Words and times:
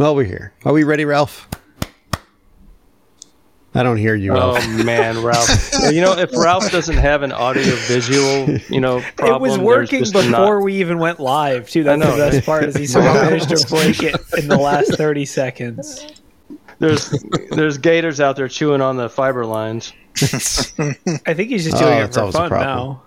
Well, 0.00 0.16
we're 0.16 0.24
here. 0.24 0.54
Are 0.64 0.72
we 0.72 0.82
ready, 0.82 1.04
Ralph? 1.04 1.46
I 3.74 3.82
don't 3.82 3.98
hear 3.98 4.14
you, 4.14 4.32
Ralph. 4.32 4.64
Oh 4.66 4.82
man, 4.82 5.22
Ralph. 5.22 5.72
you 5.92 6.00
know, 6.00 6.16
if 6.16 6.34
Ralph 6.34 6.70
doesn't 6.70 6.96
have 6.96 7.22
an 7.22 7.32
audio 7.32 7.74
visual, 7.86 8.48
you 8.70 8.80
know, 8.80 9.02
problem, 9.16 9.36
it 9.36 9.40
was 9.42 9.58
working 9.58 9.98
just 9.98 10.14
before 10.14 10.30
not- 10.56 10.62
we 10.62 10.76
even 10.76 11.00
went 11.00 11.20
live, 11.20 11.68
too. 11.68 11.82
That's 11.84 12.00
know. 12.00 12.12
the 12.12 12.30
best 12.30 12.46
part 12.46 12.64
is 12.64 12.76
he 12.76 12.86
somehow 12.86 13.12
managed 13.12 13.50
to 13.50 13.66
break 13.68 14.02
it 14.02 14.16
in 14.38 14.48
the 14.48 14.56
last 14.56 14.94
30 14.96 15.26
seconds. 15.26 16.06
There's 16.78 17.10
there's 17.50 17.76
gators 17.76 18.22
out 18.22 18.36
there 18.36 18.48
chewing 18.48 18.80
on 18.80 18.96
the 18.96 19.10
fiber 19.10 19.44
lines. 19.44 19.92
I 20.22 21.34
think 21.34 21.50
he's 21.50 21.64
just 21.64 21.76
Oh, 21.76 21.80
doing 21.80 21.98
it 21.98 22.14
for 22.14 22.32
fun 22.32 22.48
now. 22.48 23.02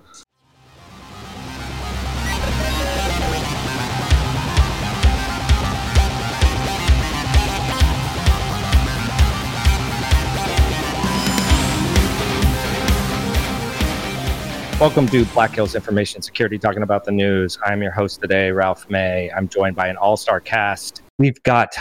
Welcome 14.83 15.07
to 15.07 15.23
Black 15.27 15.51
Hills 15.51 15.75
Information 15.75 16.21
Security, 16.21 16.59
talking 16.59 16.83
about 16.83 17.05
the 17.05 17.11
news. 17.13 17.57
I'm 17.63 17.81
your 17.81 17.93
host 17.93 18.19
today, 18.19 18.51
Ralph 18.51 18.89
May. 18.89 19.31
I'm 19.31 19.47
joined 19.47 19.77
by 19.77 19.87
an 19.87 19.95
all 19.95 20.17
star 20.17 20.41
cast. 20.41 21.01
We've 21.17 21.41
got 21.43 21.73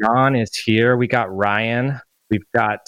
John 0.00 0.34
is 0.34 0.56
here. 0.56 0.96
We 0.96 1.06
got 1.06 1.30
Ryan. 1.36 2.00
We've 2.30 2.46
got 2.54 2.78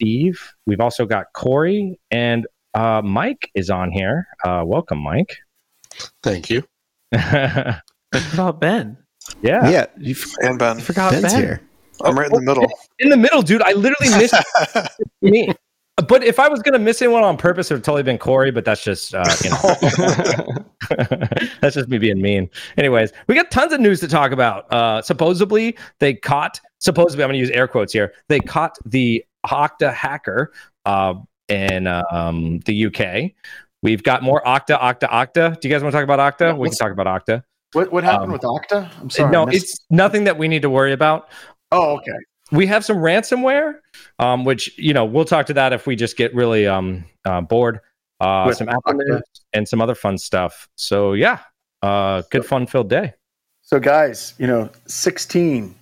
Steve. 0.00 0.42
We've 0.66 0.80
also 0.80 1.06
got 1.06 1.26
Corey. 1.32 1.96
And 2.10 2.48
uh, 2.74 3.02
Mike 3.04 3.48
is 3.54 3.70
on 3.70 3.92
here. 3.92 4.26
Uh, 4.44 4.64
welcome, 4.66 4.98
Mike. 4.98 5.36
Thank 6.24 6.50
you. 6.50 6.64
yeah. 7.12 7.78
What 8.10 8.34
about 8.34 8.60
Ben? 8.60 8.98
yeah, 9.42 9.70
Yeah. 9.70 9.86
you 9.96 10.16
And 10.40 10.58
Ben. 10.58 10.78
I 10.78 10.80
forgot 10.80 11.12
Ben's 11.12 11.32
Ben. 11.32 11.40
here. 11.40 11.60
I'm 12.02 12.18
right 12.18 12.26
in 12.26 12.32
the 12.32 12.40
middle. 12.42 12.68
In 12.98 13.10
the 13.10 13.16
middle, 13.16 13.42
dude. 13.42 13.62
I 13.62 13.74
literally 13.74 14.08
missed 14.18 14.34
me. 15.22 15.54
But 15.96 16.24
if 16.24 16.40
I 16.40 16.48
was 16.48 16.60
going 16.60 16.72
to 16.72 16.78
miss 16.80 17.00
anyone 17.00 17.22
on 17.22 17.36
purpose, 17.36 17.70
it 17.70 17.74
would 17.74 17.84
totally 17.84 18.02
been 18.02 18.18
Corey, 18.18 18.50
but 18.50 18.64
that's 18.64 18.82
just, 18.82 19.14
uh, 19.14 19.24
you 19.44 19.50
know. 19.50 20.66
That's 21.60 21.74
just 21.76 21.88
me 21.88 21.96
being 21.98 22.20
mean. 22.20 22.50
Anyways, 22.76 23.12
we 23.28 23.34
got 23.34 23.50
tons 23.50 23.72
of 23.72 23.80
news 23.80 24.00
to 24.00 24.08
talk 24.08 24.32
about. 24.32 24.70
Uh, 24.72 25.00
supposedly, 25.02 25.78
they 26.00 26.12
caught, 26.14 26.60
supposedly, 26.80 27.22
I'm 27.24 27.28
going 27.28 27.34
to 27.34 27.38
use 27.40 27.50
air 27.50 27.66
quotes 27.68 27.92
here. 27.92 28.12
They 28.28 28.40
caught 28.40 28.76
the 28.84 29.24
Okta 29.46 29.94
hacker 29.94 30.52
uh, 30.84 31.14
in 31.48 31.86
um, 31.86 32.58
the 32.66 32.86
UK. 32.86 33.32
We've 33.82 34.02
got 34.02 34.22
more 34.22 34.42
Okta, 34.44 34.78
Okta, 34.80 35.08
Okta. 35.08 35.60
Do 35.60 35.68
you 35.68 35.72
guys 35.74 35.82
want 35.82 35.92
to 35.92 35.98
talk 35.98 36.04
about 36.04 36.18
Okta? 36.38 36.58
We 36.58 36.68
can 36.68 36.76
talk 36.76 36.90
about 36.92 37.06
Okta. 37.06 37.42
What 37.72 37.92
what 37.92 38.04
happened 38.04 38.26
Um, 38.26 38.32
with 38.32 38.42
Okta? 38.42 38.90
I'm 39.00 39.10
sorry. 39.10 39.30
No, 39.30 39.46
missed- 39.46 39.62
it's 39.64 39.86
nothing 39.90 40.24
that 40.24 40.36
we 40.38 40.48
need 40.48 40.62
to 40.62 40.70
worry 40.70 40.92
about. 40.92 41.28
oh 41.72 41.96
okay. 41.98 42.12
We 42.54 42.66
have 42.66 42.84
some 42.84 42.98
ransomware, 42.98 43.80
um, 44.18 44.44
which, 44.44 44.76
you 44.78 44.94
know, 44.94 45.04
we'll 45.04 45.24
talk 45.24 45.46
to 45.46 45.54
that 45.54 45.72
if 45.72 45.86
we 45.86 45.96
just 45.96 46.16
get 46.16 46.34
really 46.34 46.66
um, 46.66 47.04
uh, 47.24 47.40
bored. 47.40 47.80
Uh, 48.20 48.52
some 48.52 48.68
Apple 48.68 49.20
and 49.52 49.68
some 49.68 49.82
other 49.82 49.94
fun 49.94 50.16
stuff. 50.16 50.68
So, 50.76 51.12
yeah, 51.12 51.40
uh, 51.82 52.22
good 52.30 52.46
fun 52.46 52.66
filled 52.66 52.88
day. 52.88 53.14
So 53.62 53.80
guys, 53.80 54.34
you 54.38 54.46
know, 54.46 54.70
16. 54.86 55.74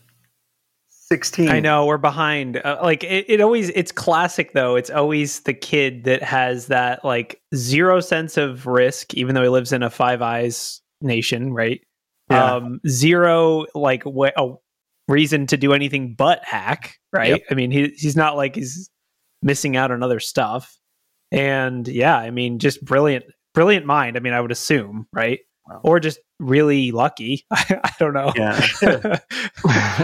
16. 0.89 1.49
I 1.49 1.61
know 1.61 1.85
we're 1.85 1.99
behind. 1.99 2.57
Uh, 2.57 2.79
like 2.83 3.05
it, 3.05 3.27
it 3.29 3.41
always, 3.41 3.69
it's 3.71 3.93
classic 3.93 4.53
though. 4.53 4.77
It's 4.77 4.89
always 4.89 5.41
the 5.41 5.53
kid 5.53 6.05
that 6.05 6.23
has 6.23 6.69
that 6.69 7.05
like 7.05 7.41
zero 7.55 8.01
sense 8.01 8.37
of 8.37 8.67
risk, 8.67 9.13
even 9.15 9.35
though 9.35 9.43
he 9.43 9.49
lives 9.49 9.73
in 9.73 9.83
a 9.83 9.91
Five 9.91 10.23
Eyes 10.23 10.81
nation, 11.03 11.53
right? 11.53 11.83
Yeah. 12.31 12.55
Um, 12.55 12.81
zero 12.89 13.67
like 13.75 14.05
wh- 14.05 14.33
a 14.37 14.55
reason 15.09 15.47
to 15.49 15.57
do 15.57 15.73
anything 15.73 16.15
but 16.17 16.45
hack, 16.45 16.97
right? 17.13 17.31
Yep. 17.31 17.41
I 17.51 17.55
mean, 17.55 17.71
he 17.71 17.89
he's 17.97 18.17
not 18.17 18.37
like 18.37 18.55
he's 18.55 18.89
missing 19.43 19.77
out 19.77 19.91
on 19.91 20.03
other 20.03 20.21
stuff. 20.21 20.77
And 21.31 21.87
yeah, 21.89 22.17
I 22.17 22.31
mean, 22.31 22.59
just 22.59 22.85
brilliant, 22.85 23.25
brilliant 23.55 23.87
mind. 23.87 24.17
I 24.17 24.21
mean, 24.21 24.33
I 24.35 24.41
would 24.41 24.53
assume, 24.53 25.07
right? 25.13 25.41
Wow. 25.69 25.81
Or 25.85 26.01
just 26.01 26.19
really 26.41 26.91
lucky. 26.91 27.45
I, 27.51 27.81
I 27.85 27.93
don't 27.99 28.13
know. 28.15 28.33
Yeah. 28.37 29.19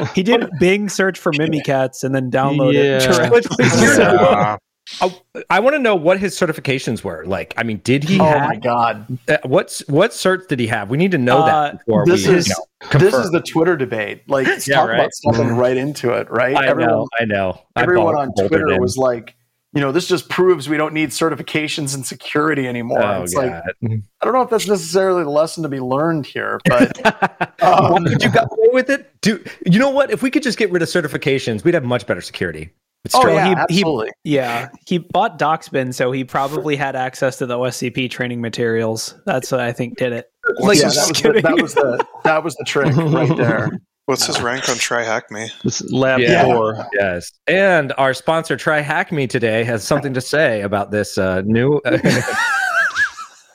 he 0.15 0.23
did 0.23 0.49
Bing 0.61 0.89
search 0.89 1.19
for 1.19 1.33
Mimikatz 1.35 2.05
and 2.05 2.15
then 2.15 2.31
download 2.31 2.73
Yeah. 2.75 2.81
it. 2.99 3.01
direct- 3.13 3.49
But 3.59 3.67
here's 3.79 3.97
the- 3.97 4.05
Uh, 4.05 4.57
I, 5.01 5.15
I 5.51 5.61
want 5.61 5.75
to 5.75 5.79
know 5.79 5.95
what 5.95 6.19
his 6.19 6.39
certifications 6.39 7.05
were. 7.05 7.25
Like, 7.27 7.55
I 7.57 7.63
mean, 7.63 7.79
did 7.85 8.05
he 8.05 8.19
oh 8.21 8.25
have 8.25 8.49
my 8.49 8.57
god. 8.57 9.19
uh, 9.29 9.39
what's 9.45 9.87
what 9.89 10.13
certs 10.13 10.49
did 10.49 10.59
he 10.61 10.67
have? 10.69 10.91
We 10.91 10.97
need 10.97 11.11
to 11.13 11.19
know 11.19 11.39
Uh, 11.39 11.47
that 11.47 11.79
before 11.85 12.07
this 12.07 12.27
we 12.27 12.35
is- 12.35 12.49
you 12.49 12.55
know, 12.93 12.99
This 12.99 13.15
is 13.15 13.31
the 13.31 13.41
Twitter 13.43 13.77
debate. 13.77 14.23
Like 14.29 14.47
Yeah, 14.67 14.77
talk 14.77 14.89
right. 14.89 14.95
about 15.01 15.13
stepping 15.13 15.49
right 15.57 15.77
into 15.77 16.13
it, 16.13 16.31
right? 16.31 16.57
I 16.57 16.67
everyone 16.67 16.93
know, 16.93 17.09
I 17.21 17.25
know. 17.25 17.61
Everyone 17.77 18.15
bol- 18.15 18.23
on 18.23 18.33
Twitter 18.49 18.69
in. 18.73 18.81
was 18.81 18.97
like, 18.97 19.35
you 19.75 19.83
know, 19.83 19.93
this 19.93 20.09
just 20.09 20.31
proves 20.31 20.67
we 20.69 20.79
don't 20.79 20.95
need 20.95 21.11
certifications 21.11 21.95
and 21.95 22.05
security 22.07 22.67
anymore. 22.67 23.03
Oh, 23.03 23.23
it's 23.23 23.35
like 23.35 23.53
I 23.53 24.25
don't 24.25 24.33
know 24.33 24.41
if 24.43 24.49
that's 24.51 24.67
necessarily 24.67 25.25
the 25.25 25.31
lesson 25.31 25.63
to 25.65 25.69
be 25.69 25.79
learned 25.81 26.25
here, 26.25 26.59
but 26.65 27.63
um, 27.63 28.07
you 28.07 28.31
got 28.31 28.49
away 28.51 28.69
with 28.73 28.89
it? 28.89 29.11
Do 29.21 29.45
you 29.67 29.79
know 29.79 29.91
what? 29.91 30.11
If 30.11 30.23
we 30.23 30.31
could 30.31 30.43
just 30.43 30.57
get 30.57 30.71
rid 30.73 30.81
of 30.83 30.89
certifications, 30.89 31.63
we'd 31.65 31.75
have 31.75 31.85
much 31.85 32.07
better 32.07 32.23
security. 32.23 32.71
It's 33.05 33.15
oh 33.15 33.23
true. 33.23 33.35
yeah, 33.35 33.65
he- 33.69 33.83
he- 33.83 34.11
Yeah, 34.25 34.69
he 34.87 34.99
bought 34.99 35.39
Doxbin, 35.39 35.95
so 35.95 36.13
he 36.13 36.25
probably 36.25 36.77
had 36.77 36.95
access 36.97 37.39
to 37.39 37.47
the 37.47 37.57
OSCP 37.57 38.11
training 38.11 38.41
materials. 38.41 39.15
That's 39.25 39.51
what 39.51 39.61
I 39.61 39.73
think 39.73 39.97
did 39.99 40.13
it. 40.13 40.27
Like, 40.59 40.77
yeah, 40.79 40.85
just 40.85 41.23
that 41.23 41.33
was, 41.33 41.35
the, 41.35 41.41
that 41.43 41.63
was 41.63 41.75
the 41.75 42.07
that 42.25 42.45
was 42.45 42.55
the 42.57 42.65
trick 42.65 42.95
right 42.97 43.37
there. 43.37 43.71
what's 44.07 44.27
his 44.27 44.41
rank 44.41 44.69
on 44.69 44.77
Try 44.77 45.05
Hack 45.05 45.31
Me? 45.31 45.49
This 45.65 45.83
lab 45.93 46.21
Yeah. 46.21 46.45
four. 46.45 46.87
Yes. 46.99 47.31
And 47.47 47.93
our 47.99 48.15
sponsor, 48.15 48.57
Try 48.57 48.81
Hack 48.81 49.13
Me 49.13 49.27
today, 49.27 49.65
has 49.65 49.85
something 49.85 50.15
to 50.15 50.21
say 50.21 50.63
about 50.63 50.91
this 50.91 51.19
uh, 51.19 51.43
new. 51.45 51.81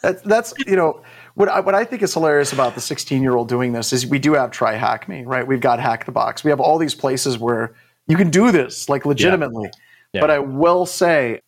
That's 0.01 0.21
that's 0.23 0.53
you 0.67 0.75
know 0.75 1.01
what 1.35 1.47
I, 1.47 1.61
what 1.61 1.75
I 1.75 1.85
think 1.85 2.01
is 2.01 2.13
hilarious 2.13 2.51
about 2.51 2.75
the 2.75 2.81
16 2.81 3.21
year 3.23 3.35
old 3.37 3.47
doing 3.47 3.71
this 3.71 3.93
is 3.93 4.05
we 4.05 4.19
do 4.19 4.33
have 4.33 4.51
try 4.51 4.73
hack 4.75 5.07
me 5.07 5.23
right. 5.25 5.47
We've 5.47 5.61
got 5.61 5.79
hack 5.79 6.05
the 6.05 6.11
box. 6.11 6.43
We 6.43 6.49
have 6.49 6.59
all 6.59 6.77
these 6.77 6.93
places 6.93 7.37
where 7.37 7.73
you 8.07 8.17
can 8.17 8.29
do 8.29 8.51
this 8.51 8.89
like 8.89 9.05
legitimately. 9.05 9.69
Yeah. 10.13 10.21
But 10.21 10.31
I 10.31 10.39
will 10.39 10.85
say, 10.85 11.41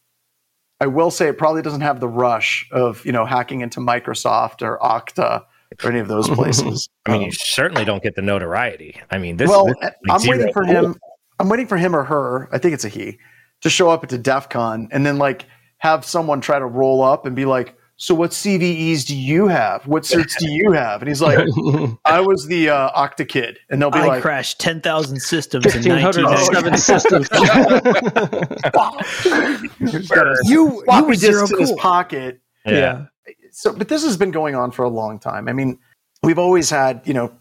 I 0.79 0.88
will 0.88 1.11
say 1.11 1.27
it 1.27 1.38
probably 1.38 1.61
doesn't 1.61 1.81
have 1.81 1.99
the 1.99 2.07
rush 2.07 2.67
of 2.71 3.05
you 3.05 3.11
know 3.11 3.25
hacking 3.25 3.61
into 3.61 3.79
Microsoft 3.79 4.61
or 4.61 4.77
Okta 4.79 5.44
or 5.83 5.89
any 5.89 5.99
of 5.99 6.07
those 6.07 6.29
places. 6.39 6.89
I 7.05 7.11
mean, 7.11 7.21
Um, 7.21 7.25
you 7.25 7.31
certainly 7.31 7.85
don't 7.85 8.01
get 8.03 8.15
the 8.15 8.21
notoriety. 8.21 8.99
I 9.11 9.17
mean, 9.17 9.38
this. 9.38 9.49
well, 9.49 9.65
this 9.65 9.91
I'm 10.09 10.21
waiting 10.27 10.51
for 10.53 10.63
him. 10.63 10.95
I'm 11.39 11.49
waiting 11.49 11.67
for 11.67 11.77
him 11.77 11.95
or 11.95 12.03
her. 12.03 12.49
I 12.51 12.57
think 12.57 12.73
it's 12.73 12.85
a 12.85 12.89
he 12.89 13.17
to 13.61 13.69
show 13.69 13.89
up 13.89 14.03
at 14.03 14.23
DEF 14.23 14.49
CON 14.49 14.88
and 14.91 15.05
then 15.05 15.17
like 15.17 15.45
have 15.79 16.05
someone 16.05 16.41
try 16.41 16.57
to 16.59 16.65
roll 16.65 17.01
up 17.03 17.25
and 17.25 17.35
be 17.35 17.45
like, 17.45 17.75
"So 17.97 18.13
what 18.16 18.31
CVEs 18.31 19.06
do 19.06 19.16
you 19.16 19.47
have? 19.47 19.85
What 19.88 20.03
certs 20.03 20.38
do 20.38 20.50
you 20.51 20.72
have?" 20.72 21.01
And 21.01 21.09
he's 21.09 21.22
like, 21.22 21.39
"I 22.06 22.19
was 22.19 22.45
the 22.47 22.69
uh, 22.69 22.91
Okta 22.91 23.28
kid," 23.28 23.59
and 23.69 23.81
they'll 23.81 23.91
be 23.91 24.00
I 24.00 24.06
like, 24.07 24.22
crashed 24.22 24.59
ten 24.59 24.81
thousand 24.81 25.22
systems 25.22 25.66
in 25.66 25.72
Fifteen 25.72 25.97
hundred 25.97 26.23
nineteen 26.23 26.78
systems. 26.78 27.29
He's 29.79 30.09
got 30.09 30.28
a 30.28 30.35
You 30.45 30.83
floppy 30.85 31.07
you 31.07 31.16
zero 31.16 31.41
disk 31.41 31.53
in 31.53 31.59
his 31.59 31.69
cool. 31.69 31.78
pocket. 31.78 32.41
Yeah. 32.66 33.06
so 33.51 33.73
but 33.73 33.88
this 33.89 34.03
has 34.03 34.17
been 34.17 34.31
going 34.31 34.56
on 34.56 34.72
for 34.72 34.83
a 34.83 34.89
long 34.89 35.19
time 35.19 35.47
i 35.47 35.53
mean 35.53 35.77
we've 36.23 36.39
always 36.39 36.67
had 36.67 37.00
you 37.06 37.13
know 37.13 37.31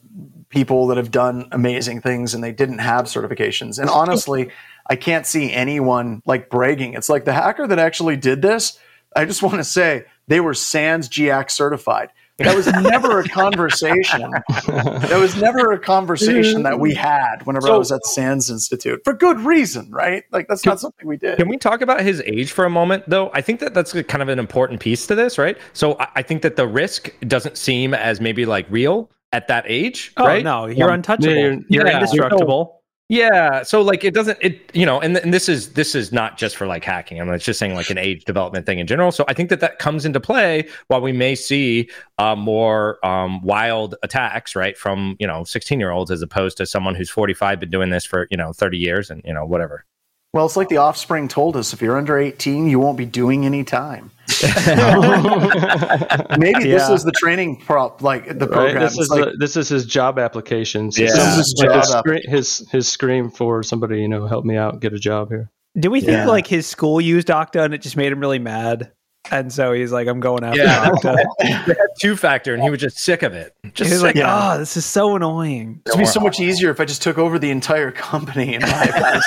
people 0.50 0.86
that 0.88 0.98
have 0.98 1.10
done 1.10 1.48
amazing 1.52 2.02
things 2.02 2.34
and 2.34 2.44
they 2.44 2.52
didn't 2.52 2.78
have 2.78 3.06
certifications 3.06 3.78
and 3.78 3.88
honestly 3.88 4.50
i 4.88 4.96
can't 4.96 5.26
see 5.26 5.50
anyone 5.50 6.20
like 6.26 6.50
bragging 6.50 6.92
it's 6.92 7.08
like 7.08 7.24
the 7.24 7.32
hacker 7.32 7.66
that 7.66 7.78
actually 7.78 8.18
did 8.18 8.42
this 8.42 8.78
i 9.16 9.24
just 9.24 9.42
want 9.42 9.54
to 9.56 9.64
say 9.64 10.04
they 10.28 10.40
were 10.40 10.54
sans 10.54 11.08
GX 11.08 11.50
certified 11.50 12.10
that 12.38 12.56
was 12.56 12.66
never 12.66 13.20
a 13.20 13.28
conversation 13.28 14.28
that 14.48 15.18
was 15.20 15.40
never 15.40 15.70
a 15.70 15.78
conversation 15.78 16.64
that 16.64 16.80
we 16.80 16.92
had 16.92 17.36
whenever 17.44 17.68
i 17.70 17.76
was 17.76 17.92
at 17.92 18.04
sans 18.06 18.50
institute 18.50 19.00
for 19.04 19.12
good 19.12 19.38
reason 19.40 19.88
right 19.92 20.24
like 20.32 20.48
that's 20.48 20.66
not 20.66 20.80
something 20.80 21.06
we 21.06 21.16
did 21.16 21.36
Can 21.36 21.48
we 21.48 21.56
talk 21.56 21.80
about 21.80 22.00
his 22.00 22.20
age 22.22 22.50
for 22.50 22.64
a 22.64 22.70
moment, 22.70 23.04
though? 23.06 23.30
I 23.34 23.40
think 23.40 23.60
that 23.60 23.72
that's 23.74 23.92
kind 24.04 24.20
of 24.22 24.28
an 24.28 24.38
important 24.40 24.80
piece 24.80 25.06
to 25.06 25.14
this, 25.14 25.38
right? 25.38 25.56
So 25.74 25.96
I, 26.00 26.08
I 26.16 26.22
think 26.22 26.42
that 26.42 26.56
the 26.56 26.66
risk 26.66 27.12
doesn't 27.20 27.56
seem 27.56 27.94
as 27.94 28.20
maybe 28.20 28.46
like 28.46 28.66
real 28.70 29.10
at 29.32 29.46
that 29.48 29.64
age, 29.68 30.12
Oh 30.16 30.24
right? 30.26 30.42
no, 30.44 30.66
you're 30.66 30.88
Um, 30.88 30.94
untouchable. 30.96 31.28
You're, 31.34 31.52
you're- 31.52 31.62
yeah, 31.68 31.82
there's 31.84 31.92
no- 32.14 32.24
indestructible. 32.24 32.82
Yeah, 33.10 33.62
so 33.64 33.82
like 33.82 34.02
it 34.02 34.14
doesn't 34.14 34.38
it 34.40 34.74
you 34.74 34.86
know 34.86 34.98
and, 34.98 35.18
and 35.18 35.32
this 35.32 35.46
is 35.46 35.74
this 35.74 35.94
is 35.94 36.10
not 36.10 36.38
just 36.38 36.56
for 36.56 36.66
like 36.66 36.84
hacking. 36.84 37.20
I 37.20 37.24
mean 37.24 37.34
it's 37.34 37.44
just 37.44 37.58
saying 37.58 37.74
like 37.74 37.90
an 37.90 37.98
age 37.98 38.24
development 38.24 38.64
thing 38.64 38.78
in 38.78 38.86
general. 38.86 39.12
So 39.12 39.26
I 39.28 39.34
think 39.34 39.50
that 39.50 39.60
that 39.60 39.78
comes 39.78 40.06
into 40.06 40.20
play 40.20 40.66
while 40.88 41.02
we 41.02 41.12
may 41.12 41.34
see 41.34 41.90
uh, 42.16 42.34
more 42.34 43.04
um, 43.04 43.42
wild 43.42 43.94
attacks 44.02 44.56
right 44.56 44.76
from 44.76 45.16
you 45.20 45.26
know 45.26 45.44
16 45.44 45.78
year 45.78 45.90
olds 45.90 46.10
as 46.10 46.22
opposed 46.22 46.56
to 46.56 46.66
someone 46.66 46.94
who's 46.94 47.10
45 47.10 47.60
been 47.60 47.70
doing 47.70 47.90
this 47.90 48.06
for 48.06 48.26
you 48.30 48.38
know 48.38 48.54
30 48.54 48.78
years 48.78 49.10
and 49.10 49.20
you 49.24 49.34
know 49.34 49.44
whatever. 49.44 49.84
Well, 50.32 50.46
it's 50.46 50.56
like 50.56 50.68
the 50.68 50.78
offspring 50.78 51.28
told 51.28 51.56
us 51.56 51.72
if 51.72 51.80
you're 51.80 51.96
under 51.96 52.18
18, 52.18 52.68
you 52.68 52.80
won't 52.80 52.98
be 52.98 53.06
doing 53.06 53.46
any 53.46 53.62
time. 53.62 54.10
Maybe 56.38 56.64
this 56.64 56.88
Yeah. 56.88 56.92
is 56.94 57.04
the 57.04 57.12
training 57.16 57.56
prop, 57.60 58.02
like 58.02 58.26
the 58.38 58.46
Right? 58.46 58.50
program. 58.50 58.80
This 58.82 58.98
is 58.98 59.08
like, 59.10 59.24
the, 59.24 59.36
this 59.38 59.56
is 59.56 59.68
his 59.68 59.86
job 59.86 60.18
application. 60.18 60.90
So 60.92 61.02
Yeah. 61.02 61.08
this 61.08 61.16
This 61.18 61.26
is 61.26 61.38
is 61.38 61.46
his 61.46 61.60
like 61.60 61.70
job 61.70 61.82
his, 61.82 61.90
scre- 61.90 62.30
his 62.30 62.68
his 62.72 62.88
scream 62.88 63.30
for 63.30 63.62
somebody, 63.62 64.00
you 64.00 64.08
know, 64.08 64.26
help 64.26 64.44
me 64.44 64.56
out, 64.56 64.80
get 64.80 64.92
a 64.92 64.98
job 64.98 65.28
here. 65.30 65.50
Do 65.78 65.90
we 65.90 66.00
think 66.00 66.12
Yeah. 66.12 66.26
like 66.26 66.46
his 66.46 66.66
school 66.66 67.00
used 67.00 67.28
Okta 67.28 67.64
and 67.64 67.74
it 67.74 67.82
just 67.82 67.96
made 67.96 68.12
him 68.12 68.20
really 68.20 68.38
mad? 68.38 68.92
And 69.30 69.50
so 69.50 69.72
he's 69.72 69.90
like, 69.90 70.06
I'm 70.06 70.20
going 70.20 70.44
after 70.44 70.62
Yeah. 70.62 70.90
Okta. 70.90 71.74
Two 72.00 72.14
factor, 72.14 72.52
and 72.52 72.62
he 72.62 72.68
was 72.68 72.78
just 72.78 72.98
sick 72.98 73.22
of 73.22 73.32
it. 73.32 73.54
Just 73.72 73.90
He's 73.90 74.00
sick 74.00 74.14
like, 74.14 74.16
of 74.16 74.20
it. 74.20 74.26
oh, 74.28 74.58
this 74.58 74.76
is 74.76 74.84
so 74.84 75.16
annoying. 75.16 75.80
it'd 75.86 75.98
be 75.98 76.04
so 76.04 76.20
much 76.20 76.40
easier 76.40 76.70
if 76.70 76.78
I 76.78 76.84
just 76.84 77.00
took 77.00 77.16
over 77.16 77.38
the 77.38 77.50
entire 77.50 77.90
company. 77.90 78.54
And 78.56 78.64
I 78.66 79.20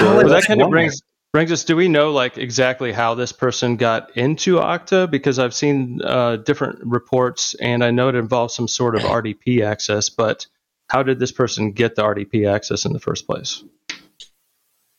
Well, 0.00 0.28
that 0.28 0.44
kind 0.48 0.62
of 0.62 0.70
brings 0.70 1.00
brings 1.36 1.52
us. 1.52 1.64
Do 1.64 1.76
we 1.76 1.88
know 1.88 2.12
like 2.12 2.38
exactly 2.38 2.92
how 2.92 3.14
this 3.14 3.30
person 3.30 3.76
got 3.76 4.16
into 4.16 4.54
Okta? 4.54 5.10
Because 5.10 5.38
I've 5.38 5.52
seen 5.52 6.00
uh, 6.02 6.36
different 6.36 6.78
reports, 6.82 7.54
and 7.56 7.84
I 7.84 7.90
know 7.90 8.08
it 8.08 8.14
involves 8.14 8.54
some 8.54 8.66
sort 8.66 8.96
of 8.96 9.02
RDP 9.02 9.62
access. 9.62 10.08
But 10.08 10.46
how 10.88 11.02
did 11.02 11.18
this 11.18 11.32
person 11.32 11.72
get 11.72 11.94
the 11.94 12.02
RDP 12.04 12.50
access 12.50 12.86
in 12.86 12.94
the 12.94 12.98
first 12.98 13.26
place? 13.26 13.62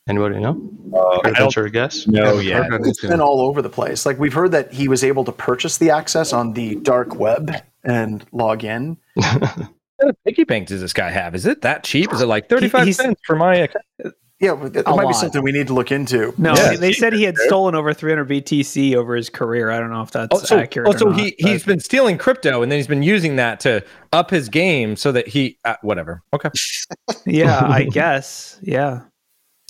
Anybody 0.07 0.39
know? 0.39 0.62
Uh, 0.94 1.22
I 1.24 1.31
don't 1.31 1.36
Venture 1.38 1.66
a 1.66 1.72
guess. 1.72 2.06
know 2.06 2.38
yeah. 2.38 2.68
it's 2.72 3.01
been 3.01 3.19
all 3.19 3.42
over 3.42 3.63
the 3.63 3.69
place. 3.69 4.06
Like 4.06 4.19
we've 4.19 4.31
heard 4.31 4.51
that 4.51 4.72
he 4.72 4.88
was 4.88 5.04
able 5.04 5.25
to 5.25 5.31
purchase 5.31 5.80
the 5.80 5.90
access 5.90 6.33
on 6.33 6.54
the 6.54 6.75
dark 6.75 7.16
web 7.16 7.51
and 7.83 8.24
log 8.31 8.63
in. 8.63 8.98
What 10.00 10.12
kind 10.12 10.12
of 10.12 10.24
piggy 10.25 10.44
bank 10.44 10.68
does 10.68 10.80
this 10.80 10.94
guy 10.94 11.10
have? 11.10 11.33
Is 11.33 11.48
it 11.48 11.63
that 11.63 11.83
cheap? 11.83 12.13
Is 12.13 12.22
it 12.22 12.28
like 12.28 12.50
35 12.50 12.83
he's- 12.83 12.98
cents 12.98 13.19
for 13.25 13.36
my 13.36 13.56
account? 13.56 14.13
Yeah, 14.39 14.51
well, 14.51 14.69
that 14.69 14.88
A 14.88 14.95
might 14.95 15.07
be 15.07 15.13
something 15.13 15.42
we 15.42 15.51
need 15.51 15.66
to 15.68 15.74
look 15.74 15.92
into. 15.92 16.31
No, 16.38 16.54
Yeah. 16.54 16.75
they 16.75 16.94
said 16.94 17.12
he 17.13 17.24
had 17.24 17.36
stolen 17.38 17.74
over 17.74 17.92
300 17.92 18.28
BTC 18.30 18.95
over 18.95 19.16
his 19.16 19.30
career. 19.31 19.72
I 19.72 19.80
don't 19.80 19.89
know 19.92 20.04
if 20.04 20.12
that's 20.12 20.28
Oh, 20.31 20.38
so, 20.45 20.60
accurate. 20.60 20.88
oh, 20.88 20.92
or 20.94 20.98
so 21.00 21.06
not, 21.10 21.19
he, 21.19 21.36
but- 21.42 21.50
he's 21.51 21.63
been 21.63 21.80
stealing 21.80 22.19
crypto 22.19 22.62
and 22.62 22.72
then 22.72 22.78
he's 22.78 22.86
been 22.88 23.01
using 23.01 23.38
that 23.38 23.60
to 23.62 23.84
up 24.13 24.30
his 24.30 24.48
game 24.50 24.95
so 24.95 25.12
that 25.12 25.28
he, 25.28 25.57
uh, 25.66 25.75
whatever. 25.81 26.22
Okay. 26.34 26.50
yeah, 27.25 27.66
I 27.66 27.86
guess. 27.86 28.60
Yeah. 28.62 29.01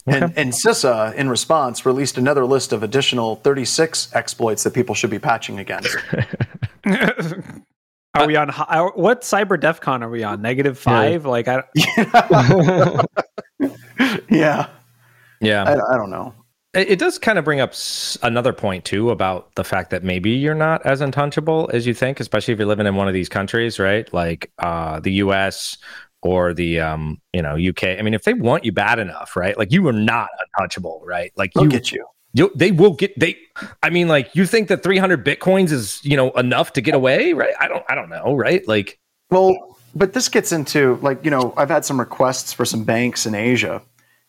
And, 0.06 0.34
and 0.38 0.52
CISA, 0.54 1.14
in 1.16 1.30
response, 1.30 1.86
released 1.86 2.18
another 2.18 2.46
list 2.46 2.72
of 2.74 2.84
additional 2.84 3.38
36 3.38 4.10
exploits 4.14 4.64
that 4.64 4.74
people 4.74 4.96
should 4.96 5.10
be 5.10 5.20
patching 5.20 5.60
against. 5.60 5.96
Are 8.14 8.26
we 8.26 8.36
on 8.36 8.50
are- 8.50 8.94
what 8.96 9.22
cyber 9.22 9.58
defcon 9.62 10.02
are 10.02 10.10
we 10.10 10.24
on? 10.24 10.42
Negative 10.42 10.78
five? 10.80 11.26
Like 11.26 11.48
I 11.48 11.64
yeah, 14.30 14.68
Yeah. 15.40 15.64
I, 15.66 15.74
I 15.94 15.98
don't 15.98 16.10
know. 16.10 16.34
It, 16.74 16.90
it 16.92 17.00
does 17.00 17.18
kind 17.18 17.40
of 17.40 17.46
bring 17.46 17.60
up 17.60 17.72
s- 17.72 18.18
another 18.24 18.54
point 18.54 18.86
too 18.86 19.10
about 19.12 19.54
the 19.56 19.64
fact 19.64 19.90
that 19.92 20.04
maybe 20.04 20.32
you're 20.32 20.56
not 20.56 20.86
as 20.86 21.02
untouchable 21.02 21.70
as 21.74 21.88
you 21.88 21.94
think, 21.94 22.20
especially 22.20 22.54
if 22.54 22.60
you're 22.60 22.68
living 22.68 22.88
in 22.88 22.96
one 22.96 23.08
of 23.08 23.14
these 23.14 23.30
countries, 23.30 23.80
right? 23.80 24.12
Like 24.14 24.52
uh, 24.60 25.00
the 25.00 25.14
U.S. 25.14 25.78
or 26.22 26.54
the 26.54 26.80
um, 26.80 27.22
you 27.34 27.42
know 27.42 27.56
UK. 27.56 27.84
I 28.00 28.02
mean, 28.02 28.14
if 28.14 28.24
they 28.24 28.34
want 28.34 28.66
you 28.66 28.72
bad 28.72 29.00
enough, 29.00 29.36
right? 29.36 29.58
Like 29.58 29.72
you 29.72 29.88
are 29.88 29.94
not 29.94 30.30
untouchable, 30.40 31.02
right? 31.06 31.32
Like 31.36 31.54
They'll 31.54 31.64
you, 31.66 31.70
get 31.70 31.92
you. 31.92 32.06
you, 32.34 32.52
they 32.56 32.72
will 32.72 32.94
get 32.94 33.18
they. 33.20 33.38
I 33.84 33.90
mean, 33.90 34.08
like 34.08 34.36
you 34.36 34.46
think 34.46 34.68
that 34.68 34.84
300 34.84 35.26
bitcoins 35.26 35.72
is 35.72 36.04
you 36.04 36.18
know 36.18 36.32
enough 36.32 36.74
to 36.74 36.82
get 36.82 36.94
away, 36.96 37.34
right? 37.34 37.54
I 37.60 37.68
don't, 37.68 37.84
I 37.90 37.96
don't 37.96 38.10
know, 38.10 38.36
right? 38.36 38.68
Like 38.68 39.00
Well, 39.30 39.77
but 39.98 40.14
this 40.14 40.30
gets 40.30 40.52
into 40.52 40.96
like 41.02 41.24
you 41.26 41.32
know 41.32 41.54
I've 41.58 41.70
had 41.70 41.86
some 41.86 42.00
requests 42.00 42.54
for 42.54 42.66
some 42.66 42.84
banks 42.84 43.26
in 43.26 43.36
Asia, 43.36 43.82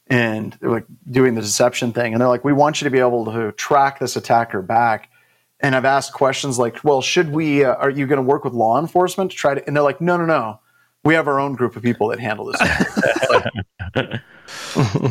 and 0.09 0.57
like 0.63 0.87
doing 1.11 1.35
the 1.35 1.41
deception 1.41 1.93
thing, 1.93 2.13
and 2.13 2.21
they're 2.21 2.29
like, 2.29 2.45
we 2.45 2.53
want 2.53 2.81
you 2.81 2.87
to 2.87 2.91
be 2.91 2.99
able 2.99 3.27
to 3.27 3.53
track 3.53 3.99
this 3.99 4.17
attacker 4.17 4.63
back. 4.63 5.11
And 5.61 5.75
I've 5.75 5.85
asked 5.85 6.13
questions 6.13 6.59
like, 6.59 6.83
well, 6.85 7.03
should 7.03 7.33
we? 7.33 7.65
Uh, 7.65 7.75
are 7.75 7.91
you 7.91 8.07
going 8.07 8.19
to 8.19 8.23
work 8.23 8.45
with 8.45 8.53
law 8.53 8.79
enforcement 8.79 9.33
to 9.33 9.37
try 9.37 9.55
to? 9.55 9.67
And 9.67 9.77
they're 9.77 9.83
like, 9.83 10.01
no, 10.01 10.17
no, 10.17 10.25
no. 10.25 10.61
We 11.09 11.15
have 11.15 11.27
our 11.27 11.41
own 11.41 11.55
group 11.55 11.75
of 11.75 11.83
people 11.83 12.09
that 12.09 12.21
handle 12.21 12.45
this. 12.45 12.61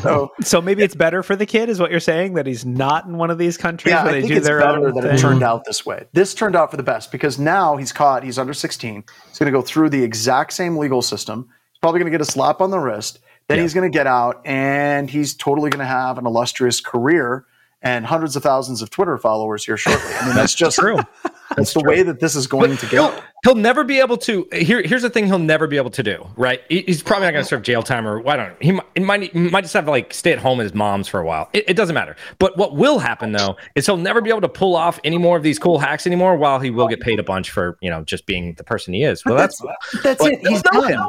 so 0.04 0.32
so 0.42 0.62
maybe 0.62 0.84
it's 0.84 0.94
better 0.94 1.24
for 1.24 1.36
the 1.36 1.48
kid, 1.48 1.70
is 1.70 1.80
what 1.80 1.90
you're 1.90 2.00
saying, 2.00 2.36
that 2.36 2.46
he's 2.46 2.66
not 2.66 3.06
in 3.06 3.18
one 3.18 3.32
of 3.32 3.40
these 3.40 3.58
countries 3.58 3.94
yeah, 3.94 4.04
where 4.04 4.12
I 4.12 4.16
they 4.16 4.22
think 4.22 4.34
do 4.34 4.38
it's 4.38 4.48
their 4.48 4.60
better 4.60 4.88
own 4.90 4.94
that 4.94 5.02
thing. 5.02 5.16
it 5.16 5.20
turned 5.20 5.42
out 5.42 5.66
this 5.66 5.88
way. 5.88 6.06
This 6.14 6.36
turned 6.36 6.56
out 6.56 6.70
for 6.70 6.78
the 6.78 6.84
best 6.84 7.12
because 7.12 7.40
now 7.40 7.78
he's 7.78 7.92
caught. 7.92 8.24
He's 8.24 8.38
under 8.38 8.54
16. 8.54 9.04
He's 9.28 9.40
going 9.40 9.52
to 9.52 9.58
go 9.58 9.64
through 9.64 9.90
the 9.90 10.04
exact 10.04 10.54
same 10.54 10.78
legal 10.78 11.02
system. 11.02 11.48
He's 11.72 11.80
probably 11.82 12.00
going 12.00 12.12
to 12.12 12.18
get 12.18 12.22
a 12.22 12.32
slap 12.32 12.62
on 12.62 12.70
the 12.70 12.80
wrist. 12.80 13.18
Then 13.48 13.58
Yeah. 13.58 13.64
he's 13.64 13.74
going 13.74 13.92
to 13.92 13.96
get 13.98 14.06
out 14.06 14.42
and 14.46 15.10
he's 15.10 15.34
totally 15.34 15.72
going 15.72 15.80
to 15.80 15.86
have 15.86 16.20
an 16.20 16.28
illustrious 16.28 16.80
career 16.80 17.46
and 17.82 18.06
hundreds 18.06 18.36
of 18.36 18.44
thousands 18.44 18.82
of 18.82 18.90
Twitter 18.90 19.18
followers 19.18 19.64
here 19.66 19.78
shortly. 19.78 20.14
I 20.16 20.26
mean, 20.26 20.36
that's 20.36 20.56
just 20.56 20.78
true. 20.78 20.98
That's 21.56 21.74
the 21.74 21.80
way 21.82 22.04
that 22.04 22.20
this 22.20 22.36
is 22.36 22.46
going 22.46 22.76
to 22.76 22.86
go. 22.88 23.10
He'll, 23.10 23.24
he'll 23.46 23.56
never 23.56 23.86
be 23.86 24.02
able 24.02 24.18
to. 24.18 24.46
Here, 24.52 24.82
here's 24.84 25.02
the 25.02 25.10
thing: 25.10 25.28
he'll 25.28 25.40
never 25.40 25.66
be 25.66 25.78
able 25.78 25.90
to 25.92 26.04
do. 26.04 26.28
Right? 26.36 26.62
He- 26.68 26.82
He's 26.82 27.02
probably 27.02 27.26
not 27.26 27.32
going 27.32 27.44
to 27.44 27.48
serve 27.48 27.62
jail 27.62 27.82
time, 27.82 28.06
or 28.06 28.20
I 28.28 28.36
don't 28.36 28.50
know. 28.50 28.56
He 28.60 28.72
might, 28.74 28.86
he 28.96 29.00
might, 29.00 29.32
he 29.32 29.40
might 29.40 29.62
just 29.62 29.74
have 29.74 29.86
to 29.86 29.92
like 29.92 30.14
stay 30.14 30.34
at 30.34 30.40
home 30.40 30.60
at 30.60 30.64
his 30.64 30.74
mom's 30.74 31.08
for 31.08 31.22
a 31.22 31.26
while. 31.26 31.50
It, 31.54 31.64
it 31.70 31.74
doesn't 31.78 31.96
matter. 31.96 32.18
But 32.38 32.58
what 32.58 32.76
will 32.76 33.00
happen 33.00 33.32
though 33.32 33.56
is 33.76 33.86
he'll 33.86 33.96
never 33.96 34.20
be 34.22 34.30
able 34.30 34.42
to 34.42 34.50
pull 34.50 34.76
off 34.76 35.00
any 35.06 35.18
more 35.18 35.38
of 35.38 35.42
these 35.44 35.58
cool 35.58 35.80
hacks 35.80 36.06
anymore. 36.06 36.36
While 36.36 36.60
he 36.60 36.70
will 36.70 36.90
get 36.90 37.00
paid 37.00 37.18
a 37.18 37.24
bunch 37.24 37.50
for 37.50 37.78
you 37.82 37.90
know 37.90 38.04
just 38.04 38.26
being 38.26 38.54
the 38.56 38.66
person 38.66 38.94
he 38.94 39.04
is. 39.04 39.24
Well, 39.24 39.36
that's 39.38 39.60
That's 40.04 40.22
But 40.22 40.34
it. 40.34 40.46
He's 40.46 40.62
done. 40.64 41.08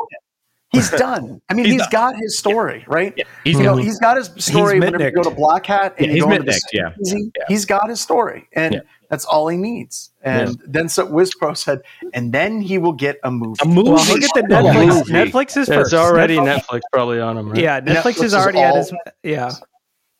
He's 0.70 0.90
done. 0.90 1.40
I 1.48 1.54
mean, 1.54 1.64
He's 1.64 1.74
he's 1.74 1.82
done. 1.88 1.90
got 2.12 2.16
his 2.16 2.38
story, 2.38 2.84
right? 2.88 3.14
he's 3.44 3.56
you 3.56 3.62
know, 3.64 3.70
gonna- 3.72 3.82
he's 3.84 3.98
got 3.98 4.16
his 4.18 4.30
story 4.38 4.78
whenever 4.78 5.02
you 5.02 5.10
go 5.12 5.22
to 5.22 5.30
Black 5.30 5.64
Hat 5.66 5.94
and 5.98 6.06
Yeah, 6.08 6.12
you 6.12 6.14
he's 6.16 6.24
go 6.24 6.30
into 6.32 6.44
the 6.44 6.50
Mitnicked, 6.52 6.72
yeah. 6.72 6.90
Yeah. 7.00 7.44
He's 7.48 7.64
got 7.64 7.88
his 7.88 8.00
story, 8.00 8.48
and 8.52 8.74
Yeah. 8.74 8.80
that's 9.08 9.24
all 9.24 9.48
he 9.48 9.56
needs. 9.56 10.10
And 10.22 10.60
then 10.66 10.90
so 10.90 11.06
WizPro 11.06 11.56
said, 11.56 11.80
and 12.12 12.32
then 12.34 12.60
he 12.60 12.76
will 12.76 12.92
get 12.92 13.16
a 13.24 13.30
movie. 13.30 13.56
a 13.62 13.66
movie. 13.66 13.90
Well, 13.90 14.04
look 14.12 14.22
at 14.22 14.30
the 14.34 14.42
Netflix. 14.42 15.02
Netflix 15.08 15.56
is 15.56 15.68
first. 15.68 15.70
it's 15.70 15.94
already 15.94 16.36
Netflix- 16.36 16.64
Netflix 16.66 16.80
probably 16.92 17.20
on 17.20 17.38
him, 17.38 17.48
right? 17.50 17.60
Yeah, 17.62 17.80
Netflix, 17.80 17.94
Netflix 18.02 18.10
is 18.16 18.22
is 18.24 18.34
already 18.34 18.58
at 18.60 18.76
his. 18.76 18.92
Yeah. 19.22 19.50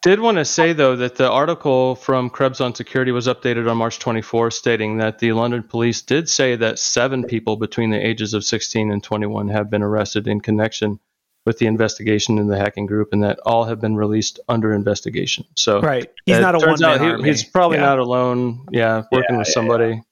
Did 0.03 0.21
want 0.21 0.37
to 0.37 0.45
say 0.45 0.73
though 0.75 0.95
that 0.97 1.17
the 1.17 1.29
article 1.29 1.97
from 1.97 2.31
Krebs 2.31 2.61
on 2.61 2.75
Security 2.75 3.11
was 3.11 3.27
updated 3.27 3.69
on 3.69 3.77
March 3.79 3.99
24, 3.99 4.53
stating 4.53 4.99
that 4.99 5.19
the 5.19 5.33
London 5.33 5.65
police 5.65 6.03
did 6.03 6.29
say 6.29 6.55
that 6.57 6.79
seven 6.79 7.25
people 7.25 7.57
between 7.57 7.91
the 7.91 7.99
ages 8.07 8.33
of 8.33 8.45
16 8.45 8.93
and 8.93 9.03
21 9.03 9.49
have 9.49 9.71
been 9.71 9.83
arrested 9.83 10.29
in 10.29 10.41
connection 10.41 11.01
with 11.45 11.59
the 11.59 11.67
investigation 11.67 12.39
in 12.39 12.47
the 12.47 12.59
hacking 12.59 12.87
group, 12.87 13.09
and 13.13 13.23
that 13.25 13.41
all 13.47 13.65
have 13.65 13.81
been 13.81 13.97
released 13.97 14.39
under 14.49 14.73
investigation. 14.73 15.47
So 15.57 15.81
Right. 15.81 16.07
He's 16.27 16.39
not 16.39 16.55
a 16.55 16.59
one 16.59 16.77
man 16.79 17.01
he- 17.01 17.07
army. 17.11 17.29
He's 17.29 17.43
probably 17.43 17.79
Yeah. 17.79 17.87
not 17.87 17.99
alone. 17.99 18.67
Yeah, 18.71 19.03
working 19.11 19.39
with 19.39 19.49
somebody. 19.49 20.03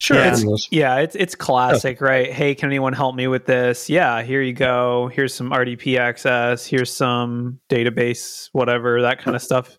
Sure. 0.00 0.16
Yeah, 0.18 0.32
it's, 0.36 0.68
yeah, 0.72 0.96
it's 0.98 1.14
it's 1.16 1.34
classic, 1.34 2.00
right? 2.00 2.30
Hey, 2.30 2.54
can 2.54 2.68
anyone 2.68 2.92
help 2.92 3.14
me 3.14 3.26
with 3.26 3.46
this? 3.46 3.88
Yeah, 3.88 4.22
here 4.22 4.42
you 4.42 4.52
go. 4.52 5.08
Here's 5.14 5.32
some 5.32 5.50
RDP 5.50 5.98
access. 5.98 6.66
Here's 6.66 6.92
some 6.92 7.60
database, 7.70 8.48
whatever 8.52 9.00
that 9.02 9.20
kind 9.22 9.34
of 9.36 9.42
stuff. 9.42 9.78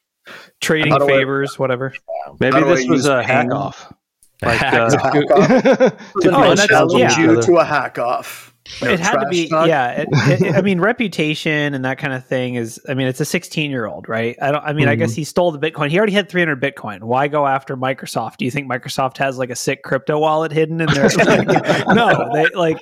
Trading 0.62 0.92
How 0.92 1.00
do 1.00 1.06
I- 1.06 1.10
favors, 1.10 1.60
whatever. 1.60 1.94
Maybe 2.40 2.60
this 2.62 2.88
was 2.88 3.06
a 3.08 3.22
hack 3.24 3.52
off. 3.52 3.94
Like, 4.42 4.58
Hack 4.58 4.74
uh, 4.74 4.86
off. 4.86 5.14
to- 5.14 5.98
Oh, 6.32 6.50
and 6.50 6.58
that's- 6.58 6.68
challenge 6.68 6.94
yeah. 7.00 7.20
you 7.20 7.42
to 7.42 7.58
a 7.58 7.64
hack 7.66 8.00
off. 8.00 8.55
It 8.82 9.00
had 9.00 9.20
to 9.20 9.28
be, 9.30 9.48
talk. 9.48 9.68
yeah. 9.68 9.92
It, 9.92 10.08
it, 10.42 10.56
I 10.56 10.62
mean, 10.62 10.82
reputation 10.82 11.74
and 11.74 11.86
that 11.86 11.98
kind 11.98 12.14
of 12.14 12.26
thing 12.26 12.56
is. 12.56 12.80
I 12.90 12.96
mean, 12.96 13.08
it's 13.08 13.20
a 13.20 13.26
16 13.26 13.70
year 13.70 13.86
old, 13.86 14.10
right? 14.10 14.36
I 14.42 14.52
don't. 14.52 14.64
I 14.64 14.74
mean, 14.74 14.88
I 14.88 14.96
guess 14.96 15.12
mm-hmm. 15.12 15.22
he 15.22 15.24
stole 15.24 15.52
the 15.52 15.60
Bitcoin. 15.60 15.90
He 15.90 15.98
already 15.98 16.14
had 16.14 16.30
300 16.30 16.60
Bitcoin. 16.60 17.04
Why 17.04 17.28
go 17.28 17.46
after 17.46 17.78
Microsoft? 17.78 18.38
Do 18.38 18.46
you 18.46 18.52
think 18.52 18.70
Microsoft 18.70 19.18
has 19.18 19.38
like 19.38 19.50
a 19.52 19.56
sick 19.56 19.84
crypto 19.84 20.18
wallet 20.20 20.52
hidden 20.52 20.82
in 20.82 20.88
there? 20.94 21.10
Like, 21.26 21.48
no, 21.88 22.30
they 22.34 22.48
like, 22.50 22.78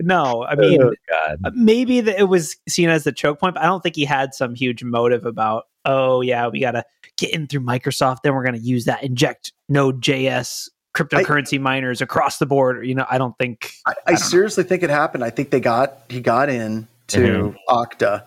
no. 0.00 0.42
I 0.42 0.54
oh, 0.54 0.56
mean, 0.56 0.82
Oh, 0.82 1.50
maybe 1.54 2.00
that 2.00 2.18
it 2.18 2.24
was 2.24 2.56
seen 2.68 2.88
as 2.88 3.04
the 3.04 3.12
choke 3.12 3.40
point, 3.40 3.54
but 3.54 3.62
I 3.62 3.66
don't 3.66 3.82
think 3.82 3.96
he 3.96 4.04
had 4.04 4.34
some 4.34 4.54
huge 4.54 4.82
motive 4.82 5.24
about, 5.24 5.64
oh 5.84 6.20
yeah, 6.20 6.48
we 6.48 6.60
gotta 6.60 6.84
get 7.16 7.32
in 7.32 7.46
through 7.46 7.60
Microsoft, 7.60 8.18
then 8.22 8.34
we're 8.34 8.44
gonna 8.44 8.58
use 8.58 8.84
that, 8.86 9.02
inject 9.02 9.52
Node.js 9.68 10.68
cryptocurrency 10.98 11.60
miners 11.60 12.00
across 12.00 12.38
the 12.38 12.46
board. 12.46 12.86
You 12.86 12.94
know, 12.94 13.06
I 13.08 13.18
don't 13.18 13.36
think 13.38 13.72
I, 13.86 13.94
I 14.06 14.14
seriously 14.16 14.64
think 14.64 14.82
it 14.82 14.90
happened. 14.90 15.24
I 15.24 15.30
think 15.30 15.50
they 15.50 15.60
got 15.60 16.02
he 16.08 16.20
got 16.20 16.48
in 16.48 16.88
to 17.08 17.54
Okta, 17.68 18.24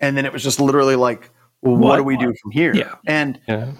and 0.00 0.16
then 0.16 0.24
it 0.24 0.32
was 0.32 0.42
just 0.42 0.60
literally 0.60 0.96
like, 0.96 1.30
well, 1.62 1.76
what, 1.76 1.80
What? 1.80 1.96
do 1.96 2.02
we 2.04 2.16
do 2.16 2.34
from 2.42 2.50
here? 2.50 2.74
Yeah. 2.74 2.94
And 3.06 3.40
yeah. 3.46 3.72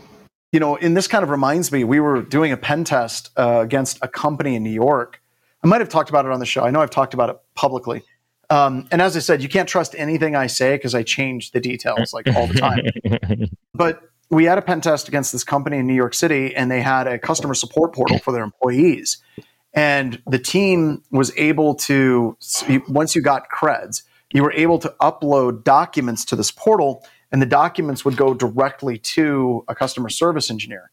you 0.52 0.60
know, 0.60 0.76
and 0.76 0.96
this 0.96 1.08
kind 1.08 1.22
of 1.22 1.30
reminds 1.30 1.72
me, 1.72 1.84
we 1.84 2.00
were 2.00 2.22
doing 2.22 2.52
a 2.52 2.56
pen 2.56 2.84
test 2.84 3.30
uh, 3.36 3.60
against 3.62 3.98
a 4.02 4.08
company 4.08 4.54
in 4.54 4.62
New 4.62 4.70
York. 4.70 5.20
I 5.64 5.68
might 5.68 5.80
have 5.80 5.88
talked 5.88 6.10
about 6.10 6.26
it 6.26 6.32
on 6.32 6.40
the 6.40 6.46
show. 6.46 6.62
I 6.62 6.70
know 6.70 6.80
I've 6.80 6.90
talked 6.90 7.14
about 7.14 7.30
it 7.30 7.36
publicly. 7.54 8.02
Um, 8.48 8.86
and 8.92 9.02
as 9.02 9.16
I 9.16 9.20
said, 9.20 9.42
you 9.42 9.48
can't 9.48 9.68
trust 9.68 9.96
anything 9.98 10.36
I 10.36 10.46
say 10.46 10.76
because 10.76 10.94
I 10.94 11.02
change 11.02 11.50
the 11.50 11.58
details 11.58 12.12
like 12.12 12.28
all 12.28 12.46
the 12.46 12.54
time. 12.54 13.48
but 13.74 14.00
we 14.30 14.44
had 14.44 14.58
a 14.58 14.62
pen 14.62 14.80
test 14.80 15.08
against 15.08 15.32
this 15.32 15.44
company 15.44 15.78
in 15.78 15.86
New 15.86 15.94
York 15.94 16.14
City, 16.14 16.54
and 16.54 16.70
they 16.70 16.80
had 16.80 17.06
a 17.06 17.18
customer 17.18 17.54
support 17.54 17.94
portal 17.94 18.18
for 18.18 18.32
their 18.32 18.42
employees. 18.42 19.18
And 19.72 20.22
the 20.26 20.38
team 20.38 21.02
was 21.10 21.32
able 21.36 21.74
to, 21.74 22.36
once 22.88 23.14
you 23.14 23.22
got 23.22 23.48
creds, 23.50 24.02
you 24.32 24.42
were 24.42 24.52
able 24.52 24.78
to 24.80 24.94
upload 25.00 25.64
documents 25.64 26.24
to 26.26 26.36
this 26.36 26.50
portal, 26.50 27.04
and 27.30 27.40
the 27.40 27.46
documents 27.46 28.04
would 28.04 28.16
go 28.16 28.34
directly 28.34 28.98
to 28.98 29.64
a 29.68 29.74
customer 29.74 30.08
service 30.08 30.50
engineer. 30.50 30.90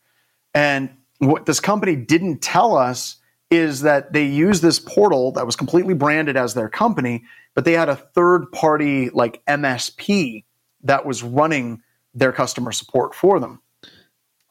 And 0.54 0.90
what 1.18 1.46
this 1.46 1.60
company 1.60 1.96
didn't 1.96 2.42
tell 2.42 2.76
us 2.76 3.18
is 3.50 3.82
that 3.82 4.14
they 4.14 4.26
used 4.26 4.62
this 4.62 4.80
portal 4.80 5.32
that 5.34 5.46
was 5.46 5.56
completely 5.56 5.94
branded 5.94 6.36
as 6.36 6.54
their 6.54 6.70
company, 6.70 7.24
but 7.54 7.66
they 7.66 7.74
had 7.74 7.90
a 7.90 7.96
third 7.96 8.52
party 8.52 9.10
like 9.12 9.44
MSP 9.46 10.44
that 10.84 11.06
was 11.06 11.24
running 11.24 11.82
their 12.14 12.32
customer 12.32 12.72
support 12.72 13.16
for 13.16 13.40
them. 13.40 13.62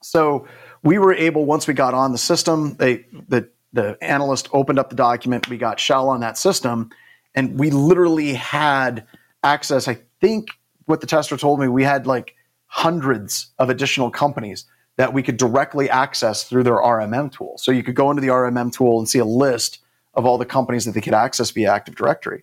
So 0.02 0.47
we 0.83 0.99
were 0.99 1.14
able 1.14 1.45
once 1.45 1.66
we 1.66 1.75
got 1.75 1.95
on 1.95 2.12
the 2.12 2.19
system, 2.19 2.75
they 2.75 3.07
the 3.28 3.49
the 3.73 3.97
analyst 4.02 4.49
opened 4.52 4.78
up 4.78 4.90
the 4.90 4.97
document, 4.97 5.49
we 5.49 5.57
got 5.57 5.81
shell 5.81 6.11
on 6.11 6.21
that 6.21 6.37
system, 6.37 6.90
and 7.35 7.59
we 7.59 7.71
literally 7.71 8.35
had 8.35 9.07
access. 9.42 9.88
I 9.88 9.99
think 10.21 10.50
what 10.87 11.00
the 11.00 11.07
tester 11.07 11.37
told 11.37 11.61
me, 11.61 11.69
we 11.69 11.85
had 11.85 12.07
like 12.07 12.35
hundreds 12.66 13.49
of 13.59 13.71
additional 13.71 14.11
companies 14.11 14.66
that 14.97 15.12
we 15.12 15.23
could 15.23 15.37
directly 15.37 15.88
access 15.88 16.45
through 16.45 16.64
their 16.64 16.76
RMM 16.76 17.33
tool. 17.33 17.57
So 17.59 17.73
you 17.73 17.83
could 17.83 17.95
go 17.95 18.11
into 18.11 18.21
the 18.21 18.28
RMM 18.28 18.73
tool 18.73 18.99
and 18.99 19.09
see 19.09 19.19
a 19.19 19.25
list 19.25 19.78
of 20.14 20.26
all 20.26 20.37
the 20.37 20.45
companies 20.45 20.85
that 20.85 20.92
they 20.92 21.00
could 21.00 21.14
access 21.14 21.50
via 21.50 21.73
Active 21.73 21.95
Directory. 21.95 22.42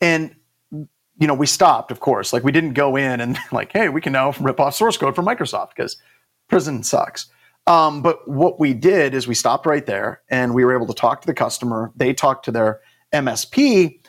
And 0.00 0.34
you 1.18 1.26
know, 1.26 1.34
we 1.34 1.46
stopped, 1.46 1.90
of 1.90 2.00
course. 2.00 2.32
Like 2.32 2.44
we 2.44 2.52
didn't 2.52 2.74
go 2.74 2.96
in 2.96 3.20
and 3.20 3.38
like, 3.52 3.72
hey, 3.72 3.88
we 3.88 4.00
can 4.00 4.12
now 4.12 4.32
rip 4.40 4.60
off 4.60 4.74
source 4.74 4.96
code 4.96 5.14
from 5.14 5.26
Microsoft 5.26 5.70
because 5.76 5.96
prison 6.48 6.82
sucks. 6.82 7.26
Um, 7.66 8.00
but 8.00 8.26
what 8.26 8.58
we 8.58 8.72
did 8.72 9.14
is 9.14 9.28
we 9.28 9.34
stopped 9.34 9.66
right 9.66 9.84
there 9.84 10.22
and 10.30 10.54
we 10.54 10.64
were 10.64 10.74
able 10.74 10.86
to 10.86 10.94
talk 10.94 11.20
to 11.20 11.26
the 11.26 11.34
customer. 11.34 11.92
They 11.96 12.14
talked 12.14 12.46
to 12.46 12.50
their 12.50 12.80
MSP, 13.12 14.00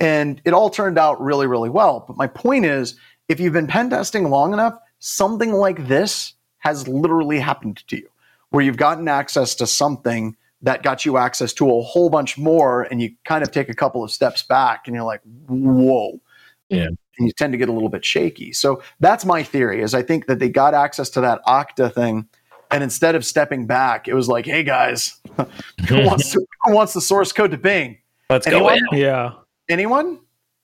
and 0.00 0.40
it 0.44 0.52
all 0.52 0.68
turned 0.68 0.98
out 0.98 1.20
really, 1.20 1.46
really 1.46 1.70
well. 1.70 2.04
But 2.06 2.18
my 2.18 2.26
point 2.26 2.66
is, 2.66 2.96
if 3.28 3.40
you've 3.40 3.54
been 3.54 3.66
pen 3.66 3.88
testing 3.88 4.28
long 4.28 4.52
enough, 4.52 4.78
something 4.98 5.52
like 5.52 5.88
this 5.88 6.34
has 6.58 6.86
literally 6.86 7.38
happened 7.38 7.82
to 7.88 7.96
you, 7.96 8.08
where 8.50 8.62
you've 8.62 8.76
gotten 8.76 9.08
access 9.08 9.54
to 9.56 9.66
something 9.66 10.36
that 10.62 10.82
got 10.82 11.04
you 11.06 11.16
access 11.16 11.52
to 11.54 11.70
a 11.70 11.82
whole 11.82 12.10
bunch 12.10 12.36
more, 12.36 12.82
and 12.82 13.00
you 13.00 13.14
kind 13.24 13.42
of 13.42 13.50
take 13.50 13.68
a 13.70 13.74
couple 13.74 14.04
of 14.04 14.10
steps 14.10 14.42
back, 14.42 14.86
and 14.86 14.94
you're 14.94 15.04
like, 15.04 15.22
whoa. 15.48 16.20
Yeah. 16.68 16.86
And 16.86 17.26
you 17.26 17.32
tend 17.32 17.52
to 17.52 17.58
get 17.58 17.68
a 17.68 17.72
little 17.72 17.88
bit 17.88 18.04
shaky. 18.04 18.52
So 18.52 18.82
that's 19.00 19.24
my 19.24 19.42
theory 19.42 19.82
is 19.82 19.94
I 19.94 20.02
think 20.02 20.26
that 20.26 20.38
they 20.38 20.48
got 20.48 20.74
access 20.74 21.08
to 21.10 21.20
that 21.22 21.44
Okta 21.46 21.92
thing. 21.92 22.28
And 22.70 22.82
instead 22.82 23.14
of 23.14 23.24
stepping 23.24 23.66
back, 23.66 24.08
it 24.08 24.14
was 24.14 24.28
like, 24.28 24.44
hey 24.44 24.64
guys, 24.64 25.20
who 25.88 26.04
wants 26.04 26.32
to, 26.32 26.44
who 26.64 26.72
wants 26.72 26.94
the 26.94 27.00
source 27.00 27.32
code 27.32 27.52
to 27.52 27.58
Bing? 27.58 27.98
Let's 28.28 28.46
Anyone? 28.46 28.80
go. 28.90 28.96
In. 28.96 29.02
Yeah. 29.02 29.32
Anyone? 29.68 30.18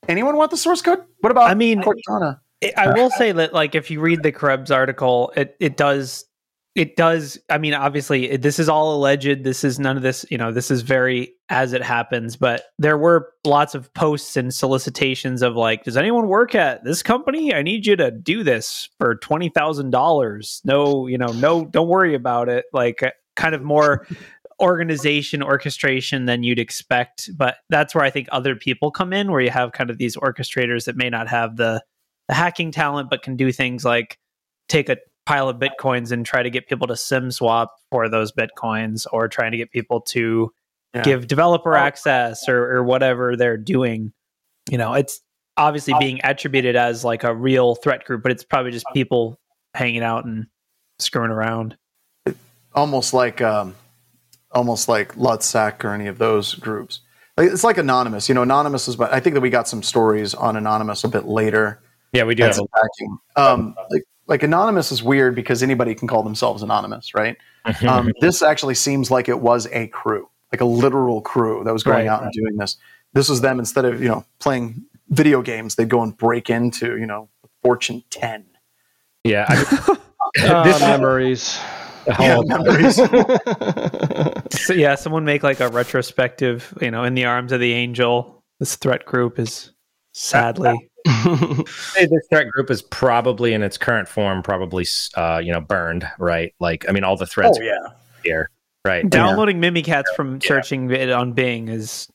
Anyone 0.08 0.36
want 0.36 0.50
the 0.50 0.56
source 0.56 0.82
code? 0.82 1.02
What 1.20 1.30
about 1.30 1.48
I 1.48 1.54
mean, 1.54 1.80
Cortana? 1.80 2.40
I 2.76 2.92
will 2.92 3.10
say 3.10 3.32
that, 3.32 3.52
like, 3.52 3.74
if 3.74 3.90
you 3.90 4.00
read 4.00 4.22
the 4.22 4.32
Krebs 4.32 4.70
article, 4.70 5.32
it 5.36 5.56
it 5.60 5.76
does 5.76 6.24
it 6.74 6.96
does. 6.96 7.38
I 7.50 7.58
mean, 7.58 7.74
obviously, 7.74 8.36
this 8.36 8.58
is 8.58 8.68
all 8.68 8.94
alleged. 8.94 9.44
This 9.44 9.64
is 9.64 9.78
none 9.78 9.96
of 9.96 10.02
this. 10.02 10.24
You 10.30 10.38
know, 10.38 10.52
this 10.52 10.70
is 10.70 10.82
very 10.82 11.34
as 11.48 11.72
it 11.72 11.82
happens. 11.82 12.36
But 12.36 12.64
there 12.78 12.96
were 12.96 13.32
lots 13.44 13.74
of 13.74 13.92
posts 13.94 14.36
and 14.36 14.52
solicitations 14.52 15.42
of 15.42 15.54
like, 15.54 15.84
does 15.84 15.96
anyone 15.96 16.28
work 16.28 16.54
at 16.54 16.84
this 16.84 17.02
company? 17.02 17.54
I 17.54 17.62
need 17.62 17.86
you 17.86 17.96
to 17.96 18.10
do 18.10 18.42
this 18.42 18.88
for 18.98 19.16
twenty 19.16 19.48
thousand 19.48 19.90
dollars. 19.90 20.60
No, 20.64 21.06
you 21.06 21.18
know, 21.18 21.28
no, 21.28 21.64
don't 21.64 21.88
worry 21.88 22.14
about 22.14 22.48
it. 22.48 22.66
Like, 22.72 23.02
uh, 23.02 23.10
kind 23.36 23.54
of 23.54 23.62
more 23.62 24.06
organization 24.60 25.42
orchestration 25.42 26.26
than 26.26 26.44
you'd 26.44 26.58
expect 26.58 27.28
but 27.36 27.56
that's 27.68 27.96
where 27.96 28.04
i 28.04 28.10
think 28.10 28.28
other 28.30 28.54
people 28.54 28.92
come 28.92 29.12
in 29.12 29.32
where 29.32 29.40
you 29.40 29.50
have 29.50 29.72
kind 29.72 29.90
of 29.90 29.98
these 29.98 30.14
orchestrators 30.14 30.84
that 30.84 30.94
may 30.94 31.10
not 31.10 31.26
have 31.26 31.56
the 31.56 31.82
the 32.28 32.34
hacking 32.34 32.70
talent, 32.72 33.10
but 33.10 33.22
can 33.22 33.36
do 33.36 33.52
things 33.52 33.84
like 33.84 34.18
take 34.68 34.88
a 34.88 34.96
pile 35.26 35.48
of 35.48 35.58
bitcoins 35.58 36.10
and 36.12 36.26
try 36.26 36.42
to 36.42 36.50
get 36.50 36.68
people 36.68 36.86
to 36.88 36.96
sim 36.96 37.30
swap 37.30 37.72
for 37.90 38.08
those 38.08 38.32
bitcoins, 38.32 39.06
or 39.12 39.28
trying 39.28 39.52
to 39.52 39.56
get 39.58 39.70
people 39.70 40.00
to 40.00 40.52
Yeah. 40.94 41.02
give 41.02 41.26
developer 41.26 41.74
access 41.74 42.48
or, 42.48 42.76
or 42.76 42.82
whatever 42.84 43.36
they're 43.36 43.56
doing. 43.56 44.12
You 44.70 44.78
know, 44.78 44.94
it's 44.94 45.20
obviously 45.56 45.94
being 45.98 46.20
attributed 46.24 46.76
as 46.76 47.04
like 47.04 47.24
a 47.24 47.34
real 47.34 47.74
threat 47.76 48.04
group, 48.04 48.22
but 48.22 48.32
it's 48.32 48.44
probably 48.44 48.72
just 48.72 48.86
people 48.92 49.38
hanging 49.74 50.02
out 50.02 50.24
and 50.24 50.46
screwing 50.98 51.30
around. 51.30 51.76
almost 52.74 53.12
like 53.14 53.40
um, 53.40 53.74
almost 54.50 54.88
like 54.88 55.14
LulzSec 55.16 55.84
or 55.84 55.90
any 55.94 56.06
of 56.06 56.18
those 56.18 56.54
groups. 56.54 57.00
It's 57.38 57.64
like 57.64 57.78
Anonymous. 57.78 58.28
You 58.28 58.34
know, 58.34 58.42
Anonymous 58.42 58.88
is. 58.88 58.96
But 58.96 59.12
I 59.12 59.20
think 59.20 59.34
that 59.34 59.40
we 59.40 59.50
got 59.50 59.66
some 59.66 59.82
stories 59.82 60.34
on 60.34 60.56
Anonymous 60.56 61.04
a 61.04 61.08
bit 61.08 61.24
later. 61.26 61.80
Yeah, 62.12 62.24
we 62.24 62.34
do. 62.34 62.42
Have 62.42 62.52
attacking. 62.58 63.18
Um, 63.36 63.74
like 63.90 64.02
like 64.26 64.42
Anonymous 64.42 64.92
is 64.92 65.02
weird 65.02 65.34
because 65.34 65.62
anybody 65.62 65.94
can 65.94 66.08
call 66.08 66.22
themselves 66.22 66.62
anonymous, 66.62 67.14
right? 67.14 67.36
Um, 67.86 68.10
this 68.20 68.42
actually 68.42 68.74
seems 68.74 69.10
like 69.10 69.28
it 69.28 69.40
was 69.40 69.66
a 69.72 69.88
crew, 69.88 70.28
like 70.52 70.60
a 70.60 70.64
literal 70.64 71.20
crew 71.20 71.62
that 71.64 71.72
was 71.72 71.82
going 71.82 71.98
Right, 71.98 72.06
out 72.08 72.22
and 72.22 72.32
doing 72.32 72.56
this. 72.56 72.76
This 73.14 73.28
was 73.28 73.40
them 73.40 73.58
instead 73.58 73.84
of 73.84 74.00
you 74.02 74.08
know 74.08 74.24
playing 74.38 74.82
video 75.10 75.42
games, 75.42 75.74
they'd 75.74 75.88
go 75.88 76.02
and 76.02 76.16
break 76.16 76.48
into 76.50 76.96
you 76.98 77.06
know 77.06 77.28
Fortune 77.62 78.02
Ten. 78.10 78.44
yeah. 79.24 79.46
I, 79.48 79.96
This- 80.64 80.80
memories. 80.80 81.58
Yeah, 82.18 82.40
memories. 82.46 82.96
So 82.96 84.72
yeah, 84.74 84.94
someone 84.96 85.24
make 85.24 85.42
like 85.42 85.60
a 85.60 85.68
retrospective, 85.68 86.76
you 86.80 86.90
know, 86.90 87.04
in 87.04 87.14
the 87.14 87.24
arms 87.26 87.52
of 87.52 87.60
the 87.60 87.72
angel. 87.72 88.42
This 88.58 88.76
threat 88.76 89.04
group 89.04 89.38
is 89.38 89.72
sadly 90.12 90.90
say 91.06 92.06
this 92.06 92.26
threat 92.28 92.48
group 92.48 92.70
is 92.70 92.82
probably 92.82 93.52
in 93.54 93.62
its 93.62 93.76
current 93.76 94.08
form, 94.08 94.42
probably 94.42 94.86
uh, 95.16 95.40
you 95.42 95.52
know 95.52 95.60
burned, 95.60 96.06
right? 96.18 96.54
Like, 96.60 96.88
I 96.88 96.92
mean, 96.92 97.04
all 97.04 97.16
the 97.16 97.26
threads 97.26 97.58
oh 97.60 97.64
yeah. 97.64 97.88
here, 98.24 98.50
right? 98.84 99.08
downloading 99.08 99.60
Mimikatz 99.60 100.14
from 100.14 100.40
searching 100.40 100.90
it 100.90 101.10
on 101.10 101.32
Bing 101.32 101.68
is 101.68 102.08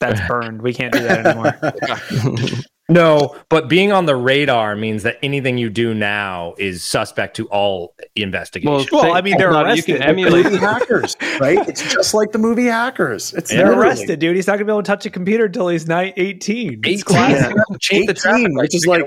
that's 0.00 0.20
burned. 0.28 0.62
We 0.62 0.74
can't 0.74 0.92
do 0.92 1.00
that 1.00 1.26
anymore. 1.26 1.58
No, 2.90 3.36
but 3.50 3.68
being 3.68 3.92
on 3.92 4.06
the 4.06 4.16
radar 4.16 4.74
means 4.74 5.02
that 5.02 5.18
anything 5.22 5.58
you 5.58 5.68
do 5.68 5.92
now 5.92 6.54
is 6.56 6.82
suspect 6.82 7.36
to 7.36 7.46
all 7.48 7.94
investigations. 8.16 8.90
Well, 8.90 9.12
I 9.12 9.20
mean, 9.20 9.36
they're 9.36 9.50
not- 9.50 9.66
arrested. 9.66 9.88
You 9.88 9.94
can 9.98 10.02
emulate. 10.02 10.46
hackers, 10.46 11.14
right? 11.38 11.68
It's 11.68 11.82
just 11.92 12.14
like 12.14 12.32
the 12.32 12.38
movie 12.38 12.64
Hackers. 12.64 13.34
It's 13.34 13.50
They're 13.50 13.66
literally 13.66 13.88
arrested, 13.88 14.18
dude. 14.20 14.36
He's 14.36 14.46
not 14.46 14.54
gonna 14.54 14.64
be 14.64 14.72
able 14.72 14.82
to 14.82 14.86
touch 14.86 15.04
a 15.04 15.10
computer 15.10 15.44
until 15.44 15.68
he's 15.68 15.86
ni- 15.86 16.14
18. 16.16 16.80
It's 16.84 16.88
18, 16.88 17.02
classic. 17.02 17.56
change 17.80 18.06
the 18.06 18.14
traffic 18.14 18.46
18, 18.46 18.56
which 18.56 18.74
is 18.74 18.86
like 18.86 19.02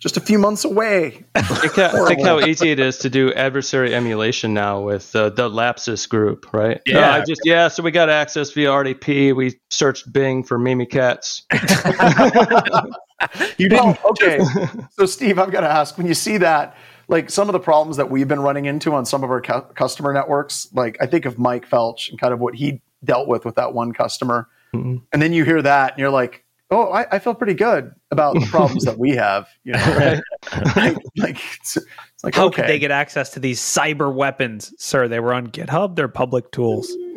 just 0.00 0.16
a 0.16 0.20
few 0.20 0.38
months 0.38 0.64
away. 0.64 1.24
Think 1.36 1.74
how, 1.74 2.06
think 2.06 2.24
how 2.24 2.40
easy 2.40 2.70
it 2.70 2.80
is 2.80 2.98
to 2.98 3.10
do 3.10 3.32
adversary 3.34 3.94
emulation 3.94 4.54
now 4.54 4.80
with 4.80 5.14
uh, 5.14 5.28
the 5.30 5.48
Lapsus 5.48 6.08
group, 6.08 6.52
right? 6.52 6.80
Yeah. 6.84 7.10
Uh, 7.10 7.18
I 7.18 7.24
just 7.24 7.42
yeah. 7.44 7.68
So 7.68 7.82
we 7.84 7.92
got 7.92 8.08
access 8.08 8.50
via 8.50 8.70
RDP. 8.70 9.36
We 9.36 9.60
searched 9.70 10.12
Bing 10.12 10.42
for 10.42 10.58
Mimikatz. 10.58 11.42
You 13.58 13.68
Well, 13.70 13.98
didn't. 14.18 14.50
okay. 14.50 14.84
so, 14.92 15.06
Steve, 15.06 15.38
I've 15.38 15.50
got 15.50 15.60
to 15.60 15.68
ask 15.70 15.96
when 15.98 16.06
you 16.06 16.14
see 16.14 16.38
that, 16.38 16.76
like 17.08 17.28
some 17.30 17.48
of 17.48 17.52
the 17.52 17.60
problems 17.60 17.96
that 17.96 18.10
we've 18.10 18.28
been 18.28 18.40
running 18.40 18.66
into 18.66 18.94
on 18.94 19.04
some 19.04 19.24
of 19.24 19.30
our 19.30 19.40
cu- 19.40 19.62
customer 19.74 20.12
networks, 20.12 20.68
like 20.72 20.96
I 21.00 21.06
think 21.06 21.24
of 21.26 21.38
Mike 21.38 21.68
Felch 21.68 22.08
and 22.10 22.20
kind 22.20 22.32
of 22.32 22.38
what 22.40 22.54
he 22.54 22.80
dealt 23.04 23.26
with 23.28 23.44
with 23.44 23.56
that 23.56 23.72
one 23.74 23.92
customer. 23.92 24.48
Mhm. 24.74 25.02
And 25.12 25.20
then 25.20 25.32
you 25.32 25.44
hear 25.44 25.60
that 25.62 25.92
and 25.92 25.98
you're 25.98 26.10
like, 26.10 26.44
oh, 26.70 26.92
I, 26.92 27.04
I 27.10 27.18
feel 27.18 27.34
pretty 27.34 27.54
good 27.54 27.92
about 28.12 28.34
the 28.34 28.46
problems 28.46 28.84
that 28.84 28.96
we 28.96 29.10
have. 29.16 29.48
You 29.64 29.72
know, 29.72 29.96
Right? 29.96 30.20
like, 30.76 30.96
like, 31.16 31.40
it's, 31.58 31.76
it's 31.76 32.22
like, 32.22 32.36
How 32.36 32.46
okay. 32.46 32.62
could 32.62 32.68
they 32.70 32.78
get 32.78 32.92
access 32.92 33.30
to 33.30 33.40
these 33.40 33.58
cyber 33.60 34.14
weapons, 34.14 34.72
sir? 34.78 35.08
They 35.08 35.18
were 35.18 35.34
on 35.34 35.48
GitHub. 35.48 35.96
They're 35.96 36.06
public 36.06 36.52
tools. 36.52 36.88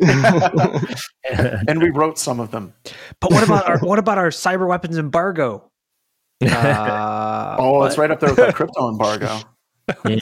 and 1.30 1.80
we 1.80 1.90
wrote 1.90 2.18
some 2.18 2.40
of 2.40 2.50
them. 2.50 2.72
But 3.20 3.30
what 3.32 3.44
about 3.44 3.68
our 3.68 3.78
what 3.78 3.98
about 4.00 4.18
our 4.18 4.30
cyber 4.30 4.66
weapons 4.68 4.98
embargo? 4.98 5.70
Uh, 6.42 7.56
Oh, 7.58 7.84
it's 7.84 7.98
right 7.98 8.10
up 8.10 8.20
there 8.20 8.30
with 8.30 8.38
that 8.38 8.54
crypto 8.54 8.88
embargo. 8.88 9.40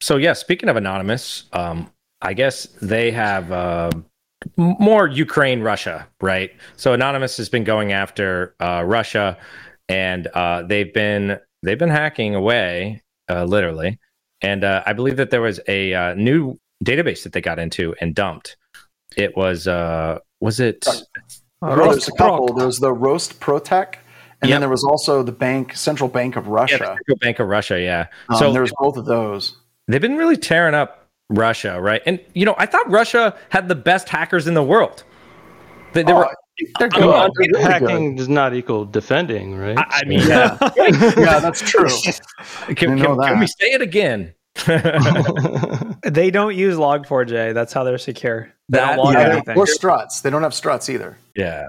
so 0.00 0.16
yeah, 0.16 0.32
speaking 0.32 0.68
of 0.68 0.76
anonymous, 0.76 1.44
um, 1.52 1.90
I 2.22 2.32
guess 2.34 2.64
they 2.82 3.10
have 3.10 3.52
uh, 3.52 3.90
more 4.56 5.06
Ukraine, 5.08 5.60
Russia, 5.60 6.06
right? 6.20 6.50
So 6.76 6.92
anonymous 6.92 7.36
has 7.36 7.48
been 7.48 7.64
going 7.64 7.92
after 7.92 8.54
uh, 8.60 8.82
Russia, 8.86 9.36
and 9.88 10.26
uh, 10.28 10.62
they've 10.62 10.92
been 10.92 11.38
they've 11.62 11.78
been 11.78 11.90
hacking 11.90 12.34
away, 12.34 13.02
uh, 13.28 13.44
literally. 13.44 13.98
And 14.42 14.64
uh, 14.64 14.82
I 14.86 14.92
believe 14.92 15.16
that 15.16 15.30
there 15.30 15.40
was 15.40 15.60
a 15.68 15.94
uh, 15.94 16.14
new 16.14 16.58
database 16.84 17.22
that 17.22 17.32
they 17.32 17.40
got 17.40 17.58
into 17.58 17.94
and 18.00 18.14
dumped. 18.14 18.56
It 19.16 19.36
was 19.36 19.66
uh, 19.66 20.18
was 20.40 20.60
it? 20.60 20.86
Uh, 20.86 21.00
Well, 21.62 21.76
there's 21.90 22.08
a 22.08 22.10
Rost- 22.12 22.18
couple. 22.18 22.54
There's 22.54 22.78
the 22.78 22.94
Rostproekt, 22.94 23.94
and 24.42 24.48
Yep. 24.50 24.54
then 24.56 24.60
there 24.60 24.70
was 24.70 24.84
also 24.84 25.22
the 25.22 25.32
bank, 25.32 25.74
Central 25.76 26.08
Bank 26.08 26.36
of 26.36 26.48
Russia. 26.48 26.78
the 26.78 26.84
Central 26.86 27.16
Bank 27.20 27.38
of 27.38 27.48
Russia, 27.48 27.80
yeah. 27.80 28.06
Um, 28.28 28.36
so 28.38 28.52
there's 28.52 28.72
both 28.78 28.96
of 28.96 29.04
those. 29.06 29.56
they've 29.88 30.00
been 30.00 30.16
really 30.16 30.36
tearing 30.36 30.74
up 30.74 31.08
Russia, 31.28 31.80
right? 31.80 32.02
And 32.06 32.20
you 32.34 32.44
know, 32.44 32.54
I 32.58 32.66
thought 32.66 32.88
Russia 32.90 33.36
had 33.48 33.68
the 33.68 33.74
best 33.74 34.08
hackers 34.08 34.46
in 34.46 34.54
the 34.54 34.62
world. 34.62 35.04
They, 35.92 36.02
they 36.02 36.12
were, 36.12 36.26
Oh, 36.26 36.64
they're 36.78 36.88
good. 36.88 37.04
Well, 37.04 37.28
They're 37.38 37.48
really 37.52 37.62
hacking 37.62 38.16
does 38.16 38.28
not 38.30 38.54
equal 38.54 38.84
defending, 38.86 39.56
right? 39.58 39.76
I, 39.76 40.00
I 40.02 40.04
mean. 40.06 40.20
Yeah, 40.20 40.56
yeah, 40.76 41.38
that's 41.40 41.60
true. 41.60 41.86
can, 42.76 42.92
I 42.92 42.94
know 42.94 43.16
can, 43.16 43.28
can 43.28 43.40
we 43.40 43.46
say 43.46 43.72
it 43.72 43.82
again? 43.82 44.32
they 46.04 46.30
don't 46.30 46.54
use 46.54 46.76
Log4j. 46.76 47.52
That's 47.54 47.72
how 47.72 47.84
they're 47.84 47.98
secure. 47.98 48.52
They 48.68 48.78
That- 48.78 48.96
don't 48.96 49.04
log 49.04 49.14
Yeah, 49.14 49.32
anything. 49.32 49.56
or 49.58 49.66
struts. 49.66 50.20
They 50.22 50.30
don't 50.30 50.42
have 50.42 50.54
struts 50.54 50.88
either. 50.88 51.18
Yeah. 51.34 51.66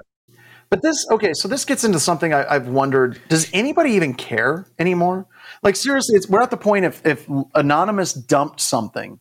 But 0.70 0.82
this, 0.82 1.06
okay, 1.10 1.32
so 1.32 1.48
this 1.48 1.64
gets 1.64 1.84
into 1.84 1.98
something 1.98 2.34
I, 2.34 2.54
I've 2.54 2.68
wondered: 2.68 3.20
Does 3.28 3.48
anybody 3.52 3.92
even 3.92 4.14
care 4.14 4.66
anymore? 4.78 5.26
Like 5.62 5.76
seriously, 5.76 6.16
it's 6.16 6.28
we're 6.28 6.42
at 6.42 6.50
the 6.50 6.56
point 6.56 6.84
if 6.84 7.04
if 7.06 7.26
anonymous 7.54 8.12
dumped 8.12 8.60
something, 8.60 9.18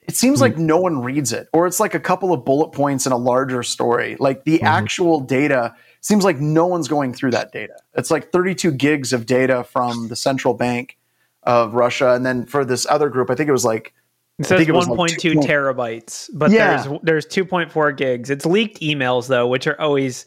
it 0.00 0.16
seems 0.16 0.40
like 0.40 0.54
mm-hmm. 0.54 0.66
no 0.66 0.78
one 0.78 1.02
reads 1.02 1.32
it, 1.32 1.48
or 1.52 1.66
it's 1.66 1.80
like 1.80 1.94
a 1.94 2.00
couple 2.00 2.32
of 2.32 2.44
bullet 2.44 2.72
points 2.72 3.06
in 3.06 3.12
a 3.12 3.16
larger 3.16 3.62
story. 3.62 4.16
Like 4.18 4.44
the 4.44 4.56
mm-hmm. 4.56 4.66
actual 4.66 5.20
data 5.20 5.74
seems 6.00 6.24
like 6.24 6.40
no 6.40 6.66
one's 6.66 6.88
going 6.88 7.12
through 7.12 7.32
that 7.32 7.52
data. 7.52 7.74
It's 7.94 8.10
like 8.10 8.32
32 8.32 8.72
gigs 8.72 9.12
of 9.12 9.26
data 9.26 9.64
from 9.64 10.08
the 10.08 10.16
central 10.16 10.54
bank 10.54 10.96
of 11.42 11.74
Russia, 11.74 12.14
and 12.14 12.24
then 12.24 12.46
for 12.46 12.64
this 12.64 12.86
other 12.88 13.10
group, 13.10 13.28
I 13.30 13.34
think 13.34 13.48
it 13.48 13.52
was 13.52 13.64
like 13.64 13.92
It 14.38 14.46
says 14.46 14.58
think 14.58 14.68
it 14.68 14.72
was 14.72 14.88
like 14.88 14.98
1.2 14.98 15.34
terabytes, 15.44 16.28
but 16.32 16.50
Yeah. 16.50 16.82
there's 16.82 17.00
there's 17.02 17.26
2.4 17.26 17.96
gigs. 17.96 18.30
It's 18.30 18.46
leaked 18.46 18.80
emails 18.80 19.28
though, 19.28 19.46
which 19.46 19.66
are 19.66 19.80
always 19.80 20.26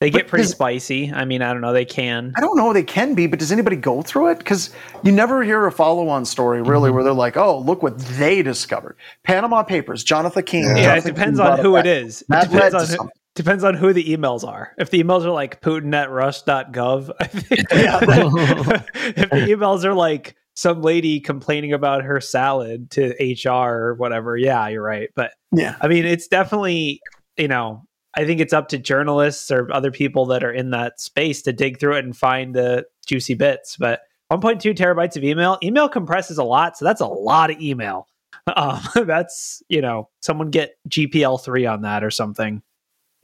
they 0.00 0.10
get 0.10 0.24
But 0.24 0.28
pretty 0.28 0.42
does- 0.44 0.52
spicy. 0.52 1.10
I 1.10 1.24
mean, 1.24 1.40
I 1.40 1.52
don't 1.52 1.62
know, 1.62 1.72
they 1.72 1.86
can. 1.86 2.34
I 2.36 2.42
don't 2.42 2.58
know 2.58 2.72
they 2.74 2.82
can 2.82 3.14
be, 3.14 3.26
but 3.26 3.38
does 3.38 3.50
anybody 3.50 3.76
go 3.76 4.02
through 4.02 4.28
it? 4.28 4.38
Because 4.38 4.70
you 5.02 5.10
never 5.10 5.42
hear 5.42 5.66
a 5.66 5.72
follow-on 5.72 6.26
story 6.26 6.60
really 6.60 6.88
mm-hmm. 6.88 6.96
where 6.96 7.04
they're 7.04 7.12
like, 7.14 7.38
"Oh, 7.38 7.58
look 7.60 7.82
what 7.82 7.98
they 7.98 8.42
discovered." 8.42 8.96
Panama 9.24 9.62
Papers, 9.62 10.04
Jonathan 10.04 10.42
King. 10.42 10.64
Yeah. 10.64 10.76
Yeah, 10.76 10.94
it 10.96 11.04
depends 11.04 11.38
King 11.38 11.48
on 11.48 11.58
who 11.60 11.76
it 11.76 11.86
is. 11.86 12.22
It 12.30 12.50
depends 12.50 12.74
on 12.74 12.86
who, 12.86 13.10
depends 13.34 13.64
on 13.64 13.74
who 13.74 13.94
the 13.94 14.04
emails 14.04 14.46
are. 14.46 14.74
If 14.78 14.90
the 14.90 15.02
emails 15.02 15.24
are 15.24 15.30
like 15.30 15.62
Putin 15.62 15.94
at 15.94 16.10
rush.gov, 16.10 17.10
I 17.18 17.26
think 17.26 17.60
Yeah, 17.72 17.98
if 19.16 19.30
the 19.30 19.46
emails 19.48 19.84
are 19.84 19.94
like 19.94 20.36
some 20.56 20.80
lady 20.80 21.20
complaining 21.20 21.74
about 21.74 22.02
her 22.02 22.20
salad 22.20 22.90
to 22.90 23.14
HR 23.20 23.74
or 23.74 23.94
whatever, 23.94 24.36
yeah, 24.36 24.66
you're 24.68 24.82
right. 24.82 25.10
But 25.14 25.32
Yeah. 25.52 25.76
I 25.80 25.86
mean, 25.86 26.06
it's 26.06 26.26
definitely, 26.26 27.00
you 27.36 27.46
know, 27.46 27.84
I 28.16 28.24
think 28.24 28.40
it's 28.40 28.54
up 28.54 28.68
to 28.68 28.78
journalists 28.78 29.50
or 29.50 29.70
other 29.70 29.90
people 29.90 30.24
that 30.26 30.42
are 30.42 30.52
in 30.52 30.70
that 30.70 30.98
space 30.98 31.42
to 31.42 31.52
dig 31.52 31.78
through 31.78 31.96
it 31.96 32.04
and 32.06 32.16
find 32.16 32.54
the 32.54 32.86
juicy 33.06 33.34
bits. 33.34 33.76
But 33.76 34.00
1.2 34.32 34.74
terabytes 34.74 35.16
of 35.16 35.24
email, 35.24 35.58
email 35.62 35.90
compresses 35.90 36.38
a 36.38 36.44
lot. 36.44 36.78
So 36.78 36.86
that's 36.86 37.02
a 37.02 37.06
lot 37.06 37.50
of 37.50 37.60
email. 37.60 38.08
Um, 38.54 38.80
that's, 39.06 39.60
you 39.68 39.80
know, 39.80 40.08
someone 40.20 40.50
get 40.50 40.76
GPT-3 40.88 41.72
on 41.72 41.82
that 41.82 42.04
or 42.04 42.12
something. 42.12 42.62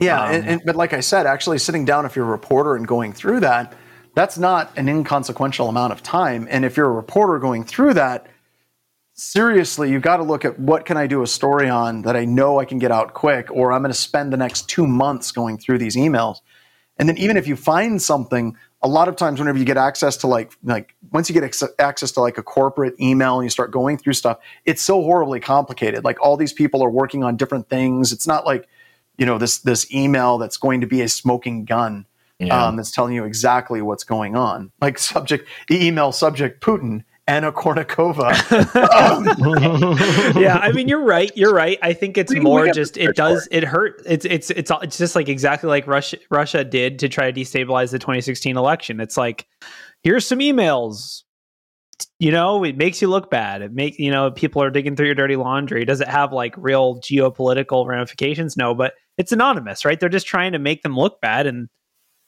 Yeah, 0.01 0.21
Um, 0.21 0.33
and, 0.33 0.47
and 0.49 0.61
but 0.65 0.75
like 0.75 0.91
I 0.91 0.99
said, 0.99 1.25
actually 1.25 1.59
sitting 1.59 1.85
down 1.85 2.05
if 2.05 2.17
you're 2.17 2.25
a 2.25 2.29
reporter 2.29 2.75
and 2.75 2.85
going 2.85 3.13
through 3.13 3.39
that, 3.39 3.73
that's 4.15 4.37
not 4.37 4.77
an 4.77 4.87
inconsequential 4.87 5.69
amount 5.69 5.93
of 5.93 6.03
time. 6.03 6.47
And 6.49 6.65
if 6.65 6.77
you're 6.77 6.89
a 6.89 6.91
reporter 6.91 7.39
going 7.39 7.63
through 7.63 7.95
that, 7.95 8.27
seriously, 9.13 9.91
you've 9.91 10.01
got 10.01 10.17
to 10.17 10.23
look 10.23 10.45
at 10.45 10.59
what 10.59 10.85
can 10.85 10.97
I 10.97 11.07
do 11.07 11.23
a 11.23 11.27
story 11.27 11.69
on 11.69 12.03
that 12.03 12.15
I 12.15 12.25
know 12.25 12.59
I 12.59 12.65
can 12.65 12.79
get 12.79 12.91
out 12.91 13.13
quick, 13.13 13.49
or 13.51 13.71
I'm 13.71 13.81
going 13.81 13.91
to 13.91 13.97
spend 13.97 14.31
the 14.31 14.37
next 14.37 14.69
two 14.69 14.85
months 14.85 15.31
going 15.31 15.57
through 15.57 15.79
these 15.79 15.95
emails. 15.95 16.37
And 16.97 17.09
then 17.09 17.17
even 17.17 17.37
if 17.37 17.47
you 17.47 17.55
find 17.55 18.01
something, 18.01 18.55
a 18.83 18.87
lot 18.87 19.07
of 19.07 19.15
times 19.15 19.39
whenever 19.39 19.57
you 19.57 19.65
get 19.65 19.77
access 19.77 20.17
to 20.17 20.27
like 20.27 20.51
like 20.63 20.93
once 21.11 21.29
you 21.29 21.33
get 21.33 21.43
ex- 21.43 21.63
access 21.79 22.11
to 22.11 22.21
like 22.21 22.37
a 22.37 22.43
corporate 22.43 22.99
email 22.99 23.39
and 23.39 23.45
you 23.45 23.49
start 23.49 23.71
going 23.71 23.97
through 23.97 24.13
stuff, 24.13 24.37
it's 24.65 24.81
so 24.81 25.01
horribly 25.01 25.39
complicated. 25.39 26.03
Like 26.03 26.21
all 26.21 26.37
these 26.37 26.53
people 26.53 26.83
are 26.83 26.89
working 26.89 27.23
on 27.23 27.35
different 27.35 27.67
things. 27.69 28.11
It's 28.11 28.27
not 28.27 28.45
like 28.45 28.67
you 29.17 29.25
know 29.25 29.37
this 29.37 29.59
this 29.59 29.91
email 29.91 30.37
that's 30.37 30.57
going 30.57 30.81
to 30.81 30.87
be 30.87 31.01
a 31.01 31.09
smoking 31.09 31.65
gun 31.65 32.05
Yeah. 32.47 32.65
um, 32.67 32.75
that's 32.77 32.91
telling 32.91 33.13
you 33.13 33.23
exactly 33.25 33.81
what's 33.81 34.03
going 34.03 34.35
on. 34.35 34.71
Like 34.81 34.97
subject 34.99 35.47
email 35.71 36.11
subject 36.11 36.63
Putin 36.63 37.03
Anna 37.25 37.51
Kournikova. 37.53 38.33
um, 40.35 40.37
yeah, 40.41 40.57
I 40.57 40.71
mean, 40.73 40.87
you're 40.89 41.03
right. 41.03 41.31
You're 41.35 41.53
right. 41.53 41.79
I 41.81 41.93
think 41.93 42.17
it's 42.17 42.31
We- 42.33 42.39
we 42.39 42.43
more 42.43 42.65
got 42.65 42.75
just 42.75 42.97
it 42.97 43.15
does 43.15 43.47
it 43.51 43.63
hurt. 43.63 44.01
It's 44.05 44.25
it's 44.25 44.49
it's 44.49 44.71
it's 44.81 44.97
just 44.97 45.15
like 45.15 45.29
exactly 45.29 45.69
like 45.69 45.87
Russia 45.87 46.17
Russia 46.29 46.63
did 46.63 46.99
to 46.99 47.09
try 47.09 47.31
to 47.31 47.39
destabilize 47.39 47.91
the 47.91 47.99
2016 47.99 48.57
election. 48.57 48.99
It's 48.99 49.15
like 49.17 49.45
here's 50.03 50.27
some 50.27 50.39
emails. 50.39 51.23
You 52.19 52.31
know, 52.31 52.63
it 52.65 52.75
makes 52.75 53.01
you 53.01 53.07
look 53.07 53.29
bad. 53.29 53.61
It 53.61 53.71
make 53.71 53.97
you 53.99 54.11
know 54.11 54.31
people 54.31 54.61
are 54.61 54.69
digging 54.69 54.95
through 54.97 55.05
your 55.05 55.15
dirty 55.15 55.35
laundry. 55.37 55.85
Does 55.85 56.01
it 56.01 56.07
have 56.09 56.33
like 56.33 56.55
real 56.57 56.99
geopolitical 56.99 57.85
ramifications? 57.85 58.57
No, 58.57 58.73
but 58.73 58.93
it's 59.17 59.31
anonymous, 59.31 59.85
right? 59.85 59.97
They're 59.99 60.09
just 60.09 60.27
trying 60.27 60.53
to 60.53 60.59
make 60.59 60.81
them 60.83 60.97
look 60.97 61.21
bad, 61.21 61.45
and 61.47 61.69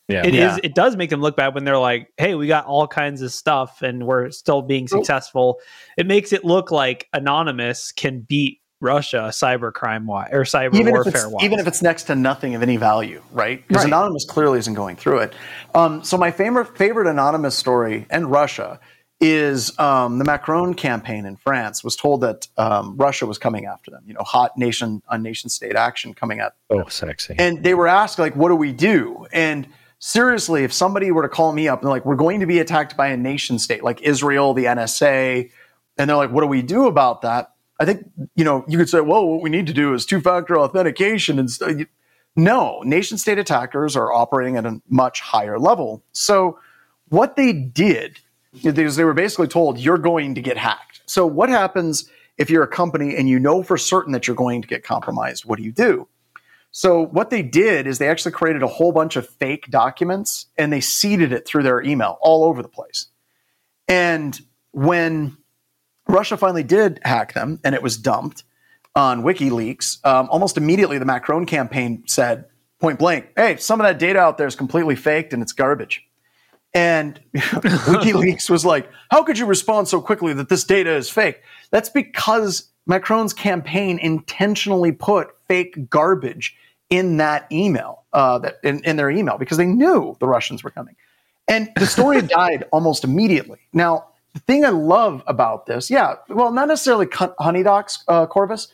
yeah. 0.07 0.25
it 0.25 0.35
is 0.35 0.39
Yeah. 0.39 0.57
it 0.63 0.75
does 0.75 0.95
make 0.95 1.09
them 1.09 1.21
look 1.21 1.35
bad 1.35 1.53
when 1.55 1.63
they're 1.65 1.77
like 1.77 2.11
hey 2.17 2.35
we 2.35 2.47
got 2.47 2.65
all 2.65 2.87
kinds 2.87 3.21
of 3.21 3.31
stuff 3.31 3.81
and 3.81 4.05
we're 4.05 4.29
still 4.31 4.61
being 4.61 4.87
successful 4.87 5.59
it 5.97 6.05
makes 6.07 6.31
it 6.33 6.43
look 6.45 6.71
like 6.71 7.07
anonymous 7.13 7.91
can 7.91 8.21
beat 8.21 8.59
russia 8.81 9.29
cybercrime 9.31 10.05
wise 10.05 10.29
or 10.31 10.41
cyber 10.43 10.73
even 10.75 10.87
if 10.87 10.93
warfare 10.93 11.11
it's 11.23 11.27
wise 11.27 11.43
even 11.43 11.59
if 11.59 11.65
it's 11.67 11.81
next 11.81 12.03
to 12.03 12.13
nothing 12.15 12.55
of 12.55 12.61
any 12.61 12.77
value, 12.77 13.21
right? 13.31 13.65
Because 13.67 13.83
Right. 13.83 13.87
anonymous 13.93 14.25
clearly 14.25 14.59
isn't 14.59 14.73
going 14.73 14.95
through 14.97 15.19
it. 15.19 15.33
Um, 15.73 16.03
so 16.03 16.17
my 16.17 16.29
favorite 16.29 16.77
favorite 16.77 17.07
anonymous 17.07 17.55
story 17.55 18.05
and 18.09 18.29
Russia 18.29 18.79
is 19.21 19.77
um, 19.79 20.19
the 20.19 20.25
Macron 20.25 20.73
campaign 20.73 21.25
in 21.25 21.37
France 21.37 21.85
was 21.85 21.95
told 21.95 22.19
that 22.21 22.47
um, 22.57 22.97
Russia 22.97 23.25
was 23.25 23.37
coming 23.37 23.65
after 23.65 23.89
them. 23.89 24.03
You 24.05 24.13
know, 24.13 24.21
hot 24.23 24.57
nation 24.57 25.01
on 25.07 25.23
nation 25.23 25.49
state 25.49 25.75
action 25.77 26.13
coming 26.13 26.41
up. 26.41 26.57
oh, 26.69 26.83
sexy. 26.89 27.33
and 27.39 27.63
they 27.63 27.73
were 27.73 27.87
asked 27.87 28.19
like 28.19 28.35
what 28.35 28.49
do 28.49 28.55
we 28.57 28.73
do 28.73 29.25
and 29.31 29.67
seriously 30.05 30.63
if 30.63 30.71
somebody 30.71 31.09
were 31.09 31.23
to 31.23 31.29
call 31.29 31.51
me 31.51 31.67
up 31.67 31.81
and 31.81 31.89
like 31.89 32.05
we're 32.05 32.15
going 32.15 32.39
to 32.39 32.45
be 32.45 32.59
attacked 32.59 32.95
by 32.95 33.07
a 33.07 33.17
nation 33.17 33.57
state 33.57 33.83
like 33.83 33.99
israel 34.03 34.53
the 34.53 34.65
nsa 34.65 35.49
and 35.97 36.07
they're 36.09 36.15
like 36.15 36.29
what 36.29 36.41
do 36.41 36.47
we 36.47 36.61
do 36.61 36.85
about 36.85 37.23
that? 37.23 37.53
I 37.79 37.85
think 37.85 38.05
you 38.35 38.43
know 38.43 38.63
you 38.67 38.77
could 38.77 38.87
say 38.87 39.01
well 39.01 39.25
what 39.25 39.41
we 39.41 39.49
need 39.49 39.65
to 39.65 39.73
do 39.73 39.95
is 39.95 40.05
two 40.05 40.21
factor 40.21 40.59
authentication 40.59 41.39
and 41.39 41.49
st-. 41.49 41.89
no 42.35 42.83
nation 42.85 43.17
state 43.17 43.39
attackers 43.39 43.95
are 43.95 44.13
operating 44.13 44.57
at 44.57 44.65
a 44.67 44.79
much 44.87 45.21
higher 45.21 45.57
level. 45.57 46.03
So 46.11 46.59
what 47.09 47.35
they 47.35 47.51
did 47.51 48.19
is 48.63 48.95
they 48.95 49.05
were 49.05 49.15
basically 49.15 49.47
told 49.47 49.79
you're 49.79 49.97
going 49.97 50.35
to 50.35 50.41
get 50.41 50.55
hacked. 50.55 51.01
So 51.07 51.25
what 51.25 51.49
happens 51.49 52.07
if 52.37 52.51
you're 52.51 52.63
a 52.63 52.67
company 52.67 53.15
and 53.15 53.27
you 53.27 53.39
know 53.39 53.63
for 53.63 53.75
certain 53.75 54.11
that 54.11 54.27
you're 54.27 54.35
going 54.35 54.61
to 54.61 54.67
get 54.67 54.83
compromised? 54.83 55.45
What 55.45 55.57
do 55.57 55.63
you 55.63 55.71
do 55.71 56.07
so 56.77 57.05
what 57.05 57.29
they 57.29 57.41
did 57.41 57.87
is 57.87 57.99
they 57.99 58.09
actually 58.09 58.33
created 58.33 58.61
a 58.61 58.67
whole 58.67 58.91
bunch 58.91 59.15
of 59.15 59.29
fake 59.29 59.69
documents 59.69 60.47
and 60.57 60.73
they 60.73 60.81
seeded 60.81 61.31
it 61.31 61.47
through 61.47 61.63
their 61.63 61.81
email 61.81 62.17
all 62.19 62.43
over 62.43 62.61
the 62.61 62.67
place. 62.67 63.07
And 63.87 64.37
when 64.73 65.37
Russia 66.05 66.35
finally 66.35 66.63
did 66.63 66.99
hack 67.05 67.31
them 67.31 67.61
and 67.63 67.75
it 67.75 67.81
was 67.81 67.95
dumped 67.95 68.43
on 68.93 69.23
WikiLeaks, 69.23 70.05
um, 70.05 70.27
almost 70.29 70.57
immediately 70.57 70.97
the 70.97 71.05
Macron 71.05 71.45
campaign 71.45 72.03
said 72.07 72.43
point 72.81 72.99
blank, 72.99 73.29
"Hey, 73.37 73.55
some 73.55 73.79
of 73.79 73.87
that 73.87 73.97
data 73.97 74.19
out 74.19 74.37
there 74.37 74.47
is 74.47 74.57
completely 74.57 74.97
faked 74.97 75.31
and 75.31 75.41
it's 75.41 75.53
garbage." 75.53 76.03
And 76.73 77.21
WikiLeaks 77.35 78.49
was 78.49 78.65
like, 78.65 78.89
"How 79.11 79.23
could 79.23 79.39
you 79.39 79.45
respond 79.45 79.87
so 79.87 80.01
quickly 80.01 80.33
that 80.33 80.49
this 80.49 80.65
data 80.65 80.93
is 80.93 81.09
fake?" 81.09 81.41
That's 81.71 81.87
because 81.87 82.69
Macron's 82.85 83.33
campaign 83.33 83.99
intentionally 83.99 84.91
put 84.91 85.29
fake 85.47 85.89
garbage 85.89 86.55
in 86.89 87.17
that 87.17 87.51
email, 87.51 88.03
uh, 88.13 88.37
that 88.39 88.57
in, 88.63 88.83
in 88.83 88.95
their 88.95 89.09
email, 89.09 89.37
because 89.37 89.57
they 89.57 89.65
knew 89.65 90.15
the 90.19 90.27
Russians 90.27 90.63
were 90.63 90.69
coming. 90.69 90.95
And 91.47 91.69
the 91.77 91.87
story 91.87 92.21
died 92.21 92.65
almost 92.71 93.03
immediately. 93.03 93.59
Now, 93.73 94.07
the 94.33 94.39
thing 94.39 94.65
I 94.65 94.69
love 94.69 95.23
about 95.27 95.65
this, 95.65 95.89
yeah, 95.89 96.15
well, 96.29 96.51
not 96.51 96.67
necessarily 96.67 97.05
con- 97.05 97.33
honey 97.39 97.63
docs, 97.63 98.03
uh, 98.07 98.25
Corvus, 98.27 98.67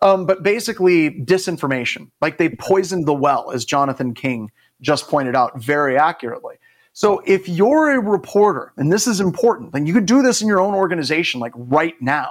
um, 0.00 0.26
but 0.26 0.42
basically 0.42 1.10
disinformation. 1.10 2.10
Like 2.20 2.38
they 2.38 2.50
poisoned 2.50 3.06
the 3.06 3.14
well, 3.14 3.50
as 3.50 3.64
Jonathan 3.64 4.14
King 4.14 4.50
just 4.80 5.08
pointed 5.08 5.34
out 5.34 5.60
very 5.60 5.98
accurately. 5.98 6.54
So 6.92 7.22
if 7.26 7.48
you're 7.48 7.90
a 7.92 8.00
reporter, 8.00 8.72
and 8.76 8.92
this 8.92 9.06
is 9.06 9.20
important, 9.20 9.72
then 9.72 9.86
you 9.86 9.94
could 9.94 10.06
do 10.06 10.22
this 10.22 10.40
in 10.40 10.48
your 10.48 10.60
own 10.60 10.74
organization, 10.74 11.40
like 11.40 11.52
right 11.54 12.00
now. 12.00 12.30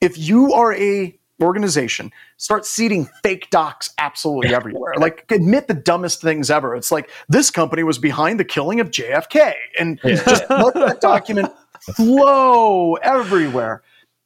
If 0.00 0.18
you 0.18 0.52
are 0.52 0.74
a 0.74 1.18
organization, 1.40 2.12
start 2.36 2.66
seeding 2.66 3.08
fake 3.22 3.48
docs 3.50 3.94
absolutely 3.98 4.54
everywhere. 4.54 4.94
Like 4.96 5.30
admit 5.30 5.68
the 5.68 5.74
dumbest 5.74 6.20
things 6.20 6.50
ever. 6.50 6.74
It's 6.74 6.90
like 6.90 7.10
this 7.28 7.50
company 7.50 7.82
was 7.82 7.98
behind 7.98 8.40
the 8.40 8.44
killing 8.44 8.80
of 8.80 8.90
JFK, 8.90 9.54
and 9.78 10.00
just 10.02 10.48
let 10.50 10.74
that 10.74 11.00
document 11.00 11.52
flow 11.96 12.94
everywhere. 12.94 13.82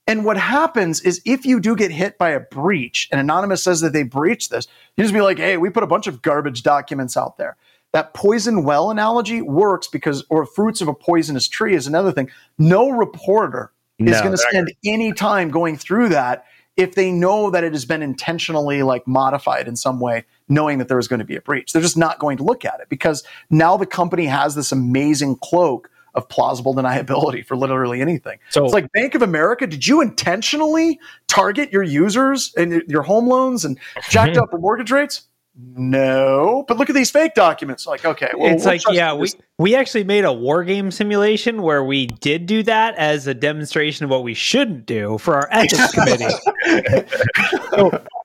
And 0.07 0.25
what 0.25 0.37
happens 0.37 1.01
is 1.03 1.23
if 1.25 1.47
you 1.47 1.61
do 1.61 1.77
get 1.77 1.91
hit 1.91 2.19
by 2.19 2.31
a 2.31 2.41
breach, 2.41 3.09
and 3.13 3.21
Anonymous 3.21 3.63
says 3.63 3.81
that 3.83 3.93
they 3.93 4.03
breached 4.03 4.51
this, 4.51 4.67
you 4.97 5.05
just 5.05 5.15
be 5.15 5.21
like, 5.21 5.39
hey, 5.39 5.57
we 5.57 5.71
put 5.71 5.85
a 5.85 5.87
bunch 5.87 6.07
of 6.07 6.23
garbage 6.23 6.63
documents 6.63 7.17
out 7.17 7.37
there. 7.37 7.57
That 7.93 8.15
poison 8.15 8.65
well 8.65 8.91
analogy 8.91 9.43
works 9.43 9.87
because, 9.87 10.25
or 10.29 10.45
fruits 10.47 10.81
of 10.81 10.89
a 10.89 10.95
poisonous 10.95 11.47
tree 11.47 11.75
is 11.75 11.87
another 11.87 12.11
thing. 12.11 12.31
No 12.59 12.91
reporter 12.91 13.71
is 14.09 14.21
going 14.21 14.33
to 14.33 14.39
they're 14.39 14.51
spend 14.51 14.73
any 14.85 15.13
time 15.13 15.51
going 15.51 15.77
through 15.77 16.11
that 16.11 16.45
if 16.77 16.95
they 16.95 17.11
know 17.11 17.51
that 17.51 17.65
it 17.65 17.73
has 17.73 17.85
been 17.85 18.03
intentionally 18.03 18.83
like 18.83 19.07
modified 19.07 19.69
in 19.69 19.77
some 19.77 20.01
way, 20.01 20.25
knowing 20.49 20.79
that 20.79 20.89
there 20.89 20.99
is 20.99 21.07
going 21.07 21.19
to 21.19 21.25
be 21.25 21.37
a 21.37 21.41
breach. 21.41 21.73
They're 21.73 21.83
just 21.83 21.99
not 21.99 22.19
going 22.19 22.39
to 22.39 22.45
look 22.45 22.65
at 22.65 22.81
it 22.81 22.89
because 22.89 23.23
now 23.51 23.77
the 23.77 23.87
company 23.87 24.27
has 24.27 24.55
this 24.55 24.73
amazing 24.73 25.37
cloak 25.37 25.91
of 26.15 26.29
plausible 26.29 26.75
deniability 26.75 27.45
for 27.45 27.57
literally 27.57 28.01
anything. 28.01 28.39
So 28.51 28.65
It's 28.65 28.75
like 28.75 28.91
Bank 28.93 29.15
of 29.15 29.23
America. 29.23 29.67
Did 29.67 29.87
you 29.87 30.01
intentionally 30.01 30.99
target 31.27 31.73
your 31.73 31.83
users 31.83 32.53
and 32.57 32.83
your 32.89 33.03
home 33.03 33.27
loans 33.27 33.65
and 33.65 33.79
jacked 34.11 34.33
mm-hmm. 34.33 34.43
up 34.43 34.53
your 34.53 34.61
mortgage 34.61 34.91
rates? 34.91 35.23
No, 35.55 36.65
but 36.67 36.79
look 36.79 36.89
at 36.89 36.95
these 36.95 37.11
fake 37.11 37.35
documents. 37.35 37.87
Like, 37.87 38.07
okay, 38.07 38.31
well, 38.35 38.55
it's 38.55 38.65
we'll 38.65 38.75
like 38.75 38.83
yeah, 38.91 39.13
we 39.13 39.31
we 39.59 39.77
actually 39.77 40.05
made 40.05 40.25
a 40.25 40.33
war 40.33 40.65
game 40.65 40.91
simulation 40.91 41.61
where 41.61 41.85
we 41.85 42.07
did 42.07 42.47
do 42.47 42.63
that 42.63 42.95
as 42.97 43.27
a 43.27 43.35
demonstration 43.35 44.05
of 44.05 44.11
what 44.11 44.25
we 44.25 44.33
shouldn't 44.33 44.87
do 44.87 45.19
for 45.19 45.35
our 45.35 45.49
ethics 45.51 45.93
committee. 45.95 46.35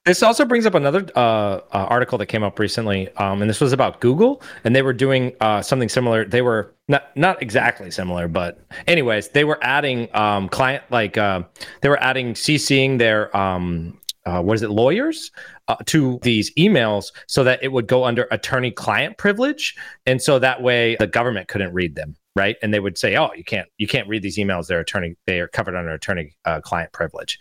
This 0.05 0.23
also 0.23 0.45
brings 0.45 0.65
up 0.65 0.73
another 0.73 1.05
uh, 1.17 1.19
uh, 1.19 1.61
article 1.71 2.17
that 2.19 2.27
came 2.27 2.43
up 2.43 2.59
recently, 2.59 3.13
um, 3.17 3.41
and 3.41 3.49
this 3.49 3.59
was 3.59 3.73
about 3.73 3.99
Google, 3.99 4.41
and 4.63 4.73
they 4.73 4.81
were 4.81 4.93
doing 4.93 5.35
uh, 5.41 5.61
something 5.61 5.89
similar. 5.89 6.23
They 6.23 6.41
were 6.41 6.73
not 6.87 7.15
not 7.17 7.41
exactly 7.41 7.91
similar, 7.91 8.29
but 8.29 8.57
anyways, 8.87 9.29
they 9.29 9.43
were 9.43 9.59
adding 9.61 10.07
um, 10.15 10.47
client 10.47 10.85
like 10.91 11.17
uh, 11.17 11.43
they 11.81 11.89
were 11.89 12.01
adding 12.01 12.35
CCing 12.35 12.99
their 12.99 13.35
um, 13.35 13.99
uh, 14.27 14.41
what 14.41 14.55
is 14.55 14.61
it 14.61 14.69
lawyers 14.69 15.31
uh, 15.69 15.77
to 15.85 16.19
these 16.21 16.53
emails 16.55 17.13
so 17.27 17.45
that 17.45 17.63
it 17.63 17.71
would 17.71 17.87
go 17.87 18.03
under 18.03 18.27
attorney-client 18.29 19.17
privilege, 19.17 19.73
and 20.05 20.21
so 20.21 20.37
that 20.37 20.61
way 20.61 20.97
the 20.99 21.07
government 21.07 21.47
couldn't 21.47 21.73
read 21.73 21.95
them, 21.95 22.13
right? 22.35 22.57
And 22.61 22.73
they 22.73 22.81
would 22.81 22.97
say, 22.97 23.15
"Oh, 23.15 23.31
you 23.37 23.45
can't 23.45 23.69
you 23.77 23.87
can't 23.87 24.05
read 24.09 24.21
these 24.21 24.37
emails. 24.37 24.67
They're 24.67 24.81
attorney 24.81 25.15
they 25.27 25.39
are 25.39 25.47
covered 25.47 25.75
under 25.75 25.91
attorney-client 25.91 26.91
privilege." 26.91 27.39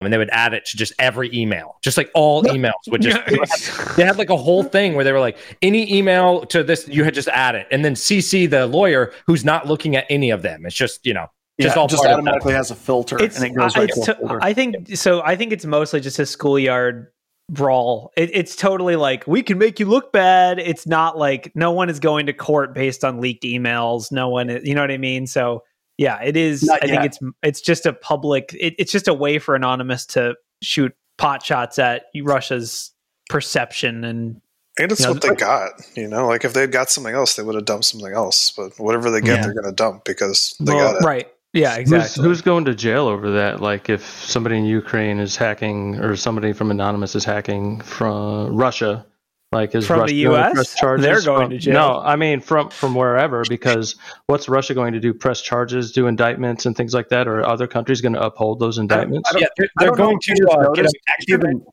and 0.00 0.12
they 0.12 0.18
would 0.18 0.30
add 0.30 0.54
it 0.54 0.64
to 0.64 0.76
just 0.76 0.92
every 1.00 1.28
email, 1.34 1.76
just 1.82 1.96
like 1.96 2.08
all 2.14 2.44
emails 2.44 2.72
would 2.86 3.02
just. 3.02 3.18
they 3.96 4.04
had 4.04 4.16
like 4.16 4.30
a 4.30 4.36
whole 4.36 4.62
thing 4.62 4.94
where 4.94 5.04
they 5.04 5.10
were 5.10 5.18
like, 5.18 5.36
any 5.60 5.92
email 5.92 6.46
to 6.46 6.62
this, 6.62 6.86
you 6.86 7.02
had 7.02 7.14
just 7.14 7.26
add 7.26 7.56
it, 7.56 7.66
and 7.72 7.84
then 7.84 7.94
CC 7.94 8.48
the 8.48 8.68
lawyer 8.68 9.12
who's 9.26 9.44
not 9.44 9.66
looking 9.66 9.96
at 9.96 10.06
any 10.08 10.30
of 10.30 10.42
them. 10.42 10.64
It's 10.64 10.76
just 10.76 11.04
you 11.04 11.14
know, 11.14 11.26
just 11.60 11.74
Yeah, 11.76 11.80
all 11.82 11.88
just 11.88 12.02
part 12.02 12.12
of 12.12 12.16
that. 12.24 12.28
automatically 12.30 12.54
has 12.54 12.70
a 12.70 12.74
filter 12.74 13.20
It's, 13.22 13.36
and 13.36 13.44
it 13.44 13.50
goes 13.50 13.76
I, 13.76 13.80
right 13.80 13.90
to 13.92 14.14
to- 14.14 14.38
I 14.42 14.54
think 14.54 14.96
so. 14.96 15.22
I 15.22 15.36
think 15.36 15.52
it's 15.52 15.64
mostly 15.64 16.00
just 16.00 16.18
a 16.18 16.26
schoolyard 16.26 17.08
brawl. 17.50 18.12
It, 18.16 18.30
it's 18.32 18.54
totally 18.56 18.96
like 18.96 19.26
we 19.26 19.42
can 19.42 19.58
make 19.58 19.80
you 19.80 19.86
look 19.86 20.12
bad. 20.12 20.58
It's 20.58 20.86
not 20.86 21.16
like 21.18 21.50
no 21.54 21.72
one 21.72 21.88
is 21.90 21.98
going 21.98 22.26
to 22.26 22.32
court 22.32 22.74
based 22.74 23.04
on 23.04 23.20
leaked 23.20 23.44
emails. 23.44 24.12
No 24.12 24.28
one, 24.28 24.50
is, 24.50 24.66
you 24.68 24.74
know 24.74 24.82
what 24.82 24.90
I 24.90 24.98
mean. 24.98 25.26
So 25.26 25.64
yeah, 25.96 26.22
it 26.22 26.36
is. 26.36 26.62
Not 26.64 26.84
I 26.84 26.86
think 26.86 27.04
it's 27.04 27.18
it's 27.42 27.60
just 27.60 27.86
a 27.86 27.92
public. 27.92 28.54
It, 28.58 28.74
it's 28.78 28.92
just 28.92 29.08
a 29.08 29.14
way 29.14 29.38
for 29.38 29.54
anonymous 29.56 30.06
to 30.06 30.34
shoot 30.62 30.94
pot 31.16 31.42
shots 31.44 31.78
at 31.78 32.04
Russia's 32.22 32.92
perception 33.30 34.04
and 34.04 34.40
And 34.78 34.92
it's 34.92 35.00
Yeah, 35.00 35.10
what 35.10 35.22
they 35.22 35.34
got, 35.34 35.70
you 35.96 36.06
know. 36.06 36.28
Like 36.28 36.44
if 36.44 36.52
they 36.52 36.60
had 36.60 36.70
got 36.72 36.88
something 36.90 37.14
else, 37.14 37.34
they 37.34 37.42
would 37.42 37.56
have 37.56 37.64
dumped 37.64 37.86
something 37.86 38.12
else. 38.12 38.52
But 38.56 38.78
whatever 38.78 39.10
they 39.10 39.20
get, 39.20 39.38
Yeah. 39.38 39.42
they're 39.42 39.54
going 39.54 39.64
to 39.66 39.72
dump 39.72 40.04
because 40.04 40.54
they 40.60 40.72
Well, 40.74 40.92
got 40.92 41.02
it. 41.02 41.04
right. 41.06 41.28
Yeah, 41.54 41.76
exactly. 41.76 42.22
who's 42.24 42.42
going 42.42 42.66
to 42.66 42.74
jail 42.74 43.06
over 43.08 43.30
that? 43.32 43.60
Like 43.60 43.88
if 43.88 44.04
somebody 44.24 44.58
in 44.58 44.64
Ukraine 44.66 45.18
is 45.18 45.36
hacking 45.36 45.96
or 45.96 46.14
somebody 46.16 46.52
from 46.52 46.70
Anonymous 46.70 47.14
is 47.14 47.24
hacking 47.24 47.80
from 47.80 48.54
Russia, 48.56 49.06
like 49.50 49.74
is 49.74 49.86
From 49.86 50.00
Russia 50.00 50.12
the 50.12 50.20
US? 50.28 50.52
press 50.52 50.74
charges? 50.74 51.06
They're 51.06 51.22
going 51.22 51.44
from- 51.44 51.50
to 51.52 51.58
jail. 51.58 51.74
No, 51.74 52.00
I 52.00 52.16
mean 52.16 52.40
from 52.40 52.68
from 52.68 52.94
wherever 52.94 53.44
because 53.48 53.96
what's 54.26 54.46
Russia 54.48 54.74
going 54.74 54.92
to 54.92 55.00
do? 55.00 55.14
Press 55.14 55.40
charges, 55.40 55.92
do 55.92 56.06
indictments 56.06 56.66
and 56.66 56.76
things 56.76 56.92
like 56.92 57.08
that, 57.08 57.26
or 57.26 57.40
are 57.40 57.46
other 57.46 57.66
countries 57.66 58.02
going 58.02 58.12
to 58.12 58.22
uphold 58.22 58.60
those 58.60 58.76
indictments? 58.76 59.28
I 59.30 59.32
don't- 59.32 59.40
Yeah, 59.42 59.48
they're, 59.56 59.68
they're 59.78 59.96
going 59.96 60.18
to 60.20 60.48
uh, 60.50 60.72
get 60.72 60.84
if 60.84 61.28
you've 61.28 61.40
been 61.40 61.64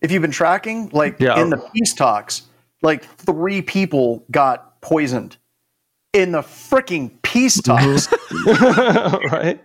if 0.00 0.10
you've 0.10 0.22
been 0.22 0.30
tracking, 0.32 0.88
like 0.92 1.20
Yeah. 1.20 1.40
in 1.40 1.50
the 1.50 1.58
peace 1.72 1.94
talks, 1.94 2.42
like 2.82 3.04
three 3.04 3.62
people 3.62 4.24
got 4.32 4.80
poisoned 4.80 5.36
in 6.12 6.32
the 6.32 6.40
freaking 6.40 7.19
peace 7.30 7.60
talks. 7.62 8.08
right? 9.30 9.60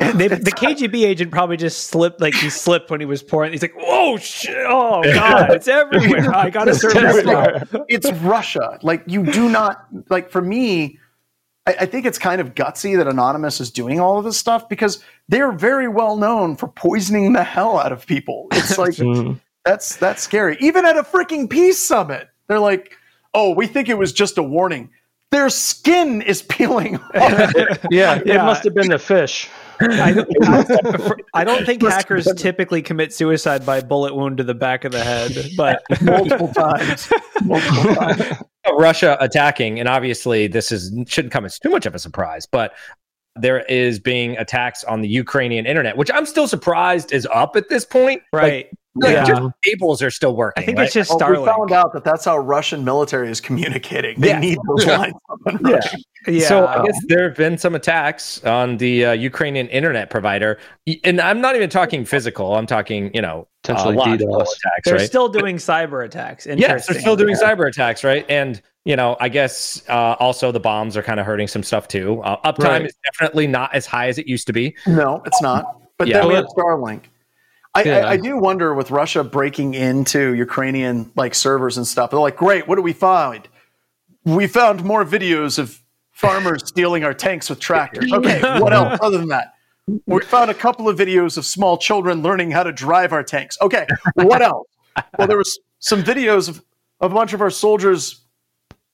They, 0.00 0.28
the 0.28 0.52
KGB 0.52 1.04
agent 1.06 1.30
probably 1.30 1.56
just 1.56 1.86
slipped, 1.86 2.20
like 2.20 2.34
he 2.34 2.50
slipped 2.50 2.90
when 2.90 3.00
he 3.00 3.06
was 3.06 3.22
pouring. 3.22 3.52
He's 3.52 3.62
like, 3.62 3.74
"Oh 3.80 4.16
shit! 4.16 4.56
Oh 4.68 5.02
god, 5.04 5.50
it's 5.52 5.68
everywhere! 5.68 6.34
I 6.34 6.50
gotta 6.50 6.74
serve 6.74 6.94
this 6.94 7.24
now." 7.24 7.62
it's 7.88 8.10
Russia. 8.12 8.78
Like 8.82 9.04
you 9.06 9.24
do 9.24 9.48
not 9.48 9.86
like 10.10 10.30
for 10.30 10.42
me. 10.42 10.98
I, 11.66 11.76
I 11.80 11.86
think 11.86 12.06
it's 12.06 12.18
kind 12.18 12.40
of 12.40 12.54
gutsy 12.54 12.96
that 12.96 13.06
Anonymous 13.06 13.60
is 13.60 13.70
doing 13.70 14.00
all 14.00 14.18
of 14.18 14.24
this 14.24 14.36
stuff 14.36 14.68
because 14.68 15.02
they're 15.28 15.52
very 15.52 15.88
well 15.88 16.16
known 16.16 16.56
for 16.56 16.68
poisoning 16.68 17.32
the 17.32 17.44
hell 17.44 17.78
out 17.78 17.92
of 17.92 18.04
people. 18.04 18.48
It's 18.52 18.76
like 18.76 18.94
Mhm. 18.94 19.40
that's 19.64 19.96
that's 19.96 20.22
scary. 20.22 20.56
Even 20.60 20.84
at 20.84 20.96
a 20.96 21.04
freaking 21.04 21.48
peace 21.48 21.78
summit, 21.78 22.28
they're 22.48 22.58
like, 22.58 22.96
"Oh, 23.32 23.54
we 23.54 23.68
think 23.68 23.88
it 23.88 23.96
was 23.96 24.12
just 24.12 24.38
a 24.38 24.42
warning." 24.42 24.90
Their 25.34 25.50
skin 25.50 26.22
is 26.22 26.42
peeling. 26.48 26.96
off. 26.96 27.52
Yeah, 27.90 28.20
it 28.24 28.36
must 28.36 28.62
have 28.62 28.72
been 28.72 28.88
the 28.88 29.00
fish. 29.00 29.50
I 29.80 30.12
don't, 30.12 30.28
I, 30.44 31.10
I 31.34 31.44
don't 31.44 31.66
think 31.66 31.82
hackers 31.82 32.28
typically 32.36 32.80
commit 32.82 33.12
suicide 33.12 33.66
by 33.66 33.80
bullet 33.80 34.14
wound 34.14 34.36
to 34.38 34.44
the 34.44 34.54
back 34.54 34.84
of 34.84 34.92
the 34.92 35.02
head, 35.02 35.32
but 35.56 35.82
multiple 36.02 36.46
times. 36.54 37.12
Multiple 37.42 37.94
times. 37.96 38.22
Russia 38.78 39.16
attacking, 39.18 39.80
and 39.80 39.88
obviously 39.88 40.46
this 40.46 40.70
is 40.70 40.94
shouldn't 41.08 41.32
come 41.32 41.44
as 41.44 41.58
too 41.58 41.70
much 41.70 41.84
of 41.84 41.96
a 41.96 41.98
surprise, 41.98 42.46
but 42.46 42.72
there 43.34 43.62
is 43.62 43.98
being 43.98 44.36
attacks 44.38 44.84
on 44.84 45.00
the 45.00 45.08
Ukrainian 45.08 45.66
internet, 45.66 45.96
which 45.96 46.12
I'm 46.14 46.26
still 46.26 46.46
surprised 46.46 47.12
is 47.12 47.26
up 47.34 47.56
at 47.56 47.68
this 47.68 47.84
point. 47.84 48.22
right. 48.32 48.66
Like, 48.66 48.70
Yeah. 49.02 49.24
just 49.24 49.42
cables 49.64 50.02
are 50.02 50.10
still 50.10 50.36
working. 50.36 50.62
I 50.62 50.66
think 50.66 50.78
right? 50.78 50.84
it's 50.84 50.94
just 50.94 51.10
Well, 51.10 51.30
we 51.40 51.44
found 51.46 51.72
out 51.72 51.92
that 51.94 52.04
that's 52.04 52.24
how 52.24 52.38
Russian 52.38 52.84
military 52.84 53.28
is 53.30 53.40
communicating. 53.40 54.20
They 54.20 54.28
Yeah. 54.28 54.38
need 54.38 54.58
those 54.68 54.86
Yeah. 54.86 54.98
lines 54.98 55.14
up 55.30 55.38
and 55.46 55.60
Yeah. 55.68 55.80
Yeah. 56.26 56.48
So 56.48 56.66
I 56.66 56.84
guess 56.86 56.98
there 57.08 57.24
have 57.28 57.36
been 57.36 57.58
some 57.58 57.74
attacks 57.74 58.42
on 58.44 58.76
the 58.78 59.04
uh, 59.06 59.12
Ukrainian 59.12 59.68
internet 59.68 60.08
provider, 60.10 60.58
and 61.04 61.20
I'm 61.20 61.40
not 61.40 61.54
even 61.56 61.68
talking 61.68 62.04
physical. 62.04 62.54
I'm 62.54 62.66
talking, 62.66 63.10
you 63.12 63.20
know, 63.20 63.40
uh, 63.68 63.72
Potentially 63.74 63.96
logical 63.96 64.36
DDoS. 64.36 64.42
attacks, 64.42 64.84
they're 64.84 64.94
right? 64.96 65.06
still 65.06 65.28
doing 65.28 65.56
cyber 65.56 66.04
attacks. 66.04 66.46
Yes, 66.46 66.86
they're 66.86 67.00
still 67.00 67.16
doing 67.16 67.34
cyber 67.36 67.66
attacks, 67.68 68.04
right? 68.04 68.24
And 68.30 68.62
you 68.86 68.96
know, 68.96 69.16
I 69.18 69.30
guess 69.30 69.82
uh, 69.88 70.14
also 70.20 70.52
the 70.52 70.60
bombs 70.60 70.94
are 70.96 71.02
kind 71.02 71.18
of 71.18 71.24
hurting 71.24 71.48
some 71.48 71.62
stuff 71.62 71.88
too. 71.88 72.20
Uh, 72.22 72.36
uptime 72.52 72.64
Right. 72.64 72.86
is 72.86 72.94
definitely 73.04 73.46
not 73.46 73.74
as 73.74 73.86
high 73.86 74.08
as 74.08 74.18
it 74.18 74.26
used 74.26 74.46
to 74.48 74.52
be. 74.52 74.76
No, 74.86 75.22
it's 75.24 75.40
not. 75.40 75.64
But 75.98 76.08
Yeah. 76.08 76.18
then 76.20 76.28
we 76.28 76.34
have 76.34 76.44
Starlink. 76.46 77.00
I, 77.74 77.82
Yeah. 77.82 77.98
I, 77.98 78.10
I 78.12 78.16
do 78.16 78.38
wonder 78.38 78.74
with 78.74 78.90
Russia 78.90 79.24
breaking 79.24 79.74
into 79.74 80.34
Ukrainian 80.34 81.10
like 81.16 81.34
servers 81.34 81.76
and 81.76 81.86
stuff. 81.86 82.10
They're 82.10 82.20
like, 82.20 82.36
great, 82.36 82.68
what 82.68 82.76
do 82.76 82.82
we 82.82 82.92
find? 82.92 83.48
We 84.24 84.46
found 84.46 84.84
more 84.84 85.04
videos 85.04 85.58
of 85.58 85.80
farmers 86.12 86.62
stealing 86.66 87.04
our 87.04 87.14
tanks 87.14 87.50
with 87.50 87.60
tractors. 87.60 88.12
Okay, 88.12 88.40
what 88.60 88.72
else 88.78 88.98
other 89.02 89.18
than 89.18 89.28
that? 89.28 89.54
We 90.06 90.22
found 90.22 90.50
a 90.50 90.54
couple 90.54 90.88
of 90.88 90.96
videos 90.96 91.36
of 91.36 91.44
small 91.44 91.76
children 91.76 92.22
learning 92.22 92.52
how 92.52 92.62
to 92.62 92.72
drive 92.72 93.12
our 93.12 93.22
tanks. 93.22 93.58
Okay, 93.60 93.86
what 94.14 94.40
else? 94.50 94.66
Well, 95.18 95.28
there 95.28 95.36
was 95.36 95.58
some 95.78 96.02
videos 96.02 96.48
of, 96.48 96.64
of 97.00 97.12
a 97.12 97.14
bunch 97.14 97.32
of 97.34 97.42
our 97.42 97.50
soldiers 97.50 98.22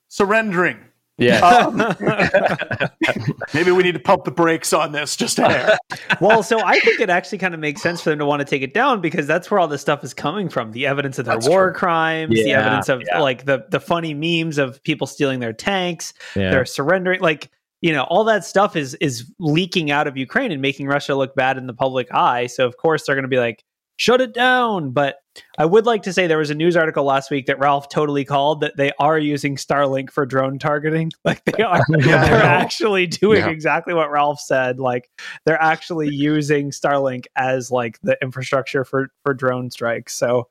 surrendering. 0.08 0.78
Yeah. 1.20 1.38
Um, 1.40 1.76
maybe 3.54 3.70
we 3.70 3.82
need 3.82 3.92
to 3.92 4.00
pump 4.00 4.24
the 4.24 4.30
brakes 4.30 4.72
on 4.72 4.92
this 4.92 5.16
just 5.16 5.38
a 5.38 5.48
hair. 5.48 5.78
well, 6.20 6.42
so 6.42 6.60
I 6.64 6.80
think 6.80 6.98
it 6.98 7.10
actually 7.10 7.38
kind 7.38 7.52
of 7.52 7.60
makes 7.60 7.82
sense 7.82 8.00
for 8.00 8.08
them 8.08 8.18
to 8.20 8.26
want 8.26 8.40
to 8.40 8.46
take 8.46 8.62
it 8.62 8.72
down 8.72 9.02
because 9.02 9.26
that's 9.26 9.50
where 9.50 9.60
all 9.60 9.68
this 9.68 9.82
stuff 9.82 10.02
is 10.02 10.14
coming 10.14 10.48
from. 10.48 10.72
The 10.72 10.86
evidence 10.86 11.18
of 11.18 11.26
their 11.26 11.34
That's 11.34 11.48
war 11.48 11.70
true. 11.70 11.78
crimes, 11.78 12.34
the 12.34 12.52
evidence 12.52 12.88
of 12.88 13.02
yeah. 13.06 13.20
like 13.20 13.44
the 13.44 13.66
the 13.68 13.80
funny 13.80 14.14
memes 14.14 14.56
of 14.56 14.82
people 14.82 15.06
stealing 15.06 15.40
their 15.40 15.52
tanks, 15.52 16.14
yeah. 16.34 16.50
they're 16.50 16.64
surrendering 16.64 17.20
like 17.20 17.50
you 17.82 17.92
know 17.92 18.04
all 18.04 18.24
that 18.24 18.44
stuff 18.44 18.74
is 18.74 18.94
is 18.94 19.30
leaking 19.38 19.90
out 19.90 20.06
of 20.06 20.16
Ukraine 20.16 20.52
and 20.52 20.62
making 20.62 20.86
Russia 20.86 21.14
look 21.14 21.34
bad 21.34 21.58
in 21.58 21.66
the 21.66 21.74
public 21.74 22.12
eye. 22.14 22.46
So 22.46 22.66
of 22.66 22.78
course 22.78 23.04
they're 23.04 23.14
going 23.14 23.24
to 23.24 23.28
be 23.28 23.38
like 23.38 23.62
shut 24.00 24.22
it 24.22 24.32
down, 24.32 24.92
but 24.92 25.16
I 25.58 25.66
would 25.66 25.84
like 25.84 26.04
to 26.04 26.12
say 26.14 26.26
there 26.26 26.38
was 26.38 26.48
a 26.48 26.54
news 26.54 26.74
article 26.74 27.04
last 27.04 27.30
week 27.30 27.44
that 27.46 27.58
Ralph 27.58 27.90
totally 27.90 28.24
called 28.24 28.62
that 28.62 28.74
they 28.78 28.92
are 28.98 29.18
using 29.18 29.56
Starlink 29.56 30.10
for 30.10 30.24
drone 30.24 30.58
targeting. 30.58 31.12
Like 31.26 31.44
they 31.44 31.62
are 31.62 31.82
Yeah. 31.90 32.24
they're 32.26 32.42
actually 32.42 33.06
doing 33.06 33.40
Yeah. 33.40 33.50
exactly 33.50 33.92
what 33.92 34.10
Ralph 34.10 34.40
said. 34.40 34.80
Like 34.80 35.10
they're 35.44 35.60
actually 35.60 36.08
using 36.08 36.70
Starlink 36.70 37.26
as 37.36 37.70
like 37.70 38.00
the 38.02 38.16
infrastructure 38.22 38.86
for 38.86 39.08
for 39.22 39.34
drone 39.34 39.70
strikes. 39.70 40.16
So 40.16 40.48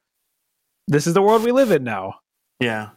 this 0.88 1.08
is 1.08 1.16
the 1.16 1.22
world 1.24 1.44
we 1.44 1.52
live 1.52 1.72
in 1.72 1.84
now. 1.84 2.20
Yeah. 2.60 2.90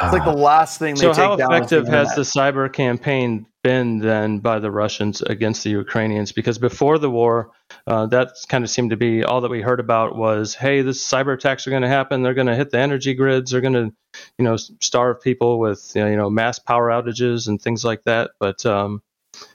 It's 0.00 0.12
like 0.12 0.24
the 0.24 0.32
last 0.32 0.78
thing 0.78 0.96
they 0.96 1.00
So 1.00 1.14
how 1.14 1.34
effective 1.34 1.86
has 1.86 2.14
the 2.14 2.22
cyber 2.22 2.72
campaign 2.72 3.46
been 3.62 3.98
then 3.98 4.40
by 4.40 4.58
the 4.58 4.70
Russians 4.70 5.22
against 5.22 5.62
the 5.62 5.70
Ukrainians? 5.70 6.32
Because 6.32 6.58
before 6.58 6.98
the 6.98 7.10
war, 7.10 7.52
uh, 7.86 8.06
that 8.06 8.32
kind 8.48 8.64
of 8.64 8.70
seemed 8.70 8.90
to 8.90 8.96
be 8.96 9.22
all 9.22 9.40
that 9.40 9.50
we 9.50 9.62
heard 9.62 9.80
about 9.80 10.16
was, 10.16 10.54
hey, 10.54 10.82
this 10.82 11.06
cyber 11.06 11.34
attacks 11.34 11.66
are 11.66 11.70
going 11.70 11.82
to 11.82 11.88
happen. 11.88 12.22
They're 12.22 12.34
going 12.34 12.48
to 12.48 12.56
hit 12.56 12.70
the 12.70 12.78
energy 12.78 13.14
grids. 13.14 13.52
They're 13.52 13.60
going 13.60 13.74
to, 13.74 13.92
you 14.38 14.44
know, 14.44 14.56
starve 14.56 15.20
people 15.20 15.60
with 15.60 15.92
you 15.94 16.16
know 16.16 16.28
mass 16.28 16.58
power 16.58 16.88
outages 16.88 17.46
and 17.46 17.60
things 17.60 17.84
like 17.84 18.02
that. 18.04 18.32
But 18.40 18.66
um, 18.66 19.00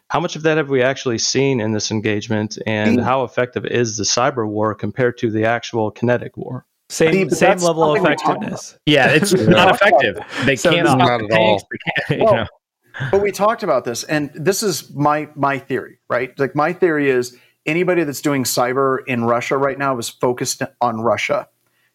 how 0.10 0.20
much 0.20 0.36
of 0.36 0.44
that 0.44 0.58
have 0.58 0.70
we 0.70 0.82
actually 0.82 1.18
seen 1.18 1.60
in 1.60 1.74
this 1.74 1.92
engagement, 1.92 2.58
and 2.66 3.00
how 3.00 3.24
effective 3.24 3.66
is 3.66 3.98
the 3.98 4.04
cyber 4.04 4.48
war 4.48 4.74
compared 4.74 5.18
to 5.20 5.32
the 5.32 5.46
actual 5.46 5.92
kinetic 5.92 6.38
war? 6.38 6.66
Same 6.90 7.10
Steve, 7.12 7.30
but 7.30 7.38
same 7.38 7.58
level 7.60 7.84
of 7.84 7.98
something 7.98 8.04
we 8.12 8.16
talk 8.16 8.38
effectiveness. 8.38 8.78
Yeah, 8.86 9.10
it's 9.10 9.32
not 9.48 9.74
effective. 9.76 10.20
They 10.46 10.56
So 10.56 10.72
can't 10.72 10.86
not- 10.86 11.00
stop 11.00 11.22
Not 11.22 11.28
the 11.30 11.34
at 11.36 11.40
all. 11.40 11.60
tanks. 11.60 11.64
They 11.72 11.78
can't, 12.18 12.20
you 12.22 12.26
Well, 12.26 12.36
know. 12.36 12.48
but 13.12 13.22
we 13.22 13.32
talked 13.32 13.62
about 13.64 13.86
this, 13.86 14.04
and 14.06 14.32
this 14.34 14.64
is 14.64 14.94
my 14.96 15.30
my 15.36 15.60
theory, 15.60 16.00
right? 16.10 16.38
Like 16.40 16.56
my 16.56 16.74
theory 16.74 17.10
is 17.10 17.38
anybody 17.66 18.04
that's 18.04 18.22
doing 18.22 18.44
cyber 18.44 19.00
in 19.06 19.24
Russia 19.26 19.56
right 19.58 19.78
now 19.78 19.98
is 20.00 20.10
focused 20.10 20.62
on 20.82 21.02
Russia 21.02 21.48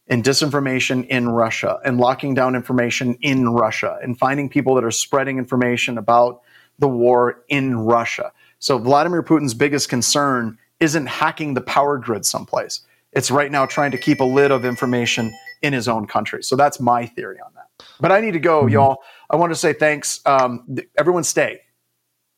and 0.07 0.23
disinformation 0.23 1.07
in 1.09 1.31
Russia 1.31 1.79
and 1.85 1.99
locking 1.99 2.35
down 2.35 2.55
information 2.55 3.15
in 3.23 3.49
Russia 3.49 3.99
and 4.03 4.17
finding 4.19 4.49
people 4.49 4.75
that 4.77 4.85
are 4.85 4.91
spreading 4.91 5.39
information 5.39 5.97
about 5.99 6.43
the 6.79 6.87
war 6.89 7.43
in 7.49 7.75
Russia. 7.79 8.31
So 8.59 8.79
Vladimir 8.79 9.23
Putin's 9.23 9.55
biggest 9.55 9.89
concern 9.89 10.59
isn't 10.79 11.07
hacking 11.07 11.55
the 11.55 11.63
power 11.63 11.97
grid 11.99 12.27
someplace. 12.27 12.81
It's 13.15 13.31
right 13.31 13.51
now 13.51 13.67
trying 13.67 13.91
to 13.93 13.99
keep 13.99 14.21
a 14.21 14.25
lid 14.25 14.51
of 14.51 14.65
information 14.65 15.33
in 15.63 15.73
his 15.73 15.89
own 15.89 16.07
country. 16.07 16.43
So 16.43 16.57
that's 16.57 16.81
my 16.81 17.07
theory 17.07 17.39
on 17.45 17.53
that. 17.55 17.87
But 18.01 18.13
I 18.13 18.21
need 18.21 18.33
to 18.33 18.41
go, 18.41 18.63
mm-hmm. 18.63 18.75
y'all. 18.75 18.99
I 19.31 19.37
want 19.37 19.53
to 19.53 19.57
say 19.57 19.73
thanks. 19.73 20.21
Um, 20.27 20.77
everyone 20.99 21.25
stay. 21.25 21.61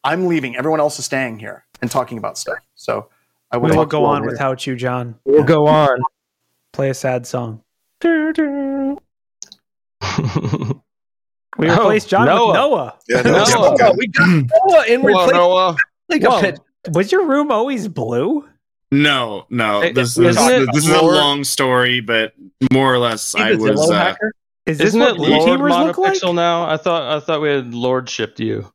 I'm 0.05 0.27
leaving. 0.27 0.57
Everyone 0.57 0.81
else 0.81 0.99
is 0.99 1.05
staying 1.05 1.39
here 1.39 1.65
and 1.83 1.91
talking 1.91 2.19
about 2.19 2.39
stuff. 2.39 2.59
So 2.75 3.09
I 3.51 3.57
will, 3.57 3.71
we 3.71 3.77
will 3.77 3.87
go 3.87 4.05
on 4.05 4.23
here. 4.23 4.31
without 4.31 4.67
you, 4.67 4.77
John. 4.77 5.17
We'll 5.25 5.45
go 5.45 5.67
on. 5.67 5.99
Play 6.73 6.91
a 6.91 6.95
sad 6.95 7.27
song. 7.27 7.63
we 8.03 8.21
replaced 11.59 12.09
John 12.09 12.27
Noah. 12.27 12.47
with 12.47 12.55
Noah. 12.55 12.99
Yeah, 13.09 13.23
Noah. 13.25 13.77
Noah. 13.79 13.95
We 13.97 14.07
got 14.09 14.29
Noah 14.29 14.85
in 14.87 15.01
Hello, 15.01 15.27
Noah. 15.27 15.77
Like 16.09 16.59
Was 16.93 17.11
your 17.11 17.27
room 17.27 17.51
always 17.51 17.89
blue? 17.89 18.47
No, 18.93 19.47
no. 19.51 19.81
This, 19.93 20.17
is, 20.17 20.37
this 20.37 20.85
is 20.85 20.89
a 20.89 21.03
long 21.03 21.45
story, 21.45 22.01
but 22.01 22.35
more 22.73 22.93
or 22.93 22.99
less, 22.99 23.35
I 23.35 23.55
was. 23.55 23.91
Uh, 23.91 24.15
is 24.67 24.79
this 24.79 24.89
Isn't 24.89 25.01
what 25.01 25.19
Lord 25.19 25.61
Monopixel 25.61 26.25
like? 26.25 26.35
now? 26.35 26.69
I 26.69 26.77
thought 26.77 27.17
I 27.17 27.21
thought 27.21 27.41
we 27.41 27.49
had 27.49 27.73
lordshipped 27.73 28.41
you. 28.41 28.71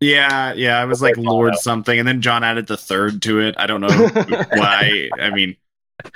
Yeah, 0.00 0.52
yeah. 0.52 0.78
I 0.78 0.84
was 0.84 1.00
like 1.00 1.16
Lord 1.16 1.54
something, 1.54 1.98
and 1.98 2.06
then 2.06 2.20
John 2.20 2.44
added 2.44 2.66
the 2.66 2.76
third 2.76 3.22
to 3.22 3.40
it. 3.40 3.54
I 3.58 3.66
don't 3.66 3.80
know 3.80 3.88
why. 4.50 5.08
I 5.18 5.30
mean, 5.30 5.56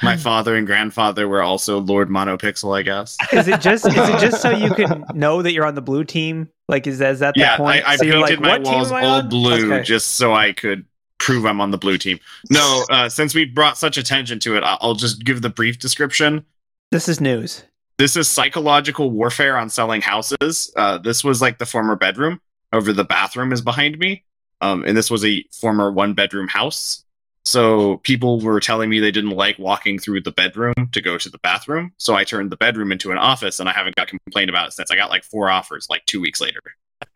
my 0.03 0.17
father 0.17 0.57
and 0.57 0.67
grandfather 0.67 1.29
were 1.29 1.43
also 1.43 1.79
Lord 1.79 2.09
Monopixel, 2.09 2.77
I 2.77 2.83
guess. 2.83 3.17
Is 3.33 3.49
it 3.49 3.61
just 3.61 3.87
is 3.87 3.95
it 3.97 4.21
just 4.21 4.43
so 4.43 4.51
you 4.51 4.71
can 4.75 5.05
know 5.15 5.43
that 5.43 5.53
you're 5.53 5.67
on 5.67 5.75
the 5.75 5.83
blue 5.83 6.05
team? 6.05 6.49
Like, 6.69 6.87
is 6.87 6.99
that, 6.99 7.13
is 7.13 7.19
that 7.21 7.37
yeah, 7.37 7.57
the 7.57 7.65
point? 7.65 7.89
I, 7.89 7.93
I 7.93 7.97
so 7.97 8.05
painted 8.05 8.41
like, 8.41 8.41
my 8.41 8.59
walls 8.59 8.93
all 8.93 9.23
blue 9.23 9.73
okay. 9.73 9.85
just 9.85 10.13
so 10.13 10.33
I 10.33 10.53
could 10.53 10.85
prove 11.21 11.47
I'm 11.47 11.61
on 11.61 11.71
the 11.71 11.79
blue 11.79 11.99
team. 11.99 12.19
No, 12.51 12.85
uh, 12.91 13.09
since 13.09 13.35
we 13.35 13.45
brought 13.45 13.79
such 13.79 13.97
attention 13.97 14.41
to 14.41 14.57
it, 14.57 14.65
I'll 14.65 14.95
just 14.95 15.25
give 15.25 15.43
the 15.43 15.51
brief 15.51 15.79
description. 15.79 16.45
This 16.91 17.09
is 17.09 17.21
news. 17.21 17.63
This 17.99 18.17
is 18.17 18.27
psychological 18.27 19.11
warfare 19.11 19.57
on 19.57 19.69
selling 19.69 20.01
houses. 20.01 20.73
Uh, 20.75 20.99
this 20.99 21.23
was 21.23 21.41
like 21.41 21.59
the 21.59 21.67
former 21.67 21.95
bedroom. 21.95 22.41
Over 22.73 22.93
the 22.93 23.05
bathroom 23.05 23.53
is 23.53 23.61
behind 23.61 23.99
me. 23.99 24.25
Um, 24.61 24.85
and 24.85 24.97
this 24.97 25.11
was 25.11 25.25
a 25.25 25.45
former 25.53 25.93
one 25.93 26.15
bedroom 26.15 26.49
house. 26.49 27.05
So 27.45 27.99
people 27.99 28.41
were 28.41 28.61
telling 28.61 28.91
me 28.91 29.01
they 29.01 29.11
didn't 29.11 29.31
like 29.31 29.59
walking 29.59 29.99
through 29.99 30.23
the 30.23 30.33
bedroom 30.33 30.75
to 30.93 31.01
go 31.01 31.19
to 31.19 31.29
the 31.29 31.39
bathroom. 31.39 31.93
So 31.97 32.15
I 32.15 32.25
turned 32.25 32.51
the 32.51 32.57
bedroom 32.57 32.93
into 32.93 33.13
an 33.13 33.19
office 33.19 33.61
and 33.61 33.69
I 33.69 33.73
haven't 33.73 33.97
got 33.97 34.09
complained 34.09 34.51
about 34.51 34.69
it 34.69 34.73
since. 34.73 34.91
I 34.91 34.97
got 34.97 35.11
like 35.11 35.25
four 35.25 35.51
offers 35.51 35.87
like 35.91 36.05
two 36.07 36.21
weeks 36.21 36.41
later. 36.41 36.61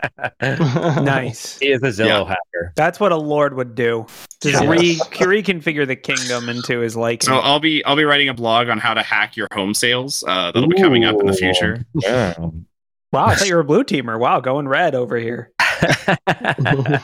nice. 0.42 1.59
He 1.59 1.70
is 1.70 1.83
a 1.83 1.87
Zillow 1.87 2.24
yeah. 2.24 2.28
hacker. 2.28 2.72
That's 2.76 3.00
what 3.00 3.12
a 3.12 3.16
lord 3.16 3.54
would 3.54 3.74
do. 3.74 4.07
Just 4.42 4.62
yeah. 4.62 4.70
re- 4.70 4.96
reconfigure 4.96 5.87
the 5.87 5.96
kingdom 5.96 6.48
into 6.48 6.80
his 6.80 6.96
liking. 6.96 7.28
So 7.28 7.37
I'll 7.37 7.61
be 7.61 7.85
I'll 7.85 7.96
be 7.96 8.04
writing 8.04 8.28
a 8.28 8.35
blog 8.35 8.68
on 8.68 8.78
how 8.78 8.94
to 8.94 9.02
hack 9.02 9.37
your 9.37 9.48
home 9.52 9.74
sales. 9.74 10.24
Uh, 10.26 10.52
that'll 10.52 10.64
Ooh. 10.64 10.74
be 10.74 10.80
coming 10.80 11.04
up 11.04 11.18
in 11.20 11.26
the 11.26 11.35
future. 11.35 11.85
Yeah. 11.94 12.35
Wow, 13.12 13.26
I 13.26 13.37
thought 13.37 13.46
you 13.46 13.54
were 13.54 13.61
a 13.61 13.64
blue 13.64 13.85
teamer. 13.85 14.18
Wow, 14.18 14.40
going 14.40 14.66
red 14.66 14.96
over 14.96 15.16
here. 15.16 15.52
I 15.59 16.98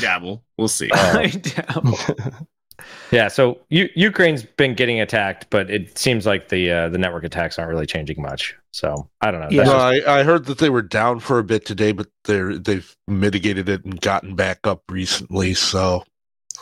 dabble. 0.00 0.42
We'll 0.58 0.66
see. 0.66 0.90
I 0.92 1.28
dabble. 1.28 1.96
yeah. 3.12 3.28
So 3.28 3.60
U- 3.68 3.90
Ukraine's 3.94 4.42
been 4.42 4.74
getting 4.74 5.00
attacked, 5.00 5.46
but 5.50 5.70
it 5.70 5.96
seems 5.96 6.26
like 6.26 6.48
the 6.48 6.70
uh, 6.70 6.88
the 6.88 6.98
network 6.98 7.22
attacks 7.22 7.58
aren't 7.58 7.70
really 7.70 7.86
changing 7.86 8.20
much. 8.20 8.56
So 8.72 9.08
I 9.20 9.30
don't 9.30 9.40
know. 9.40 9.48
Yeah. 9.50 9.64
No, 9.64 9.76
I, 9.76 10.20
I 10.20 10.22
heard 10.22 10.46
that 10.46 10.58
they 10.58 10.70
were 10.70 10.82
down 10.82 11.20
for 11.20 11.38
a 11.38 11.44
bit 11.44 11.66
today, 11.66 11.92
but 11.92 12.08
they're 12.24 12.58
they've 12.58 12.96
mitigated 13.06 13.68
it 13.68 13.84
and 13.84 14.00
gotten 14.00 14.34
back 14.34 14.60
up 14.64 14.82
recently. 14.88 15.54
So 15.54 16.04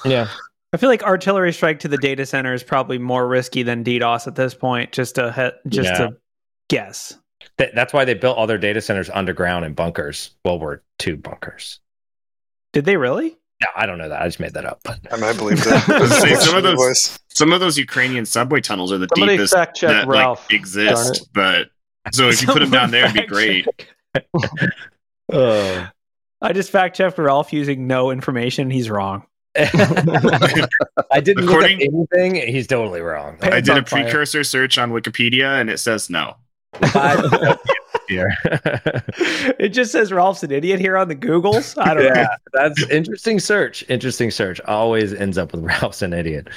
yeah. 0.05 0.29
I 0.73 0.77
feel 0.77 0.89
like 0.89 1.03
artillery 1.03 1.53
strike 1.53 1.81
to 1.81 1.89
the 1.89 1.97
data 1.97 2.25
center 2.27 2.55
is 2.55 2.63
probably 2.63 2.99
more 2.99 3.27
risky 3.27 3.63
than 3.63 3.83
DDoS 3.83 4.27
at 4.27 4.37
this 4.37 4.55
point. 4.55 4.93
Just 4.93 5.17
to 5.17 5.33
he- 5.33 5.71
just 5.71 5.91
yeah. 5.91 5.99
to 5.99 6.17
guess. 6.69 7.17
that's 7.57 7.93
why 7.93 8.05
they 8.05 8.15
built 8.15 8.37
all 8.37 8.47
their 8.47 8.59
data 8.59 8.81
centers 8.81 9.11
underground 9.11 9.65
in 9.65 9.75
bunkers. 9.75 10.31
World 10.45 10.61
War 10.61 10.83
II 11.05 11.17
bunkers. 11.17 11.81
Did 12.73 12.85
they 12.85 12.97
really? 12.97 13.37
No, 13.61 13.67
I 13.77 13.87
don't 13.87 13.99
know 13.99 14.09
that. 14.09 14.23
I 14.23 14.27
just 14.27 14.41
made 14.41 14.55
that 14.55 14.65
up. 14.65 14.81
But 14.85 15.01
I, 15.13 15.17
mean, 15.17 15.25
I 15.25 15.33
believe 15.33 15.63
that. 15.65 16.39
some 16.41 16.57
of 16.57 16.63
those, 16.63 17.19
some 17.29 17.53
of 17.53 17.61
those 17.61 17.77
Ukrainian 17.77 18.25
subway 18.25 18.61
tunnels 18.61 18.93
are 18.93 18.99
the 18.99 19.09
Somebody 19.15 19.37
deepest 19.37 19.53
that 19.81 20.09
like 20.09 20.39
exist. 20.51 21.29
But 21.35 21.69
so 22.13 22.29
if 22.29 22.43
you 22.43 22.49
put 22.49 22.63
him 22.63 22.71
down 22.71 22.91
there, 22.91 23.05
it'd 23.05 23.15
be 23.15 23.27
great. 23.27 23.67
uh, 25.33 25.87
I 26.41 26.53
just 26.53 26.71
fact 26.71 26.97
checked 26.97 27.19
Ralph 27.19 27.53
using 27.53 27.87
no 27.87 28.11
information. 28.11 28.71
He's 28.71 28.89
wrong. 28.91 29.27
I 29.57 31.21
didn't 31.21 31.45
According, 31.45 31.81
look 31.81 31.89
up 31.89 32.09
anything. 32.15 32.49
He's 32.53 32.67
totally 32.67 33.01
wrong. 33.01 33.37
I 33.43 33.61
did 33.61 33.77
a 33.77 33.83
precursor 33.83 34.45
search 34.45 34.79
on 34.79 34.93
Wikipedia, 34.93 35.61
and 35.61 35.69
it 35.69 35.79
says 35.79 36.09
no. 36.09 36.37
it 38.09 39.69
just 39.71 39.91
says 39.91 40.13
Ralph's 40.13 40.45
an 40.45 40.53
idiot 40.53 40.79
here 40.79 40.97
on 40.97 41.09
the 41.09 41.17
Googles. 41.17 41.77
I 41.83 41.95
don't 41.95 42.05
yeah, 42.05 42.13
know. 42.13 42.29
That's 42.53 42.89
interesting 42.91 43.41
search. 43.41 43.85
Interesting 43.91 44.31
search. 44.31 44.61
Always 44.63 45.13
ends 45.13 45.37
up 45.37 45.53
with 45.53 45.65
Ralph's 45.65 46.03
an 46.03 46.13
idiot. 46.13 46.49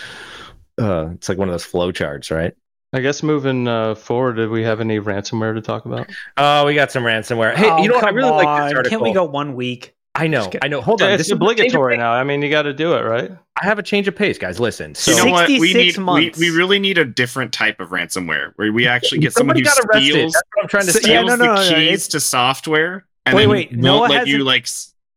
Uh, 0.79 1.09
it's 1.13 1.29
like 1.29 1.39
one 1.39 1.49
of 1.49 1.53
those 1.53 1.65
flow 1.65 1.91
charts, 1.91 2.29
right? 2.29 2.53
I 2.93 2.99
guess 2.99 3.23
moving 3.23 3.67
uh, 3.67 3.95
forward, 3.95 4.35
did 4.35 4.49
we 4.49 4.63
have 4.63 4.79
any 4.79 4.99
ransomware 4.99 5.55
to 5.55 5.61
talk 5.61 5.85
about? 5.85 6.07
Oh, 6.37 6.65
we 6.65 6.75
got 6.75 6.91
some 6.91 7.03
ransomware. 7.03 7.55
Hey, 7.55 7.69
oh, 7.69 7.81
you 7.81 7.89
know 7.89 7.95
what? 7.95 8.03
I 8.03 8.09
really 8.09 8.29
on. 8.29 8.37
like 8.37 8.67
this 8.67 8.77
article. 8.77 8.89
Can't 8.89 9.01
we 9.01 9.13
go 9.13 9.23
one 9.23 9.55
week? 9.55 9.95
I 10.15 10.27
know, 10.27 10.51
I 10.61 10.67
know. 10.67 10.79
Hold 10.79 11.01
on, 11.01 11.09
it's 11.09 11.31
obligatory 11.31 11.97
now. 11.97 12.11
I 12.11 12.23
mean, 12.23 12.43
you 12.43 12.49
got 12.51 12.63
to 12.63 12.73
do 12.73 12.93
it, 12.93 13.01
right? 13.01 13.31
I 13.59 13.65
have 13.65 13.79
a 13.79 13.83
change 13.83 14.07
of 14.07 14.15
pace, 14.15 14.37
guys. 14.37 14.59
Listen, 14.59 14.93
so 14.93 15.09
you 15.09 15.17
know 15.17 15.31
what? 15.31 15.49
We 15.49 15.73
need 15.73 15.97
we, 15.97 16.31
we, 16.37 16.51
really 16.51 16.77
need 16.77 16.99
a 16.99 17.05
different 17.05 17.51
type 17.51 17.79
of 17.79 17.89
ransomware 17.89 18.53
where 18.57 18.71
we 18.71 18.85
actually 18.85 19.19
get 19.19 19.33
someone 19.33 19.57
who 19.57 19.65
steals. 19.65 20.35
I'm 20.61 20.67
trying 20.67 20.85
to 20.85 20.91
steals 20.91 21.07
yeah, 21.07 21.21
no, 21.21 21.35
no, 21.35 21.55
the 21.55 21.69
no, 21.71 21.75
keys 21.75 22.07
to 22.09 22.19
software 22.19 23.07
and 23.25 23.35
wait, 23.35 23.41
then 23.41 23.49
wait, 23.49 23.71
won't 23.71 23.81
Noah 23.81 24.07
let 24.07 24.27
you 24.27 24.43
like 24.43 24.67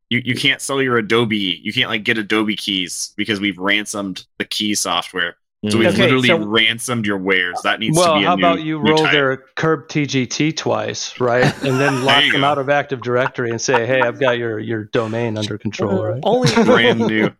you 0.09 0.23
you 0.25 0.35
can't 0.35 0.63
sell 0.63 0.81
your 0.81 0.97
Adobe. 0.97 1.61
You 1.63 1.75
can't 1.75 1.91
like 1.91 2.05
get 2.05 2.17
Adobe 2.17 2.57
keys 2.57 3.13
because 3.17 3.39
we've 3.39 3.59
ransomed 3.59 4.25
the 4.39 4.47
key 4.47 4.75
software. 4.75 5.37
So 5.71 5.79
we've 5.79 5.89
okay, 5.89 6.03
literally 6.03 6.29
so, 6.29 6.39
ransomed 6.39 7.07
your 7.07 7.19
wares. 7.19 7.61
That 7.63 7.81
needs 7.81 7.97
well, 7.97 8.15
to 8.15 8.21
be 8.21 8.25
a 8.25 8.29
how 8.29 8.37
new, 8.37 8.47
about 8.47 8.63
you 8.63 8.79
roll 8.79 8.99
type. 8.99 9.13
their 9.13 9.37
KRBTGT 9.57 10.57
twice, 10.57 11.19
right? 11.19 11.45
And 11.63 11.81
then 11.81 12.05
lock 12.05 12.23
them 12.31 12.43
go. 12.43 12.47
out 12.47 12.59
of 12.59 12.69
Active 12.69 13.03
Directory 13.03 13.51
and 13.51 13.61
say, 13.61 13.87
"Hey, 13.87 14.01
I've 14.01 14.21
got 14.21 14.39
your 14.39 14.59
your 14.59 14.85
domain 14.85 15.39
under 15.39 15.59
control." 15.59 16.05
Right? 16.05 16.21
Only 16.23 16.53
brand 16.65 17.01
new. 17.07 17.31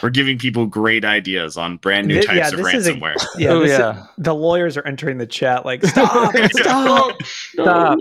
We're 0.00 0.10
giving 0.10 0.38
people 0.38 0.66
great 0.66 1.04
ideas 1.04 1.56
on 1.56 1.76
brand 1.78 2.06
new 2.06 2.22
types 2.22 2.36
yeah, 2.36 2.48
of 2.48 2.64
ransomware. 2.64 3.16
A, 3.16 3.40
yeah, 3.40 3.48
oh, 3.50 3.64
yeah. 3.64 4.02
Is, 4.02 4.06
the 4.18 4.34
lawyers 4.34 4.76
are 4.76 4.86
entering 4.86 5.18
the 5.18 5.26
chat 5.26 5.64
like, 5.64 5.84
"Stop! 5.84 6.34
stop! 6.52 7.22
stop!" 7.22 7.98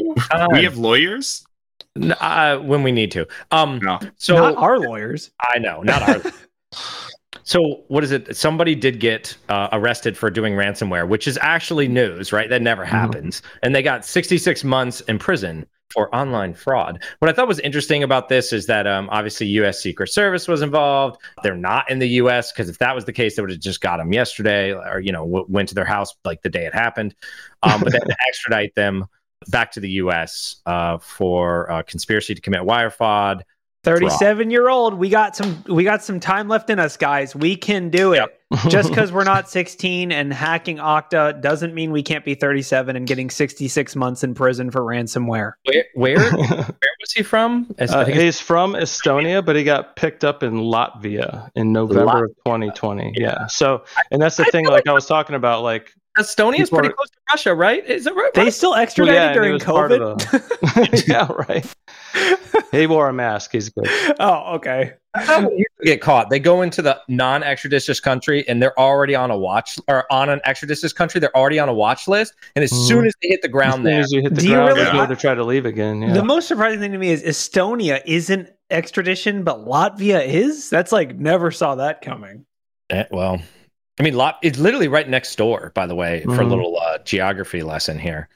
we 0.52 0.64
have 0.64 0.78
lawyers. 0.78 1.44
Uh, 2.20 2.58
when 2.60 2.84
we 2.84 2.92
need 2.92 3.12
to. 3.12 3.28
Um, 3.52 3.80
no. 3.80 4.00
so 4.18 4.36
not 4.36 4.56
our 4.56 4.80
lawyers. 4.80 5.32
I 5.42 5.60
know, 5.60 5.82
not 5.82 6.02
our. 6.04 6.32
So 7.44 7.84
what 7.88 8.04
is 8.04 8.12
it? 8.12 8.36
Somebody 8.36 8.76
did 8.76 9.00
get 9.00 9.36
uh, 9.50 9.70
arrested 9.72 10.18
for 10.18 10.30
doing 10.30 10.54
ransomware, 10.54 11.08
which 11.08 11.28
is 11.28 11.40
actually 11.42 11.88
news, 11.88 12.32
right? 12.32 12.50
That 12.50 12.62
never 12.62 12.84
mm-hmm. 12.84 12.96
happens, 12.96 13.42
mm-hmm. 13.42 13.58
and 13.64 13.76
they 13.76 13.82
got 13.82 14.06
66 14.06 14.64
months 14.64 15.02
in 15.02 15.18
prison 15.18 15.66
for 15.92 16.14
online 16.16 16.54
fraud. 16.54 17.04
What 17.20 17.30
I 17.30 17.34
thought 17.34 17.48
was 17.48 17.60
interesting 17.60 18.04
about 18.04 18.30
this 18.30 18.54
is 18.54 18.66
that 18.68 18.88
um, 18.88 19.10
obviously 19.12 19.48
U.S. 19.48 19.82
Secret 19.82 20.08
Service 20.08 20.48
was 20.48 20.62
involved. 20.62 21.20
They're 21.44 21.56
not 21.56 21.90
in 21.90 22.00
the 22.00 22.08
U.S. 22.10 22.52
because 22.52 22.70
if 22.70 22.78
that 22.80 22.96
was 22.96 23.06
the 23.06 23.14
case, 23.14 23.36
they 23.36 23.42
would 23.42 23.52
have 23.52 23.60
just 23.60 23.82
got 23.82 23.98
them 23.98 24.14
yesterday, 24.14 24.74
or 24.74 25.00
you 25.00 25.12
know, 25.12 25.26
w- 25.26 25.46
went 25.50 25.70
to 25.70 25.76
their 25.76 25.86
house 25.86 26.16
like 26.24 26.42
the 26.42 26.50
day 26.50 26.66
it 26.66 26.74
happened. 26.74 27.16
Um, 27.64 27.82
but 27.82 27.92
then 27.92 28.02
to 28.02 28.16
extradite 28.28 28.74
them 28.76 29.06
back 29.50 29.72
to 29.74 29.80
the 29.80 29.90
U.S. 29.92 30.58
Uh, 30.66 30.98
for 31.00 31.70
uh, 31.72 31.84
conspiracy 31.84 32.36
to 32.36 32.42
commit 32.42 32.64
wire 32.66 32.90
fraud 32.90 33.44
37 33.84 34.52
year 34.52 34.70
old 34.70 34.94
we 34.94 35.10
got 35.10 35.36
some 35.36 35.64
we 35.68 35.84
got 35.84 36.04
some 36.04 36.20
time 36.20 36.48
left 36.48 36.70
in 36.70 36.80
us 36.80 36.98
guys 36.98 37.36
we 37.36 37.56
can 37.56 37.90
do 37.90 38.14
it 38.14 38.18
yep. 38.18 38.40
just 38.70 38.90
because 38.90 39.12
we're 39.12 39.24
not 39.24 39.50
16 39.50 40.12
and 40.12 40.32
hacking 40.32 40.78
Okta 40.78 41.42
doesn't 41.42 41.74
mean 41.74 41.92
we 41.92 42.04
can't 42.04 42.24
be 42.24 42.36
37 42.36 42.96
and 42.96 43.08
getting 43.08 43.30
66 43.30 43.96
months 43.96 44.24
in 44.24 44.36
prison 44.36 44.70
for 44.70 44.82
ransomware 44.82 45.54
where 45.66 45.86
where, 45.96 46.32
where 46.32 46.96
was 47.00 47.12
he 47.14 47.24
from 47.24 47.74
uh, 47.80 48.06
he's 48.06 48.40
from 48.40 48.74
estonia 48.74 49.44
but 49.44 49.56
he 49.56 49.64
got 49.64 49.96
picked 49.96 50.24
up 50.24 50.44
in 50.44 50.54
latvia 50.54 51.50
in 51.56 51.72
november 51.74 52.26
of 52.26 52.32
2020 52.46 53.14
yeah. 53.16 53.22
yeah. 53.24 53.48
so 53.48 53.84
and 54.12 54.22
that's 54.22 54.38
the 54.38 54.46
I 54.46 54.50
thing 54.50 54.66
like, 54.66 54.86
like 54.86 54.88
i 54.88 54.94
was 54.94 55.08
talking 55.08 55.36
about 55.36 55.64
like 55.64 55.92
Estonia 56.18 56.60
is 56.60 56.70
pretty 56.70 56.90
close 56.90 57.10
to 57.10 57.18
Russia, 57.32 57.56
right? 57.56 57.86
Is 57.86 58.06
it 58.06 58.14
right? 58.14 58.34
They 58.34 58.52
still 58.52 58.76
extradited 58.76 59.18
well, 59.18 59.28
yeah, 59.28 59.34
during 59.34 59.60
COVID. 59.60 60.20
The... 60.20 61.04
yeah, 61.08 61.32
right. 61.48 61.66
He 62.72 62.88
wore 62.88 63.10
a 63.10 63.14
mask. 63.14 63.52
He's 63.52 63.70
good. 63.70 63.90
Oh, 64.20 64.56
okay. 64.56 64.94
How 65.14 65.42
would 65.42 65.58
you 65.58 65.66
get 65.84 66.00
caught? 66.02 66.30
They 66.30 66.40
go 66.40 66.62
into 66.62 66.82
the 66.82 67.00
non-extradition 67.10 67.96
country 68.04 68.48
and 68.48 68.62
they're 68.62 68.78
already 68.80 69.14
on 69.16 69.30
a 69.30 69.38
watch 69.38 69.78
or 69.88 70.06
on 70.12 70.30
an 70.30 70.40
extradition 70.46 70.90
country. 70.92 71.20
They're 71.20 71.36
already 71.36 71.60
on 71.60 71.68
a 71.70 71.74
watch 71.74 72.08
list, 72.08 72.34
and 72.56 72.64
as 72.64 72.72
Mhm. 72.72 72.88
soon 72.88 73.06
as 73.06 73.14
they 73.22 73.30
hit 73.30 73.42
the 73.42 73.50
ground 73.50 73.76
soon 73.76 73.84
there, 73.84 74.00
as 74.00 74.12
you 74.12 74.22
hit 74.22 74.36
the 74.36 74.42
Do 74.42 74.48
you 74.48 74.54
ground, 74.54 74.78
really- 74.78 74.98
you 74.98 75.08
to 75.08 75.16
try 75.16 75.36
to 75.36 75.44
leave 75.44 75.66
again. 75.66 76.02
Yeah. 76.02 76.14
The 76.14 76.24
most 76.24 76.48
surprising 76.48 76.80
thing 76.80 76.92
to 76.94 76.98
me 76.98 77.10
is 77.12 77.24
Estonia 77.24 78.02
isn't 78.06 78.50
extradition, 78.70 79.44
but 79.44 79.66
Latvia 79.66 80.26
is. 80.26 80.70
That's 80.70 80.92
like 80.94 81.16
never 81.18 81.52
saw 81.52 81.76
that 81.76 82.02
coming. 82.02 82.46
Eh, 82.90 83.04
well, 83.12 83.42
I 84.00 84.04
mean, 84.04 84.14
lot 84.16 84.38
it's 84.44 84.60
literally 84.60 84.88
right 84.88 85.08
next 85.10 85.36
door. 85.36 85.72
By 85.76 85.88
the 85.88 85.96
way, 85.96 86.22
for 86.24 86.36
a 86.42 86.46
Mhm. 86.46 86.50
little 86.50 86.80
uh, 86.80 87.00
geography 87.00 87.64
lesson 87.64 88.00
here. 88.00 88.30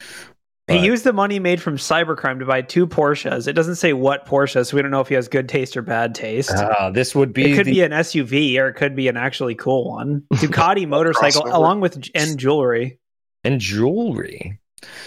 He 0.68 0.80
used 0.80 1.04
the 1.04 1.14
money 1.14 1.38
made 1.38 1.62
from 1.62 1.78
cybercrime 1.78 2.40
to 2.40 2.46
buy 2.46 2.64
two 2.64 2.88
Porsches. 2.88 3.48
It 3.48 3.54
doesn't 3.54 3.76
say 3.76 3.94
what 3.94 4.26
Porsche, 4.26 4.66
so 4.66 4.76
we 4.76 4.82
don't 4.82 4.90
know 4.90 5.00
if 5.00 5.08
he 5.08 5.14
has 5.14 5.28
good 5.28 5.48
taste 5.48 5.78
or 5.78 5.84
bad 5.84 6.16
taste. 6.16 6.50
Uh, 6.50 6.90
this 6.90 7.14
would 7.14 7.34
be 7.34 7.52
it 7.52 7.56
could 7.56 7.68
the, 7.68 7.74
be 7.74 7.82
an 7.82 7.92
SUV 7.92 8.58
or 8.58 8.70
it 8.70 8.74
could 8.74 8.96
be 8.96 9.08
an 9.08 9.16
actually 9.16 9.54
cool 9.54 9.92
one. 9.92 10.24
Ducati 10.34 10.88
motorcycle 10.88 11.44
Crossover. 11.44 11.54
along 11.54 11.82
with 11.82 12.10
and 12.16 12.40
jewelry. 12.40 12.98
and 13.44 13.60
jewelry. 13.60 14.60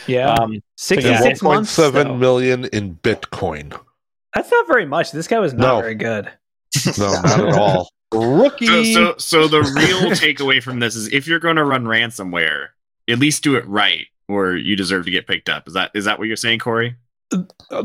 Yeah. 0.07 0.33
Um, 0.35 0.61
Sixty 0.77 1.09
yeah. 1.09 1.21
six 1.21 1.42
months. 1.42 1.77
1.7 1.77 2.68
in 2.68 2.94
Bitcoin. 2.97 3.79
That's 4.35 4.51
not 4.51 4.66
very 4.68 4.87
much. 4.87 5.11
This 5.11 5.27
guy 5.27 5.40
was 5.40 5.55
not 5.55 5.75
No. 5.75 5.81
very 5.81 5.94
good. 5.97 6.31
No, 6.99 7.12
not 7.23 7.40
at 7.40 7.55
all. 7.55 7.88
rookie. 8.14 8.94
So, 8.94 9.14
so, 9.18 9.47
so 9.47 9.49
the 9.49 9.59
real 9.61 10.11
takeaway 10.12 10.62
from 10.62 10.79
this 10.79 10.94
is 10.94 11.12
if 11.12 11.27
you're 11.27 11.40
going 11.40 11.57
to 11.57 11.64
run 11.64 11.85
ransomware, 11.85 12.68
at 13.09 13.18
least 13.18 13.42
do 13.42 13.57
it 13.57 13.66
right, 13.66 14.07
or 14.29 14.57
you 14.57 14.77
deserve 14.77 15.05
to 15.07 15.11
get 15.11 15.27
picked 15.27 15.49
up. 15.49 15.67
Is 15.67 15.75
that 15.75 15.91
is 15.95 16.05
that 16.05 16.19
what 16.19 16.29
you're 16.29 16.37
saying, 16.37 16.61
Corey? 16.61 16.97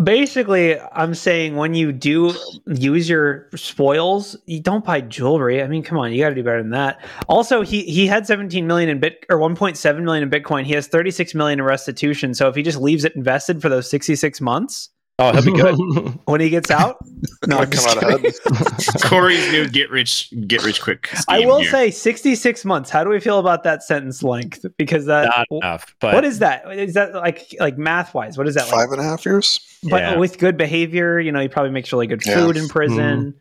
Basically, 0.03 0.79
I'm 0.79 1.13
saying 1.13 1.58
when 1.58 1.73
you 1.73 1.91
do 1.91 2.34
use 2.65 3.10
your 3.10 3.49
spoils, 3.56 4.38
you 4.45 4.62
don't 4.62 4.86
buy 4.86 5.01
jewelry. 5.01 5.62
I 5.62 5.67
mean, 5.67 5.84
come 5.84 5.97
on, 5.97 6.13
you 6.13 6.23
got 6.23 6.29
to 6.29 6.36
do 6.36 6.43
better 6.43 6.62
than 6.62 6.71
that. 6.71 7.03
Also, 7.27 7.62
he 7.62 7.84
he 7.84 8.08
had 8.08 8.25
17 8.25 8.65
million 8.65 8.89
in 8.89 8.99
bit 8.99 9.25
or 9.29 9.38
1.7 9.38 10.03
million 10.03 10.23
in 10.23 10.29
Bitcoin. 10.29 10.63
He 10.63 10.73
has 10.73 10.88
36 10.88 11.36
million 11.36 11.60
in 11.60 11.65
restitution. 11.65 12.34
So 12.34 12.47
if 12.47 12.56
he 12.56 12.63
just 12.63 12.79
leaves 12.79 13.03
it 13.03 13.15
invested 13.15 13.62
for 13.62 13.67
those 13.67 13.89
66 13.89 14.39
months 14.39 14.89
oh, 15.19 15.32
he'll 15.34 15.45
be 15.45 15.52
good. 15.52 15.76
when 16.26 16.41
he 16.41 16.49
gets 16.49 16.69
out, 16.71 16.97
no, 17.47 17.58
I'm 17.58 17.69
Might 17.69 17.71
just 17.71 17.88
come 17.88 17.97
out 18.13 18.21
kidding. 18.21 18.32
ahead. 18.52 19.02
Corey's 19.04 19.52
new 19.52 19.67
get 19.67 19.89
rich 19.89 20.34
get 20.47 20.63
rich 20.63 20.82
quick. 20.82 21.10
I 21.28 21.45
will 21.45 21.60
here. 21.60 21.71
say 21.71 21.91
66 21.91 22.65
months. 22.65 22.89
How 22.89 23.04
do 23.04 23.10
we 23.10 23.19
feel 23.19 23.39
about 23.39 23.63
that 23.63 23.84
sentence 23.84 24.23
length? 24.23 24.65
Because 24.78 25.06
that 25.06 25.26
Not 25.26 25.47
enough. 25.52 25.95
But 25.99 26.13
what 26.15 26.26
is 26.26 26.39
that? 26.39 26.71
Is 26.78 26.93
that 26.95 27.13
like 27.13 27.54
like 27.60 27.78
math 27.78 28.13
wise? 28.13 28.38
What 28.38 28.47
is 28.47 28.56
that 28.56 28.63
like? 28.65 28.71
Five 28.71 28.91
and 28.91 28.99
a 28.99 29.04
half 29.04 29.26
years. 29.26 29.60
But 29.84 30.02
Yeah. 30.02 30.17
with 30.17 30.38
good 30.39 30.58
behavior, 30.58 31.19
you 31.19 31.32
know, 31.32 31.39
he 31.41 31.47
probably 31.47 31.71
makes 31.71 31.91
really 31.91 32.08
good 32.08 32.26
Yeah. 32.26 32.36
food 32.36 32.58
in 32.58 32.67
prison. 32.67 33.32
Mm-hmm. 33.34 33.38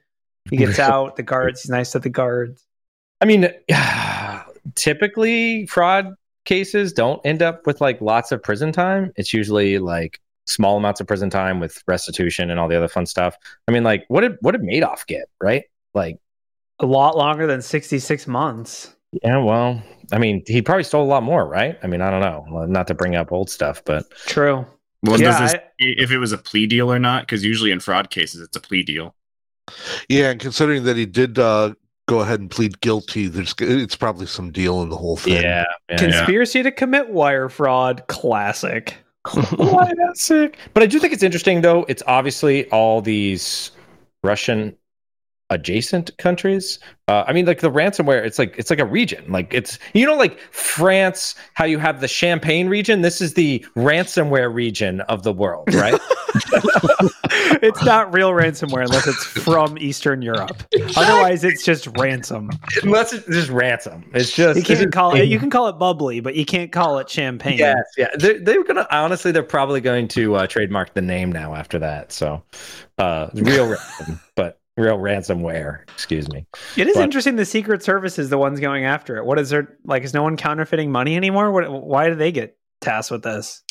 He 0.51 0.57
gets 0.57 0.79
out, 0.81 1.15
the 1.17 1.23
guards, 1.23 1.63
he's 1.63 1.71
nice 1.71 1.93
to 1.93 2.01
the 2.01 2.11
guards. 2.11 2.65
I 3.21 3.27
mean, 3.27 3.49
typically 4.75 5.67
fraud 5.67 6.15
cases 6.45 6.93
don't 6.93 7.21
end 7.25 7.43
up 7.43 7.67
with 7.67 7.81
like 7.81 8.01
lots 8.01 8.33
of 8.33 8.43
prison 8.43 8.73
time. 8.73 9.13
It's 9.17 9.33
usually 9.33 9.79
like 9.79 10.21
small 10.47 10.77
amounts 10.77 11.01
of 11.01 11.07
prison 11.07 11.31
time 11.31 11.61
with 11.61 11.83
restitution 11.87 12.51
and 12.51 12.59
all 12.59 12.69
the 12.69 12.77
other 12.77 12.89
fun 12.89 13.07
stuff. 13.07 13.37
I 13.69 13.73
mean, 13.73 13.85
like 13.85 14.05
what 14.09 14.23
did 14.23 14.37
what 14.41 14.53
did 14.53 14.63
Madoff 14.63 15.07
get? 15.07 15.29
Right? 15.41 15.65
Like, 15.95 16.19
A 16.81 16.87
lot 16.87 17.17
longer 17.17 17.47
than 17.47 17.63
66 17.63 18.27
months. 18.27 18.95
yeah, 19.23 19.37
well, 19.39 19.83
I 20.11 20.19
mean, 20.19 20.43
he 20.47 20.63
probably 20.63 20.85
stole 20.85 21.05
a 21.05 21.07
lot 21.07 21.23
more, 21.23 21.47
right? 21.47 21.79
I 21.83 21.87
mean, 21.87 22.01
I 22.01 22.11
don't 22.11 22.21
know. 22.23 22.65
Not 22.67 22.87
to 22.89 22.95
bring 22.95 23.15
up 23.15 23.31
old 23.33 23.51
stuff, 23.51 23.83
but 23.85 24.11
True. 24.27 24.67
Well, 25.05 25.21
Yeah, 25.21 25.39
does 25.39 25.53
this, 25.53 25.55
I- 25.55 25.63
if 25.79 26.11
it 26.13 26.19
was 26.19 26.33
a 26.33 26.39
plea 26.39 26.67
deal 26.67 26.91
or 26.93 26.99
not? 26.99 27.25
Because 27.25 27.45
usually 27.45 27.71
in 27.73 27.81
fraud 27.81 28.11
cases, 28.11 28.41
it's 28.41 28.57
a 28.57 28.61
plea 28.61 28.83
deal. 28.83 29.15
Yeah, 30.09 30.31
and 30.31 30.41
considering 30.41 30.85
that 30.85 30.97
he 30.97 31.07
did 31.07 31.39
uh, 31.39 31.75
go 32.09 32.21
ahead 32.21 32.41
and 32.41 32.51
plead 32.51 32.81
guilty, 32.81 33.27
there's 33.27 33.55
it's 33.61 33.97
probably 33.97 34.27
some 34.27 34.51
deal 34.51 34.83
in 34.83 34.89
the 34.91 34.97
whole 34.97 35.17
thing. 35.17 35.43
yeah, 35.43 35.65
yeah, 35.91 35.97
Conspiracy 35.97 36.63
to 36.63 36.71
commit 36.73 37.11
wire 37.11 37.49
fraud, 37.49 38.05
classic. 38.09 38.97
Why 39.57 39.93
that's 39.97 40.23
sick. 40.23 40.59
But 40.75 40.83
I 40.83 40.87
do 40.87 40.99
think 40.99 41.13
it's 41.13 41.23
interesting, 41.23 41.61
though. 41.61 41.85
It's 41.89 42.03
obviously 42.07 42.69
all 42.71 43.01
these 43.01 43.71
Russian 44.25 44.77
adjacent 45.51 46.17
countries. 46.17 46.79
Uh, 47.09 47.25
I 47.27 47.33
mean, 47.33 47.47
like 47.47 47.61
the 47.61 47.71
ransomware, 47.71 48.25
it's 48.25 48.39
like 48.39 48.55
it's 48.59 48.71
like 48.71 48.79
a 48.79 48.85
region. 48.85 49.25
Like 49.31 49.53
it's 49.55 49.79
you 49.93 50.07
know, 50.07 50.17
like 50.17 50.41
France, 50.51 51.35
how 51.55 51.65
you 51.65 51.79
have 51.79 52.01
the 52.01 52.09
Champagne 52.09 52.69
region. 52.69 53.03
This 53.03 53.21
is 53.21 53.35
the 53.35 53.65
ransomware 53.77 54.53
region 54.53 55.03
of 55.03 55.23
the 55.23 55.33
world, 55.33 55.73
right? 55.75 56.01
it's 57.63 57.85
not 57.85 58.13
real 58.13 58.31
ransomware 58.31 58.85
unless 58.85 59.07
it's 59.07 59.25
from 59.25 59.79
Eastern 59.79 60.23
Europe. 60.23 60.63
Otherwise, 60.97 61.45
it's 61.45 61.65
just 61.65 61.87
ransom. 61.99 62.51
Unless 62.83 63.13
it's 63.13 63.27
just 63.27 63.51
ransom. 63.51 64.05
It's 64.15 64.33
just 64.33 64.59
You 64.59 64.65
can't 64.65 64.93
call 64.93 65.15
it. 65.15 65.25
You 65.25 65.39
can 65.39 65.51
call 65.51 65.69
it 65.69 65.79
bubbly, 65.79 66.21
but 66.21 66.35
you 66.35 66.45
can't 66.45 66.73
call 66.73 66.99
it 66.99 67.09
champagne. 67.09 67.59
Yes, 67.59 67.83
yeah. 67.97 68.09
They're, 68.17 68.39
they're 68.41 68.65
gonna 68.65 68.87
honestly, 68.91 69.33
they're 69.33 69.43
probably 69.43 69.81
going 69.81 70.09
to 70.09 70.37
uh, 70.37 70.47
trademark 70.47 70.95
the 70.95 71.03
name 71.03 71.31
now 71.33 71.55
after 71.55 71.79
that. 71.79 72.13
So, 72.13 72.43
uh, 72.99 73.29
real 73.35 73.69
ransom, 73.69 74.21
but 74.35 74.61
real 74.77 74.99
ransomware. 74.99 75.83
Excuse 75.91 76.29
me. 76.31 76.47
It 76.77 76.89
is 76.89 76.95
But- 76.95 77.05
interesting. 77.05 77.37
The 77.37 77.45
Secret 77.45 77.83
Service 77.83 78.19
is 78.19 78.31
the 78.31 78.39
ones 78.39 78.61
going 78.61 78.85
after 78.85 79.17
it. 79.17 79.25
What 79.25 79.39
is 79.39 79.51
there 79.51 79.77
like? 79.85 80.03
Is 80.05 80.15
no 80.15 80.23
one 80.23 80.37
counterfeiting 80.37 80.91
money 80.91 81.17
anymore? 81.17 81.53
What, 81.53 81.71
why 81.71 82.09
do 82.09 82.15
they 82.15 82.33
get 82.33 82.57
tasked 82.81 83.11
with 83.11 83.23
this? 83.23 83.63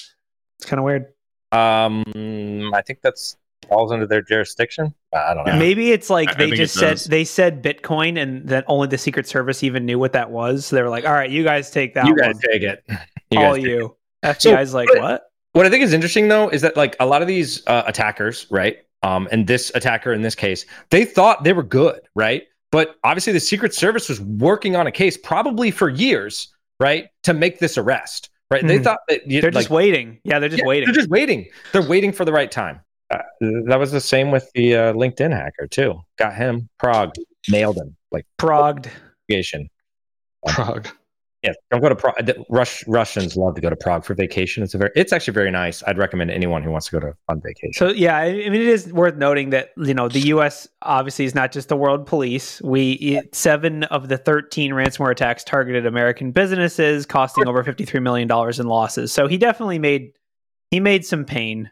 It's 0.60 0.66
kind 0.70 0.80
of 0.80 0.86
weird. 0.86 1.06
Um, 1.52 2.72
I 2.74 2.82
think 2.82 3.00
that's 3.02 3.38
falls 3.70 3.92
under 3.92 4.08
their 4.08 4.22
jurisdiction. 4.22 4.94
I 5.14 5.34
don't 5.34 5.46
know. 5.46 5.56
Maybe 5.58 5.92
it's 5.92 6.10
like 6.10 6.30
I- 6.30 6.32
I 6.32 6.36
they 6.36 6.44
think 6.46 6.56
just 6.56 6.74
said 6.76 6.90
does. 6.92 7.06
they 7.06 7.24
said 7.24 7.64
Bitcoin, 7.64 8.22
and 8.22 8.48
then 8.48 8.64
only 8.68 8.88
the 8.88 8.98
Secret 8.98 9.28
Service 9.28 9.64
even 9.64 9.86
knew 9.86 10.00
what 10.00 10.14
that 10.14 10.32
was. 10.32 10.66
So 10.66 10.76
they 10.76 10.82
were 10.82 10.90
like, 10.90 11.06
"All 11.06 11.14
right, 11.14 11.30
you 11.30 11.44
guys 11.44 11.70
take 11.70 11.94
that 11.94 12.08
you 12.08 12.16
guys 12.16 12.36
one, 12.36 12.42
take 12.52 12.64
it. 12.64 12.84
You 13.32 13.40
all 13.40 13.56
guys 13.56 13.64
it. 13.64 13.70
you." 13.70 13.96
FBI's 14.24 14.74
like, 14.74 14.90
but- 14.90 15.00
"What?" 15.02 15.24
What 15.54 15.66
I 15.66 15.70
think 15.70 15.84
is 15.84 15.92
interesting 15.92 16.30
though 16.30 16.48
is 16.48 16.62
that 16.62 16.78
like 16.78 16.96
a 17.02 17.06
lot 17.06 17.22
of 17.22 17.28
these 17.28 17.66
uh, 17.68 17.84
attackers, 17.86 18.48
right? 18.50 18.78
Um, 19.04 19.28
and 19.34 19.48
this 19.48 19.70
attacker 19.76 20.14
in 20.14 20.22
this 20.22 20.36
case, 20.36 20.66
they 20.92 21.04
thought 21.06 21.44
they 21.44 21.52
were 21.54 21.64
good, 21.64 22.00
right? 22.16 22.44
But 22.72 22.96
obviously, 23.04 23.34
the 23.34 23.40
Secret 23.42 23.74
Service 23.74 24.08
was 24.08 24.22
working 24.22 24.78
on 24.78 24.88
a 24.88 24.92
case 24.92 25.18
probably 25.18 25.70
for 25.72 25.90
years, 25.90 26.54
right, 26.80 27.10
to 27.24 27.34
make 27.34 27.60
this 27.60 27.78
arrest, 27.78 28.30
right? 28.52 28.66
They 28.66 28.78
Mhm. 28.80 28.84
thought 28.84 29.00
that 29.08 29.26
you- 29.28 29.42
They're 29.42 29.52
like, 29.52 29.62
just 29.64 29.70
waiting. 29.72 30.20
Yeah, 30.24 30.40
they're 30.40 30.50
just 30.50 30.62
Yeah, 30.62 30.68
waiting. 30.68 30.88
They're 30.88 30.94
just 30.96 31.10
waiting. 31.10 31.48
They're 31.72 31.82
waiting 31.88 32.12
for 32.12 32.26
the 32.26 32.34
right 32.34 32.52
time. 32.52 32.82
Uh, 33.10 33.20
that 33.68 33.80
was 33.80 33.92
the 33.92 34.00
same 34.02 34.32
with 34.32 34.50
the 34.54 34.76
uh, 34.76 34.94
LinkedIn 34.94 35.32
hacker 35.32 35.68
too. 35.68 36.00
Got 36.18 36.36
him. 36.36 36.70
Prague 36.78 37.14
nailed 37.50 37.78
him. 37.78 37.96
Like 38.12 38.26
Progged. 38.38 38.90
vacation. 39.30 39.70
Prague. 41.44 41.56
Yeah, 41.56 41.60
don't 41.72 41.82
go 41.82 41.90
to 41.90 41.96
Prague. 41.96 42.46
Rush 42.50 42.86
Russians 42.88 43.36
love 43.36 43.56
to 43.56 43.62
go 43.62 43.70
to 43.70 43.76
Prague 43.76 44.06
for 44.06 44.14
vacation. 44.14 44.64
It's 44.64 44.74
a 44.74 44.78
very, 44.78 44.92
it's 44.96 45.12
actually 45.14 45.34
very 45.34 45.52
nice. 45.52 45.84
I'd 45.88 45.98
recommend 45.98 46.32
anyone 46.32 46.64
who 46.64 46.72
wants 46.72 46.88
to 46.88 46.92
go 46.94 47.00
to 47.00 47.08
a 47.08 47.14
fun 47.28 47.42
vacation. 47.42 47.74
So 47.74 47.90
yeah, 47.90 48.18
I 48.18 48.26
I 48.26 48.32
mean, 48.50 48.56
it 48.56 48.62
is 48.62 48.92
worth 48.94 49.16
noting 49.16 49.50
that 49.52 49.70
you 49.78 49.94
know 49.94 50.08
the 50.08 50.20
U.S. 50.20 50.68
obviously 50.82 51.26
is 51.26 51.36
not 51.36 51.52
just 51.52 51.70
the 51.70 51.78
world 51.78 52.06
police. 52.06 52.62
We 52.62 52.94
it, 52.94 53.36
seven 53.36 53.84
of 53.86 54.08
the 54.08 54.18
thirteen 54.18 54.72
ransomware 54.72 55.12
attacks 55.12 55.44
targeted 55.44 55.86
American 55.86 56.32
businesses, 56.32 57.06
costing 57.06 57.48
over 57.48 57.64
fifty 57.64 57.86
three 57.86 58.00
million 58.00 58.28
dollars 58.28 58.60
in 58.60 58.68
losses. 58.68 59.12
So 59.12 59.28
he 59.28 59.38
definitely 59.38 59.80
made 59.80 60.14
he 60.70 60.80
made 60.80 61.06
some 61.06 61.26
pain. 61.26 61.72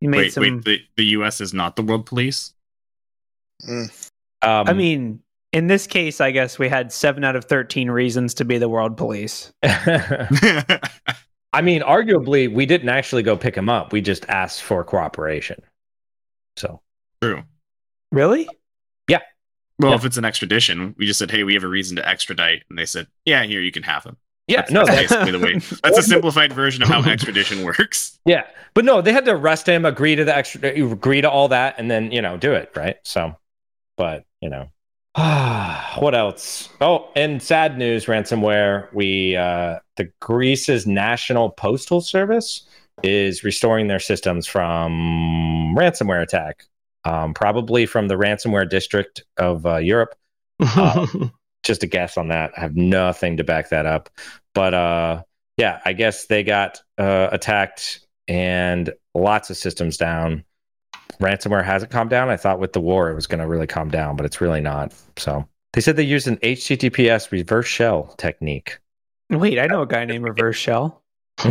He 0.00 0.08
made 0.08 0.18
Wait, 0.18 0.32
some. 0.32 0.42
wait. 0.42 0.64
The, 0.64 0.78
the 0.96 1.04
U.S. 1.04 1.40
is 1.40 1.54
not 1.54 1.76
the 1.76 1.82
world 1.82 2.06
police. 2.06 2.52
Um, 3.68 3.88
I 4.42 4.72
mean, 4.72 5.20
in 5.52 5.66
this 5.66 5.86
case, 5.86 6.20
I 6.20 6.30
guess 6.30 6.58
we 6.58 6.68
had 6.68 6.92
seven 6.92 7.24
out 7.24 7.36
of 7.36 7.44
thirteen 7.44 7.90
reasons 7.90 8.34
to 8.34 8.44
be 8.44 8.58
the 8.58 8.68
world 8.68 8.96
police. 8.96 9.52
I 9.62 11.60
mean, 11.62 11.82
arguably, 11.82 12.52
we 12.52 12.64
didn't 12.66 12.88
actually 12.88 13.22
go 13.22 13.36
pick 13.36 13.54
him 13.54 13.68
up. 13.68 13.92
We 13.92 14.00
just 14.00 14.26
asked 14.28 14.62
for 14.62 14.82
cooperation. 14.84 15.60
So 16.56 16.80
True. 17.20 17.42
Really? 18.10 18.48
Yeah. 19.08 19.18
Well, 19.78 19.90
Yeah. 19.90 19.96
if 19.96 20.04
it's 20.04 20.16
an 20.16 20.24
extradition, 20.24 20.94
we 20.98 21.06
just 21.06 21.18
said, 21.18 21.30
"Hey, 21.30 21.44
we 21.44 21.54
have 21.54 21.64
a 21.64 21.68
reason 21.68 21.96
to 21.96 22.08
extradite," 22.08 22.62
and 22.68 22.78
they 22.78 22.86
said, 22.86 23.06
"Yeah, 23.24 23.44
here 23.44 23.60
you 23.60 23.70
can 23.72 23.82
have 23.84 24.04
him." 24.04 24.16
yeah, 24.48 24.56
That's, 24.62 24.72
no, 24.72 24.84
that's 24.84 24.96
that's, 24.96 25.12
basically 25.12 25.32
the 25.32 25.38
way. 25.38 25.52
That's 25.84 25.98
a 25.98 26.02
simplified 26.02 26.52
version 26.52 26.82
of 26.82 26.88
how 26.88 27.02
extradition 27.08 27.62
works. 27.64 28.18
yeah, 28.24 28.42
but 28.74 28.84
no, 28.84 29.00
they 29.00 29.12
had 29.12 29.24
to 29.26 29.30
arrest 29.32 29.68
him, 29.68 29.84
agree 29.84 30.16
to 30.16 30.24
the 30.24 30.36
extra, 30.36 30.68
agree 30.70 31.20
to 31.20 31.30
all 31.30 31.48
that, 31.48 31.76
and 31.78 31.90
then 31.90 32.10
you 32.10 32.20
know 32.20 32.36
do 32.36 32.52
it 32.52 32.72
right. 32.74 32.96
So, 33.04 33.36
but 33.96 34.24
you 34.40 34.50
know, 34.50 34.68
what 35.98 36.14
else? 36.14 36.68
Oh, 36.80 37.10
and 37.14 37.42
sad 37.42 37.78
news, 37.78 38.06
ransomware. 38.06 38.92
We 38.92 39.36
uh, 39.36 39.78
the 39.96 40.10
Greece's 40.20 40.86
National 40.86 41.50
Postal 41.50 42.00
Service 42.00 42.62
is 43.02 43.44
restoring 43.44 43.88
their 43.88 44.00
systems 44.00 44.46
from 44.46 45.74
ransomware 45.76 46.22
attack, 46.22 46.64
um, 47.04 47.34
probably 47.34 47.84
from 47.86 48.08
the 48.08 48.14
ransomware 48.14 48.68
district 48.68 49.24
of 49.36 49.66
uh, 49.66 49.76
Europe. 49.76 50.14
just 51.62 51.82
a 51.82 51.86
guess 51.86 52.16
on 52.16 52.28
that. 52.28 52.52
I 52.56 52.60
have 52.60 52.76
nothing 52.76 53.36
to 53.36 53.44
back 53.44 53.70
that 53.70 53.86
up. 53.86 54.10
But 54.54 54.74
uh 54.74 55.22
yeah, 55.56 55.80
I 55.84 55.92
guess 55.92 56.26
they 56.26 56.42
got 56.42 56.82
uh 56.98 57.28
attacked 57.32 58.06
and 58.28 58.92
lots 59.14 59.50
of 59.50 59.56
systems 59.56 59.96
down. 59.96 60.44
Ransomware 61.20 61.64
hasn't 61.64 61.92
calmed 61.92 62.10
down. 62.10 62.28
I 62.28 62.36
thought 62.36 62.58
with 62.58 62.72
the 62.72 62.80
war 62.80 63.10
it 63.10 63.14
was 63.14 63.26
going 63.26 63.40
to 63.40 63.46
really 63.46 63.66
calm 63.66 63.90
down, 63.90 64.16
but 64.16 64.26
it's 64.26 64.40
really 64.40 64.60
not. 64.60 64.94
So 65.16 65.46
they 65.72 65.80
said 65.80 65.96
they 65.96 66.02
used 66.02 66.28
an 66.28 66.36
HTTPS 66.38 67.30
reverse 67.30 67.66
shell 67.66 68.14
technique. 68.18 68.78
Wait, 69.30 69.58
I 69.58 69.66
know 69.66 69.82
a 69.82 69.86
guy 69.86 70.04
named 70.04 70.24
Reverse 70.24 70.56
Shell. 70.56 71.02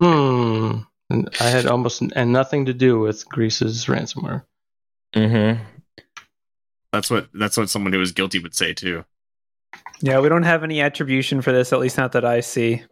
Hmm. 0.00 0.78
And 1.10 1.28
I 1.40 1.44
had 1.50 1.66
almost 1.66 2.02
and 2.14 2.32
nothing 2.32 2.64
to 2.66 2.72
do 2.72 2.98
with 2.98 3.28
Greece's 3.28 3.84
ransomware. 3.84 4.44
mm-hmm. 5.14 5.62
That's 6.92 7.10
what 7.10 7.28
that's 7.34 7.56
what 7.56 7.68
someone 7.68 7.92
who 7.92 7.98
was 7.98 8.12
guilty 8.12 8.38
would 8.38 8.54
say 8.54 8.72
too. 8.72 9.04
Yeah, 10.00 10.20
we 10.20 10.30
don't 10.30 10.44
have 10.44 10.64
any 10.64 10.80
attribution 10.80 11.42
for 11.42 11.52
this, 11.52 11.72
at 11.72 11.80
least 11.80 11.98
not 11.98 12.12
that 12.12 12.24
I 12.24 12.40
see. 12.40 12.82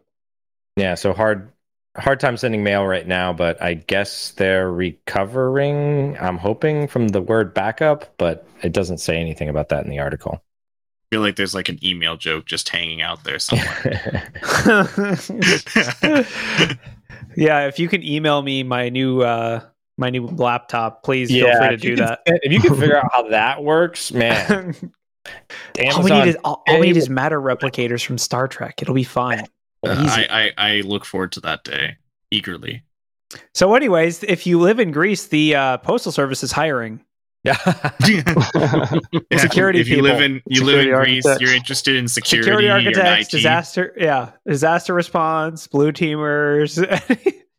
Yeah, 0.75 0.95
so 0.95 1.13
hard 1.13 1.51
hard 1.97 2.19
time 2.19 2.37
sending 2.37 2.63
mail 2.63 2.85
right 2.85 3.07
now, 3.07 3.33
but 3.33 3.61
I 3.61 3.73
guess 3.73 4.31
they're 4.31 4.71
recovering. 4.71 6.17
I'm 6.19 6.37
hoping 6.37 6.87
from 6.87 7.09
the 7.09 7.21
word 7.21 7.53
backup, 7.53 8.13
but 8.17 8.47
it 8.63 8.71
doesn't 8.71 8.99
say 8.99 9.17
anything 9.17 9.49
about 9.49 9.69
that 9.69 9.83
in 9.83 9.89
the 9.89 9.99
article. 9.99 10.41
I 10.41 11.15
feel 11.15 11.21
like 11.21 11.35
there's 11.35 11.53
like 11.53 11.67
an 11.67 11.77
email 11.83 12.15
joke 12.15 12.45
just 12.45 12.69
hanging 12.69 13.01
out 13.01 13.25
there 13.25 13.37
somewhere. 13.39 14.31
yeah, 17.35 17.67
if 17.67 17.77
you 17.79 17.89
can 17.89 18.01
email 18.03 18.41
me 18.41 18.63
my 18.63 18.87
new 18.87 19.21
uh 19.21 19.59
my 19.97 20.09
new 20.09 20.25
laptop, 20.25 21.03
please 21.03 21.29
feel 21.29 21.45
free 21.57 21.67
to 21.67 21.73
if 21.73 21.83
you 21.83 21.95
do 21.95 21.97
can- 21.97 22.05
that. 22.05 22.19
If 22.25 22.53
you 22.53 22.61
can 22.61 22.75
figure 22.75 22.97
out 22.97 23.09
how 23.11 23.23
that 23.29 23.61
works, 23.63 24.13
man. 24.13 24.73
all 25.93 26.03
we 26.03 26.11
need 26.11 26.27
is 26.27 26.37
all, 26.45 26.63
all 26.67 26.79
we 26.79 26.87
need 26.87 26.97
is 26.97 27.09
matter 27.09 27.41
replicators 27.41 28.05
from 28.05 28.17
Star 28.17 28.47
Trek. 28.47 28.81
It'll 28.81 28.95
be 28.95 29.03
fine. 29.03 29.45
Uh, 29.83 30.05
I, 30.09 30.51
I 30.57 30.67
I 30.77 30.81
look 30.81 31.05
forward 31.05 31.31
to 31.33 31.39
that 31.41 31.63
day 31.63 31.97
eagerly. 32.29 32.83
So, 33.53 33.73
anyways, 33.75 34.23
if 34.23 34.45
you 34.45 34.59
live 34.59 34.79
in 34.79 34.91
Greece, 34.91 35.27
the 35.27 35.55
uh, 35.55 35.77
postal 35.77 36.11
service 36.11 36.43
is 36.43 36.51
hiring. 36.51 37.03
Yeah. 37.43 37.57
Yeah, 39.29 39.37
Security 39.37 39.79
If 39.79 39.87
you 39.87 40.01
live 40.01 40.21
in 40.21 40.41
you 40.47 40.63
live 40.63 40.79
in 40.87 40.93
Greece, 40.93 41.25
architects. 41.25 41.41
you're 41.41 41.55
interested 41.55 41.95
in 41.95 42.07
security, 42.07 42.43
Security 42.45 42.69
architects, 42.69 43.29
disaster, 43.29 43.93
yeah, 43.97 44.31
disaster 44.47 44.93
response, 44.93 45.67
blue 45.67 45.91
teamers. 45.91 46.77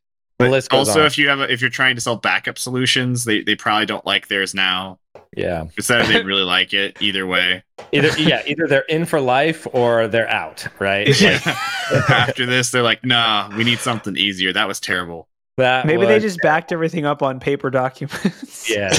the 0.45 0.51
list 0.51 0.71
goes 0.71 0.89
also, 0.89 1.01
on. 1.01 1.07
if 1.07 1.19
you 1.19 1.29
have 1.29 1.41
a, 1.41 1.53
if 1.53 1.61
you're 1.61 1.71
trying 1.71 1.95
to 1.95 2.01
sell 2.01 2.17
backup 2.17 2.59
solutions, 2.59 3.25
they 3.25 3.43
they 3.43 3.57
probably 3.57 3.87
don't 3.87 4.07
like 4.07 4.29
theirs 4.29 4.55
now. 4.55 4.99
yeah. 5.37 5.65
Instead, 5.77 6.07
they 6.07 6.23
really 6.25 6.43
like 6.45 6.73
it. 6.73 7.01
Either 7.01 7.27
way, 7.27 7.63
Either 7.93 8.09
yeah, 8.21 8.43
either 8.47 8.67
they're 8.67 8.85
in 8.89 9.05
for 9.05 9.21
life 9.21 9.67
or 9.73 10.09
they're 10.09 10.29
out, 10.29 10.67
right? 10.79 11.09
Like, 11.09 11.47
after 12.11 12.47
this, 12.47 12.71
they're 12.71 12.83
like, 12.83 13.05
"Nah, 13.05 13.51
we 13.57 13.65
need 13.65 13.79
something 13.79 14.17
easier. 14.17 14.53
That 14.53 14.69
was 14.69 14.81
terrible." 14.81 15.29
that 15.59 15.87
Maybe 15.87 16.07
they 16.07 16.19
just 16.19 16.39
backed 16.43 16.73
everything 16.73 17.05
up 17.05 17.23
on 17.23 17.39
paper 17.39 17.71
documents. 17.71 18.71
yeah. 18.71 18.91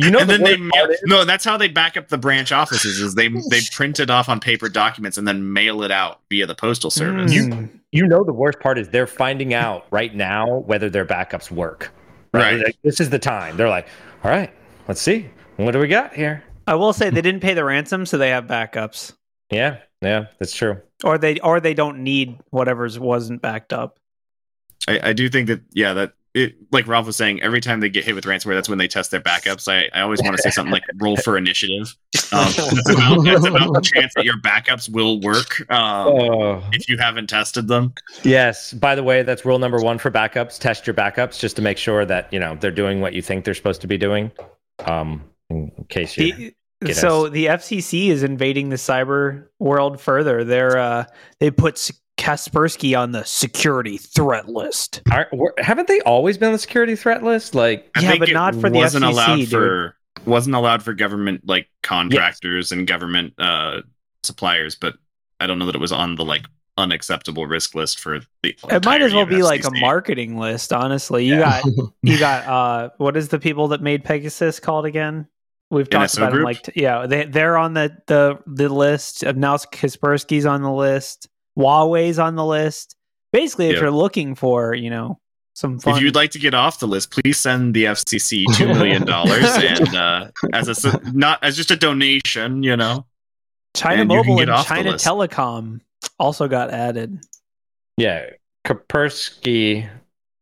You 0.00 0.12
know 0.12 0.20
and 0.20 0.30
the 0.30 0.34
then 0.38 0.44
they 0.44 0.56
mail, 0.56 0.88
no, 1.06 1.24
that's 1.24 1.44
how 1.44 1.56
they 1.56 1.66
back 1.66 1.96
up 1.96 2.06
the 2.06 2.18
branch 2.18 2.52
offices. 2.52 3.00
Is 3.00 3.16
they 3.16 3.28
they 3.50 3.60
print 3.72 3.98
it 3.98 4.10
off 4.10 4.28
on 4.28 4.38
paper 4.38 4.68
documents 4.68 5.18
and 5.18 5.26
then 5.26 5.52
mail 5.52 5.82
it 5.82 5.90
out 5.90 6.20
via 6.30 6.46
the 6.46 6.54
postal 6.54 6.90
service. 6.90 7.32
Mm. 7.32 7.68
you 7.90 8.06
know 8.06 8.22
the 8.22 8.32
worst 8.32 8.60
part 8.60 8.78
is 8.78 8.88
they're 8.90 9.08
finding 9.08 9.54
out 9.54 9.86
right 9.90 10.14
now 10.14 10.58
whether 10.58 10.88
their 10.88 11.04
backups 11.04 11.50
work. 11.50 11.92
Right. 12.32 12.60
Like, 12.62 12.76
this 12.84 13.00
is 13.00 13.10
the 13.10 13.18
time. 13.18 13.56
They're 13.56 13.68
like, 13.68 13.88
all 14.22 14.30
right, 14.30 14.52
let's 14.86 15.00
see. 15.02 15.28
What 15.56 15.72
do 15.72 15.80
we 15.80 15.88
got 15.88 16.14
here? 16.14 16.44
I 16.68 16.76
will 16.76 16.92
say 16.92 17.10
they 17.10 17.22
didn't 17.22 17.40
pay 17.40 17.54
the 17.54 17.64
ransom, 17.64 18.06
so 18.06 18.18
they 18.18 18.28
have 18.30 18.44
backups, 18.46 19.14
Yeah, 19.50 19.78
yeah, 20.00 20.26
that's 20.38 20.54
true. 20.54 20.80
or 21.02 21.18
they 21.18 21.40
or 21.40 21.58
they 21.58 21.74
don't 21.74 22.04
need 22.04 22.38
whatever's 22.50 23.00
wasn't 23.00 23.42
backed 23.42 23.72
up. 23.72 23.98
I, 24.86 25.00
I 25.08 25.12
do 25.12 25.28
think 25.28 25.48
that 25.48 25.62
yeah, 25.72 25.94
that 25.94 26.12
it 26.38 26.54
like 26.72 26.86
Ralph 26.86 27.06
was 27.06 27.16
saying, 27.16 27.42
every 27.42 27.60
time 27.60 27.80
they 27.80 27.88
get 27.88 28.04
hit 28.04 28.14
with 28.14 28.24
ransomware, 28.24 28.54
that's 28.54 28.68
when 28.68 28.78
they 28.78 28.88
test 28.88 29.10
their 29.10 29.20
backups. 29.20 29.66
I, 29.72 29.88
I 29.98 30.02
always 30.02 30.22
want 30.22 30.36
to 30.36 30.42
say 30.42 30.50
something 30.50 30.72
like 30.72 30.84
roll 31.00 31.16
for 31.16 31.36
initiative. 31.36 31.94
Um, 32.32 32.44
that's, 32.56 32.90
about, 32.90 33.24
that's 33.24 33.46
about 33.46 33.72
the 33.74 33.80
chance 33.82 34.12
that 34.16 34.24
your 34.24 34.38
backups 34.38 34.88
will 34.88 35.20
work 35.20 35.60
um, 35.70 36.08
Oh, 36.08 36.62
if 36.72 36.88
you 36.88 36.98
haven't 36.98 37.28
tested 37.28 37.68
them. 37.68 37.94
yes. 38.22 38.72
By 38.72 38.94
the 38.94 39.02
way, 39.02 39.22
that's 39.22 39.44
rule 39.44 39.58
number 39.58 39.78
one 39.80 39.98
for 39.98 40.10
backups. 40.10 40.58
Test 40.58 40.86
your 40.86 40.94
backups 40.94 41.38
just 41.38 41.56
to 41.56 41.62
make 41.62 41.78
sure 41.78 42.04
that 42.04 42.32
you 42.32 42.38
know 42.38 42.56
they're 42.60 42.70
doing 42.70 43.00
what 43.00 43.12
you 43.14 43.22
think 43.22 43.44
they're 43.44 43.54
supposed 43.54 43.80
to 43.80 43.86
be 43.86 43.96
doing. 43.98 44.30
Um, 44.86 45.24
in 45.50 45.72
case 45.88 46.16
you 46.16 46.52
The- 46.80 46.94
so 46.94 47.26
us. 47.26 47.32
the 47.32 47.46
FCC 47.46 48.08
is 48.08 48.22
invading 48.22 48.68
the 48.68 48.76
cyber 48.76 49.46
world 49.58 50.00
further. 50.00 50.44
They're 50.44 50.78
uh, 50.78 51.04
they 51.40 51.50
put 51.50 51.74
S- 51.74 51.90
Kaspersky 52.28 52.98
on 52.98 53.12
the 53.12 53.24
security 53.24 53.96
threat 53.96 54.48
list. 54.48 55.00
Aren't, 55.10 55.30
haven't 55.58 55.88
they 55.88 56.00
always 56.00 56.36
been 56.36 56.48
on 56.48 56.52
the 56.52 56.58
security 56.58 56.94
threat 56.94 57.22
list? 57.22 57.54
Like, 57.54 57.90
I 57.96 58.02
Yeah, 58.02 58.16
but 58.18 58.30
not 58.32 58.54
for 58.54 58.68
the 58.68 58.76
wasn't 58.76 59.04
FCC, 59.04 59.10
allowed 59.10 59.36
dude. 59.36 59.48
for 59.48 59.96
wasn't 60.26 60.54
allowed 60.54 60.82
for 60.82 60.92
government 60.92 61.46
like 61.46 61.68
contractors 61.82 62.70
and 62.70 62.86
government 62.86 63.32
uh, 63.38 63.80
suppliers, 64.22 64.74
but 64.74 64.96
I 65.40 65.46
don't 65.46 65.58
know 65.58 65.64
that 65.66 65.74
it 65.74 65.80
was 65.80 65.92
on 65.92 66.16
the 66.16 66.24
like 66.24 66.44
unacceptable 66.76 67.46
risk 67.46 67.74
list 67.74 67.98
for 67.98 68.20
the. 68.42 68.54
It 68.70 68.84
might 68.84 69.00
as 69.00 69.14
well 69.14 69.22
of 69.22 69.30
be 69.30 69.42
like 69.42 69.64
a 69.64 69.70
marketing 69.70 70.36
list. 70.36 70.70
Honestly, 70.70 71.24
you 71.24 71.38
got 71.38 71.64
you 72.02 72.18
got 72.18 72.46
uh, 72.46 72.90
what 72.98 73.16
is 73.16 73.28
the 73.28 73.38
people 73.38 73.68
that 73.68 73.80
made 73.80 74.04
Pegasus 74.04 74.60
called 74.60 74.84
again? 74.84 75.26
We've 75.70 75.88
talked 75.88 76.12
NSO 76.12 76.18
about 76.18 76.32
them 76.32 76.42
like 76.42 76.62
t- 76.62 76.72
yeah, 76.76 77.06
they 77.06 77.24
they're 77.24 77.56
on 77.56 77.72
the 77.72 77.96
the 78.06 78.38
the 78.46 78.68
list. 78.68 79.22
Now 79.22 79.56
Kaspersky's 79.56 80.44
on 80.44 80.60
the 80.62 80.72
list. 80.72 81.28
Huawei's 81.58 82.18
on 82.18 82.36
the 82.36 82.44
list. 82.44 82.94
Basically, 83.32 83.66
if 83.66 83.74
Yep. 83.74 83.82
you're 83.82 83.90
looking 83.90 84.34
for 84.34 84.74
you 84.74 84.90
know 84.90 85.18
some 85.54 85.78
fun, 85.78 85.96
If 85.96 86.02
you'd 86.02 86.14
like 86.14 86.30
to 86.32 86.38
get 86.38 86.54
off 86.54 86.78
the 86.78 86.86
list, 86.86 87.10
please 87.10 87.36
send 87.36 87.74
the 87.74 87.84
FCC 87.86 88.44
two 88.54 88.68
million 88.68 89.04
dollars 89.04 89.44
and 89.56 89.94
uh, 89.94 90.30
as 90.52 90.84
a 90.84 91.00
not 91.12 91.42
as 91.42 91.56
just 91.56 91.70
a 91.70 91.76
donation, 91.76 92.62
you 92.62 92.76
know. 92.76 93.04
China 93.74 94.00
and 94.02 94.08
Mobile 94.08 94.40
and 94.40 94.64
China. 94.64 94.92
Telecom 94.94 95.80
also 96.18 96.48
got 96.48 96.70
added. 96.70 97.20
yeah, 97.96 98.30
Kaspersky 98.66 99.88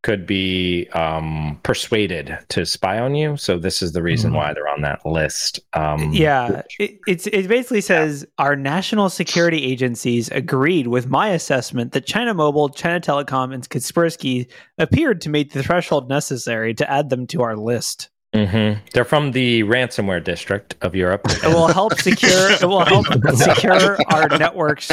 could 0.06 0.24
be 0.24 0.86
um, 0.90 1.58
persuaded 1.64 2.38
to 2.50 2.64
spy 2.64 3.00
on 3.00 3.16
you. 3.16 3.36
So 3.36 3.58
this 3.58 3.82
is 3.82 3.90
the 3.90 4.04
reason 4.04 4.34
why 4.34 4.54
they're 4.54 4.68
on 4.68 4.82
that 4.82 5.04
list. 5.04 5.58
Um, 5.72 6.12
yeah, 6.12 6.62
it, 6.78 7.00
it's 7.08 7.26
it 7.26 7.48
basically 7.48 7.80
says 7.80 8.24
our 8.38 8.54
national 8.54 9.10
security 9.10 9.64
agencies 9.64 10.30
agreed 10.30 10.86
with 10.86 11.08
my 11.08 11.30
assessment 11.30 11.90
that 11.90 12.06
China 12.06 12.34
Mobile, 12.34 12.68
China 12.68 13.00
Telecom, 13.00 13.52
and 13.52 13.68
Kaspersky 13.68 14.48
appeared 14.78 15.20
to 15.22 15.28
meet 15.28 15.52
the 15.52 15.64
threshold 15.64 16.08
necessary 16.08 16.72
to 16.74 16.88
add 16.88 17.10
them 17.10 17.26
to 17.26 17.42
our 17.42 17.56
list. 17.56 18.08
Mhm. 18.34 18.78
They're 18.92 19.04
from 19.04 19.32
the 19.32 19.62
ransomware 19.64 20.22
district 20.22 20.74
of 20.82 20.94
Europe. 20.94 21.22
It 21.26 21.44
will 21.46 21.68
help 21.68 21.98
secure. 22.00 22.50
It 22.50 22.62
will 22.64 22.84
help 22.84 23.06
secure 23.34 23.96
our 24.08 24.28
networks. 24.38 24.90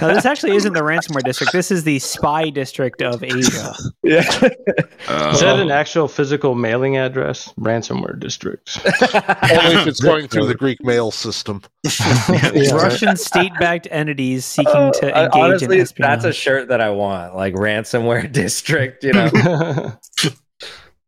No, 0.00 0.14
this 0.14 0.24
actually 0.24 0.56
isn't 0.56 0.72
the 0.72 0.80
ransomware 0.80 1.22
district. 1.22 1.52
This 1.52 1.70
is 1.70 1.84
the 1.84 1.98
spy 1.98 2.50
district 2.50 3.00
of 3.02 3.22
Asia. 3.22 3.74
yeah. 4.02 4.24
Uh, 5.08 5.30
Is 5.34 5.40
that 5.40 5.58
an 5.60 5.70
actual 5.70 6.08
physical 6.08 6.54
mailing 6.54 6.96
address? 6.96 7.52
Ransomware 7.60 8.18
district. 8.18 8.78
Only 8.84 9.80
if 9.80 9.86
it's 9.86 10.00
going 10.02 10.28
through 10.28 10.46
the 10.46 10.54
Greek 10.54 10.82
mail 10.84 11.10
system. 11.10 11.62
Yeah. 11.84 12.72
Russian 12.74 13.16
state-backed 13.16 13.88
entities 13.90 14.44
seeking 14.44 14.92
to 14.94 15.16
Uh, 15.16 15.24
engage 15.24 15.34
honestly, 15.42 15.76
in 15.76 15.82
espionage. 15.82 16.10
that's 16.22 16.24
a 16.24 16.32
shirt 16.32 16.68
that 16.68 16.80
I 16.80 16.90
want, 16.90 17.34
like 17.36 17.54
ransomware 17.54 18.30
district. 18.32 19.04
You 19.04 19.12
know. 19.12 19.30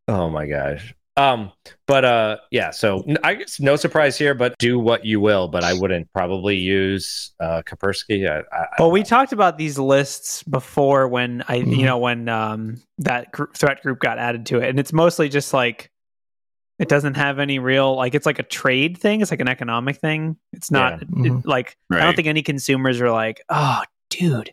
oh 0.08 0.28
my 0.30 0.46
gosh. 0.46 0.94
Um, 1.16 1.52
but 1.86 2.04
uh, 2.04 2.38
yeah. 2.50 2.70
So 2.70 3.04
I 3.22 3.34
guess 3.34 3.60
no 3.60 3.76
surprise 3.76 4.18
here, 4.18 4.34
but 4.34 4.56
do 4.58 4.78
what 4.80 5.04
you 5.04 5.20
will. 5.20 5.46
But 5.48 5.62
I 5.62 5.72
wouldn't 5.72 6.12
probably 6.12 6.56
use 6.56 7.32
uh 7.40 7.62
Kaspersky. 7.64 8.28
I, 8.28 8.40
I, 8.54 8.66
Well, 8.80 8.90
we 8.90 9.02
talked 9.04 9.32
about 9.32 9.56
these 9.56 9.78
lists 9.78 10.42
before 10.42 11.06
when 11.06 11.44
I, 11.48 11.60
Mm-hmm. 11.60 11.70
you 11.72 11.86
know, 11.86 11.98
when 11.98 12.28
um, 12.28 12.82
that 12.98 13.30
gr- 13.30 13.44
threat 13.56 13.80
group 13.82 14.00
got 14.00 14.18
added 14.18 14.46
to 14.46 14.58
it, 14.58 14.68
and 14.68 14.80
it's 14.80 14.92
mostly 14.92 15.28
just 15.28 15.54
like 15.54 15.88
it 16.80 16.88
doesn't 16.88 17.14
have 17.14 17.38
any 17.38 17.60
real 17.60 17.94
like 17.94 18.16
it's 18.16 18.26
like 18.26 18.40
a 18.40 18.44
trade 18.44 18.98
thing. 18.98 19.20
It's 19.20 19.30
like 19.30 19.38
an 19.40 19.48
economic 19.48 19.98
thing. 19.98 20.36
It's 20.52 20.72
not 20.72 21.02
it- 21.02 21.10
Mhm. 21.10 21.42
like 21.44 21.76
I 21.92 22.00
don't 22.00 22.16
think 22.16 22.26
any 22.26 22.42
consumers 22.42 23.00
are 23.00 23.12
like, 23.12 23.40
oh, 23.48 23.82
dude, 24.10 24.52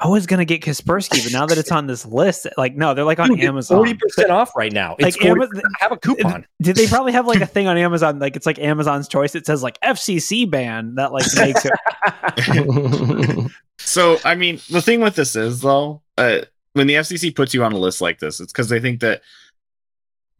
I 0.00 0.06
was 0.08 0.26
gonna 0.26 0.44
get 0.44 0.62
Kaspersky, 0.62 1.24
but 1.24 1.32
now 1.32 1.44
that 1.46 1.58
it's 1.58 1.72
on 1.72 1.86
this 1.88 2.06
list, 2.06 2.46
like 2.56 2.76
no, 2.76 2.94
they're 2.94 3.04
like 3.04 3.18
on 3.18 3.38
Amazon. 3.40 3.78
forty 3.78 3.94
percent 3.94 4.30
off 4.30 4.54
right 4.56 4.72
now. 4.72 4.94
It's 4.98 5.16
Like 5.16 5.26
Ama- 5.26 5.46
40% 5.46 5.62
have 5.80 5.92
a 5.92 5.96
coupon. 5.96 6.46
Did 6.62 6.76
they 6.76 6.86
probably 6.86 7.12
have 7.12 7.26
like 7.26 7.40
a 7.40 7.46
thing 7.54 7.66
on 7.66 7.76
Amazon? 7.76 8.20
Like 8.20 8.36
it's 8.36 8.46
like 8.46 8.58
Amazon's 8.60 9.08
choice. 9.08 9.34
It 9.34 9.44
says 9.44 9.62
like 9.62 9.80
FCC 9.80 10.48
ban 10.48 10.94
that 10.94 11.12
like 11.12 11.26
makes 11.36 11.64
it. 11.64 13.50
So, 13.80 14.18
I 14.24 14.34
mean, 14.34 14.60
the 14.70 14.82
thing 14.82 15.00
with 15.00 15.14
this 15.14 15.34
is 15.36 15.60
though, 15.60 16.02
uh, 16.18 16.40
when 16.74 16.88
the 16.88 16.94
FCC 16.94 17.34
puts 17.34 17.54
you 17.54 17.64
on 17.64 17.72
a 17.72 17.78
list 17.78 18.00
like 18.00 18.18
this, 18.18 18.40
it's 18.40 18.52
because 18.52 18.68
they 18.68 18.80
think 18.80 19.00
that 19.00 19.22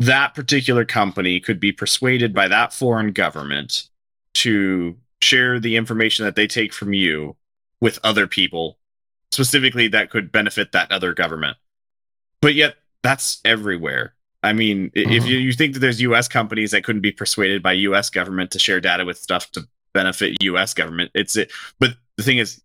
that 0.00 0.34
particular 0.34 0.84
company 0.84 1.40
could 1.40 1.58
be 1.58 1.72
persuaded 1.72 2.34
by 2.34 2.48
that 2.48 2.72
foreign 2.72 3.12
government 3.12 3.88
to 4.34 4.96
share 5.22 5.58
the 5.58 5.76
information 5.76 6.24
that 6.24 6.36
they 6.36 6.46
take 6.46 6.72
from 6.72 6.92
you 6.92 7.36
with 7.80 7.98
other 8.04 8.26
people, 8.26 8.76
specifically 9.32 9.88
that 9.88 10.10
could 10.10 10.32
benefit 10.32 10.72
that 10.72 10.90
other 10.90 11.14
government. 11.14 11.56
But 12.40 12.54
yet, 12.54 12.76
that's 13.02 13.40
everywhere. 13.44 14.14
I 14.42 14.52
mean, 14.52 14.92
i 14.96 15.00
if 15.00 15.08
mm-hmm. 15.08 15.26
you, 15.26 15.38
you 15.38 15.52
think 15.52 15.74
that 15.74 15.80
there's 15.80 16.00
U.S. 16.02 16.28
companies 16.28 16.70
that 16.70 16.84
couldn't 16.84 17.02
be 17.02 17.12
persuaded 17.12 17.62
by 17.62 17.72
U.S. 17.72 18.10
government 18.10 18.52
to 18.52 18.58
share 18.58 18.80
data 18.80 19.04
with 19.04 19.18
stuff 19.18 19.50
to 19.52 19.66
benefit 19.92 20.42
U.S. 20.42 20.74
government, 20.74 21.10
it's 21.14 21.36
it. 21.36 21.52
But 21.78 21.96
the 22.16 22.22
thing 22.22 22.38
is, 22.38 22.62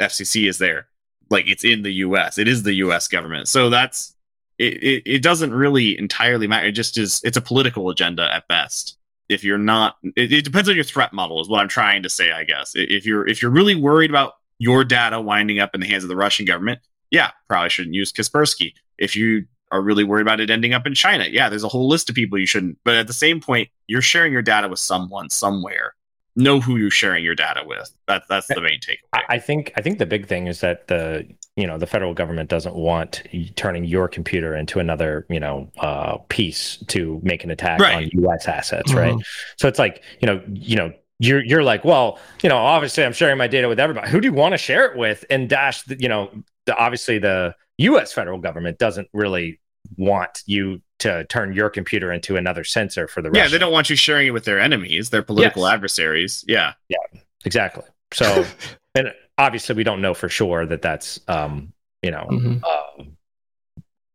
FCC 0.00 0.48
is 0.48 0.58
there, 0.58 0.88
like 1.30 1.48
it's 1.48 1.64
in 1.64 1.82
the 1.82 1.92
U.S. 1.92 2.38
It 2.38 2.48
is 2.48 2.62
the 2.62 2.74
U.S. 2.74 3.08
government, 3.08 3.48
so 3.48 3.70
that's 3.70 4.14
it. 4.58 4.82
It, 4.82 5.02
it 5.06 5.22
doesn't 5.22 5.54
really 5.54 5.98
entirely 5.98 6.46
matter. 6.46 6.66
It 6.66 6.72
just 6.72 6.98
is. 6.98 7.20
It's 7.24 7.36
a 7.36 7.42
political 7.42 7.88
agenda 7.90 8.32
at 8.32 8.48
best. 8.48 8.98
If 9.28 9.42
you're 9.42 9.56
not, 9.56 9.96
it, 10.16 10.32
it 10.32 10.44
depends 10.44 10.68
on 10.68 10.74
your 10.74 10.84
threat 10.84 11.12
model. 11.12 11.40
Is 11.40 11.48
what 11.48 11.60
I'm 11.60 11.68
trying 11.68 12.02
to 12.02 12.10
say. 12.10 12.32
I 12.32 12.44
guess 12.44 12.72
if 12.74 13.06
you're 13.06 13.26
if 13.26 13.40
you're 13.40 13.50
really 13.50 13.74
worried 13.74 14.10
about 14.10 14.34
your 14.64 14.82
data 14.84 15.20
winding 15.20 15.58
up 15.60 15.74
in 15.74 15.80
the 15.80 15.86
hands 15.86 16.02
of 16.04 16.08
the 16.08 16.16
Russian 16.16 16.46
government, 16.46 16.80
yeah, 17.10 17.30
probably 17.48 17.68
shouldn't 17.68 17.94
use 17.94 18.10
Kaspersky. 18.12 18.72
If 18.98 19.14
you 19.14 19.44
are 19.70 19.82
really 19.82 20.04
worried 20.04 20.22
about 20.22 20.40
it 20.40 20.50
ending 20.50 20.72
up 20.72 20.86
in 20.86 20.94
China, 20.94 21.26
yeah, 21.30 21.48
there's 21.50 21.64
a 21.64 21.68
whole 21.68 21.88
list 21.88 22.08
of 22.08 22.14
people 22.14 22.38
you 22.38 22.46
shouldn't. 22.46 22.78
But 22.84 22.94
at 22.94 23.06
the 23.06 23.12
same 23.12 23.40
point, 23.40 23.68
you're 23.86 24.02
sharing 24.02 24.32
your 24.32 24.42
data 24.42 24.68
with 24.68 24.78
someone 24.78 25.28
somewhere. 25.30 25.94
Know 26.36 26.60
who 26.60 26.76
you're 26.76 26.90
sharing 26.90 27.22
your 27.24 27.34
data 27.36 27.62
with. 27.64 27.88
That's 28.08 28.26
that's 28.28 28.48
the 28.48 28.60
main 28.60 28.80
takeaway. 28.80 28.96
I 29.12 29.22
I 29.36 29.38
think 29.38 29.72
I 29.76 29.82
think 29.82 29.98
the 29.98 30.06
big 30.06 30.26
thing 30.26 30.48
is 30.48 30.60
that 30.60 30.88
the 30.88 31.24
you 31.54 31.66
know 31.68 31.78
the 31.78 31.86
federal 31.86 32.12
government 32.14 32.48
doesn't 32.50 32.74
want 32.74 33.22
turning 33.54 33.84
your 33.84 34.08
computer 34.08 34.56
into 34.56 34.80
another 34.80 35.26
you 35.30 35.38
know 35.38 35.70
uh, 35.78 36.16
piece 36.28 36.78
to 36.88 37.20
make 37.22 37.44
an 37.44 37.50
attack 37.52 37.78
Right. 37.78 37.96
on 37.96 38.10
U.S. 38.24 38.48
assets, 38.48 38.92
right? 38.92 39.14
So 39.58 39.68
it's 39.68 39.78
like 39.78 40.02
you 40.20 40.26
know 40.26 40.42
you 40.48 40.74
know 40.74 40.92
you're 41.20 41.44
you're 41.44 41.62
like 41.62 41.84
well 41.84 42.18
you 42.42 42.48
know 42.48 42.56
obviously 42.56 43.04
I'm 43.04 43.12
sharing 43.12 43.38
my 43.38 43.46
data 43.46 43.68
with 43.68 43.78
everybody. 43.80 44.10
Who 44.10 44.20
do 44.20 44.26
you 44.28 44.32
want 44.34 44.52
to 44.52 44.58
share 44.58 44.84
it 44.86 44.96
with? 44.96 45.24
And 45.30 45.48
dash 45.48 45.82
the, 45.82 45.96
you 46.00 46.08
know 46.08 46.30
the, 46.66 46.76
obviously 46.76 47.18
the 47.18 47.54
U.S. 47.78 48.12
federal 48.12 48.38
government 48.38 48.78
doesn't 48.78 49.08
really 49.12 49.60
want 49.96 50.42
you 50.46 50.80
to 51.00 51.24
turn 51.24 51.52
your 51.52 51.68
computer 51.70 52.12
into 52.12 52.36
another 52.36 52.64
sensor 52.64 53.06
for 53.06 53.20
the 53.20 53.28
yeah, 53.28 53.40
Russians. 53.42 53.52
they 53.52 53.58
don't 53.58 53.72
want 53.72 53.90
you 53.90 53.96
sharing 53.96 54.28
it 54.28 54.30
with 54.30 54.44
their 54.44 54.58
enemies, 54.58 55.10
their 55.10 55.22
political 55.22 55.62
Yes. 55.64 55.72
adversaries. 55.74 56.44
Yeah, 56.48 56.72
yeah, 56.88 56.96
exactly. 57.44 57.84
So 58.12 58.44
and 58.94 59.12
obviously 59.38 59.74
we 59.74 59.84
don't 59.84 60.00
know 60.00 60.14
for 60.14 60.28
sure 60.28 60.64
that 60.66 60.82
that's 60.82 61.20
um 61.28 61.72
you 62.02 62.10
know 62.10 62.26
Mhm. 62.30 62.62
uh, 62.64 63.04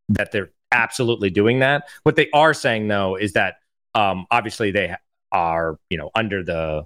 that 0.10 0.32
they're 0.32 0.52
absolutely 0.72 1.30
doing 1.30 1.60
that. 1.60 1.88
What 2.04 2.16
they 2.16 2.30
are 2.34 2.54
saying 2.54 2.88
though 2.88 3.16
is 3.16 3.34
that 3.34 3.56
um, 3.96 4.26
obviously 4.32 4.72
they 4.72 4.96
are 5.32 5.78
you 5.90 5.98
know 5.98 6.10
under 6.16 6.44
the 6.44 6.86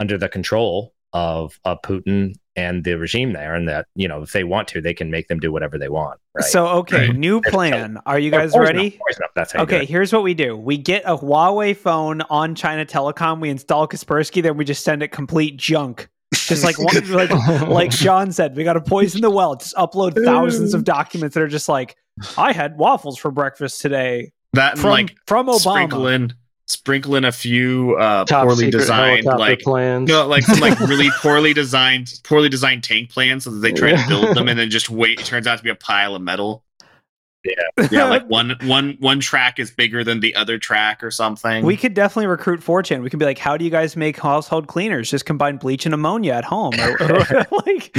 under 0.00 0.18
the 0.18 0.28
control 0.28 0.92
of 1.12 1.58
of 1.64 1.78
Putin 1.82 2.34
and 2.56 2.84
the 2.84 2.94
regime 2.94 3.32
there, 3.32 3.54
and 3.54 3.68
that 3.68 3.86
you 3.94 4.08
know 4.08 4.22
if 4.22 4.32
they 4.32 4.44
want 4.44 4.68
to, 4.68 4.80
they 4.80 4.94
can 4.94 5.10
make 5.10 5.28
them 5.28 5.38
do 5.38 5.50
whatever 5.52 5.78
they 5.78 5.88
want. 5.88 6.20
Right? 6.34 6.44
So 6.44 6.66
okay, 6.68 7.08
Right. 7.08 7.16
new 7.16 7.40
plan. 7.40 7.98
Are 8.06 8.18
you 8.18 8.30
guys 8.30 8.52
poison 8.52 8.60
ready? 8.60 8.90
them, 8.90 8.98
poison 9.06 9.20
them, 9.20 9.28
That's 9.34 9.52
how 9.52 9.62
Okay, 9.62 9.84
here's 9.84 10.12
what 10.12 10.22
we 10.24 10.34
do. 10.34 10.56
We 10.56 10.76
get 10.76 11.02
a 11.04 11.16
Huawei 11.16 11.76
phone 11.76 12.22
on 12.22 12.54
China 12.54 12.84
Telecom. 12.84 13.40
We 13.40 13.50
install 13.50 13.86
Kaspersky, 13.88 14.42
then 14.42 14.56
we 14.56 14.64
just 14.64 14.84
send 14.84 15.02
it 15.02 15.08
complete 15.08 15.56
junk. 15.56 16.08
Just 16.34 16.64
like 16.64 16.78
one, 16.80 16.94
like 17.10 17.30
like 17.68 17.92
Sean 17.92 18.32
said, 18.32 18.56
we 18.56 18.64
got 18.64 18.72
to 18.74 18.80
poison 18.80 19.20
the 19.20 19.30
well. 19.30 19.54
Just 19.54 19.74
upload 19.76 20.22
thousands 20.24 20.74
of 20.74 20.82
documents 20.84 21.34
that 21.34 21.42
are 21.42 21.48
just 21.48 21.68
like, 21.68 21.96
I 22.36 22.52
had 22.52 22.76
waffles 22.76 23.16
for 23.18 23.30
breakfast 23.30 23.80
today 23.80 24.32
that 24.52 24.76
from 24.78 24.90
like 24.90 25.16
from 25.26 25.46
Obama. 25.46 25.60
sprinkle 25.60 26.08
in 26.08 26.32
sprinkle 26.66 27.14
in 27.14 27.24
a 27.24 27.32
few 27.32 27.94
uh, 27.96 28.24
Top 28.24 28.44
poorly 28.46 28.70
designed 28.70 29.24
like 29.26 29.60
plans. 29.60 30.08
no 30.08 30.26
like 30.26 30.44
some 30.44 30.60
like 30.60 30.78
really 30.80 31.10
poorly 31.20 31.52
designed 31.52 32.20
poorly 32.24 32.48
designed 32.48 32.82
tank 32.82 33.10
plans 33.10 33.44
so 33.44 33.50
that 33.50 33.58
they 33.58 33.72
try 33.72 33.90
to 33.94 34.08
build 34.08 34.34
them 34.36 34.48
and 34.48 34.58
then 34.58 34.70
just 34.70 34.88
wait. 34.88 35.20
It 35.20 35.26
turns 35.26 35.46
out 35.46 35.58
to 35.58 35.64
be 35.64 35.70
a 35.70 35.74
pile 35.74 36.14
of 36.14 36.22
metal. 36.22 36.62
Yeah, 37.44 37.86
Yeah, 37.90 38.04
like 38.06 38.24
one 38.28 38.56
one 38.62 38.96
one 39.00 39.20
track 39.20 39.58
is 39.58 39.70
bigger 39.70 40.02
than 40.02 40.20
the 40.20 40.34
other 40.34 40.56
track 40.58 41.04
or 41.04 41.10
something. 41.10 41.62
we 41.66 41.76
could 41.76 41.92
definitely 41.92 42.28
recruit 42.28 42.62
Fortune. 42.62 43.02
We 43.02 43.10
could 43.10 43.18
be 43.18 43.26
like, 43.26 43.36
"How 43.36 43.58
do 43.58 43.66
you 43.66 43.70
guys 43.70 43.96
make 43.96 44.18
household 44.18 44.66
cleaners? 44.66 45.10
Just 45.10 45.26
combine 45.26 45.58
bleach 45.58 45.84
and 45.84 45.94
ammonia 45.94 46.32
at 46.32 46.44
home." 46.44 46.72
Or, 46.80 47.02
or, 47.02 47.46
like, 47.66 47.92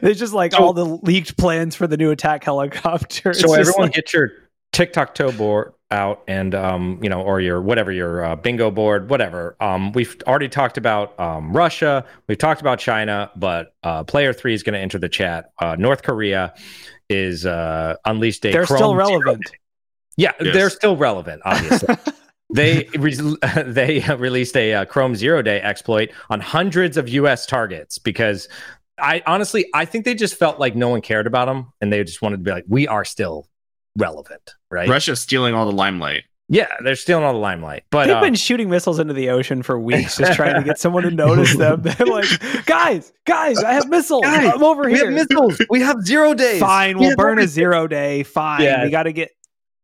there's 0.00 0.18
just 0.18 0.32
like 0.32 0.54
all 0.54 0.72
the 0.72 0.86
leaked 0.86 1.36
plans 1.36 1.76
for 1.76 1.86
the 1.86 1.98
new 1.98 2.10
attack 2.10 2.42
helicopter. 2.44 3.30
It's 3.32 3.40
So 3.42 3.52
everyone 3.52 3.82
like- 3.88 3.92
get 3.92 4.14
your 4.14 4.30
tic-tac 4.74 5.14
toe 5.14 5.32
board 5.32 5.72
out 5.90 6.22
and 6.26 6.54
um 6.54 6.98
you 7.02 7.08
know 7.08 7.20
or 7.22 7.40
your 7.40 7.62
whatever 7.62 7.92
your 7.92 8.24
uh, 8.24 8.34
bingo 8.36 8.70
board 8.70 9.08
whatever 9.08 9.56
um 9.60 9.92
we've 9.92 10.16
already 10.26 10.48
talked 10.48 10.76
about 10.76 11.18
um 11.20 11.52
russia 11.52 12.04
we've 12.26 12.38
talked 12.38 12.60
about 12.60 12.78
china 12.80 13.30
but 13.36 13.74
uh 13.84 14.02
player 14.02 14.32
three 14.32 14.54
is 14.54 14.62
going 14.64 14.72
to 14.74 14.78
enter 14.80 14.98
the 14.98 15.08
chat 15.08 15.52
uh 15.60 15.76
north 15.78 16.02
korea 16.02 16.52
is 17.08 17.46
uh 17.46 17.94
unleashed 18.04 18.44
a 18.46 18.50
they're 18.52 18.66
Chrome 18.66 18.78
still 18.78 18.94
zero- 18.96 19.20
relevant. 19.20 19.44
yeah 20.16 20.32
Yes. 20.40 20.54
they're 20.54 20.70
still 20.70 20.96
relevant 20.96 21.42
obviously 21.44 21.94
they 22.54 22.88
re- 22.98 23.36
they 23.64 24.00
released 24.18 24.56
a 24.56 24.74
uh, 24.74 24.84
Chrome 24.86 25.14
zero 25.14 25.42
day 25.42 25.60
exploit 25.60 26.10
on 26.30 26.40
hundreds 26.40 26.96
of 26.96 27.08
U.S. 27.08 27.46
targets 27.46 27.98
because 27.98 28.48
I 28.98 29.22
honestly 29.26 29.66
I 29.74 29.84
think 29.86 30.04
they 30.04 30.14
just 30.14 30.34
felt 30.36 30.58
like 30.60 30.74
no 30.76 30.88
one 30.88 31.00
cared 31.02 31.26
about 31.26 31.46
them 31.46 31.72
and 31.80 31.92
they 31.92 32.02
just 32.04 32.20
wanted 32.22 32.38
to 32.38 32.42
be 32.42 32.50
like 32.50 32.64
we 32.68 32.86
are 32.88 33.04
still 33.04 33.48
relevant, 33.96 34.54
right? 34.70 34.88
Russia's 34.88 35.20
stealing 35.20 35.54
all 35.54 35.66
the 35.66 35.72
limelight. 35.76 36.24
Yeah, 36.50 36.68
they're 36.82 36.94
stealing 36.94 37.24
all 37.24 37.32
the 37.32 37.38
limelight, 37.38 37.84
but 37.90 38.06
They've 38.06 38.16
uh, 38.16 38.20
been 38.20 38.34
shooting 38.34 38.68
missiles 38.68 38.98
into 38.98 39.14
the 39.14 39.30
ocean 39.30 39.62
for 39.62 39.80
weeks, 39.80 40.18
just 40.18 40.34
trying 40.34 40.54
to 40.56 40.62
get 40.62 40.78
someone 40.78 41.02
to 41.04 41.10
notice 41.24 41.56
them. 41.56 41.80
They're 41.82 42.06
like, 42.06 42.26
"Guys, 42.66 43.14
guys, 43.24 43.64
I 43.64 43.72
have 43.72 43.88
missiles. 43.88 44.20
Guys, 44.22 44.52
I'm 44.54 44.62
over 44.62 44.82
we 44.84 44.94
here." 44.94 45.06
have 45.06 45.14
missiles. 45.14 45.58
We 45.70 45.80
have 45.80 46.02
zero 46.04 46.34
days. 46.34 46.60
Fine, 46.60 46.96
We 46.98 47.00
we'll 47.00 47.10
have 47.10 47.16
burn 47.16 47.38
a 47.38 47.48
zero 47.48 47.86
day. 47.86 48.24
Fine, 48.24 48.60
Yeah. 48.62 48.84
we 48.84 48.90
got 48.90 49.04
to 49.04 49.12
get 49.14 49.30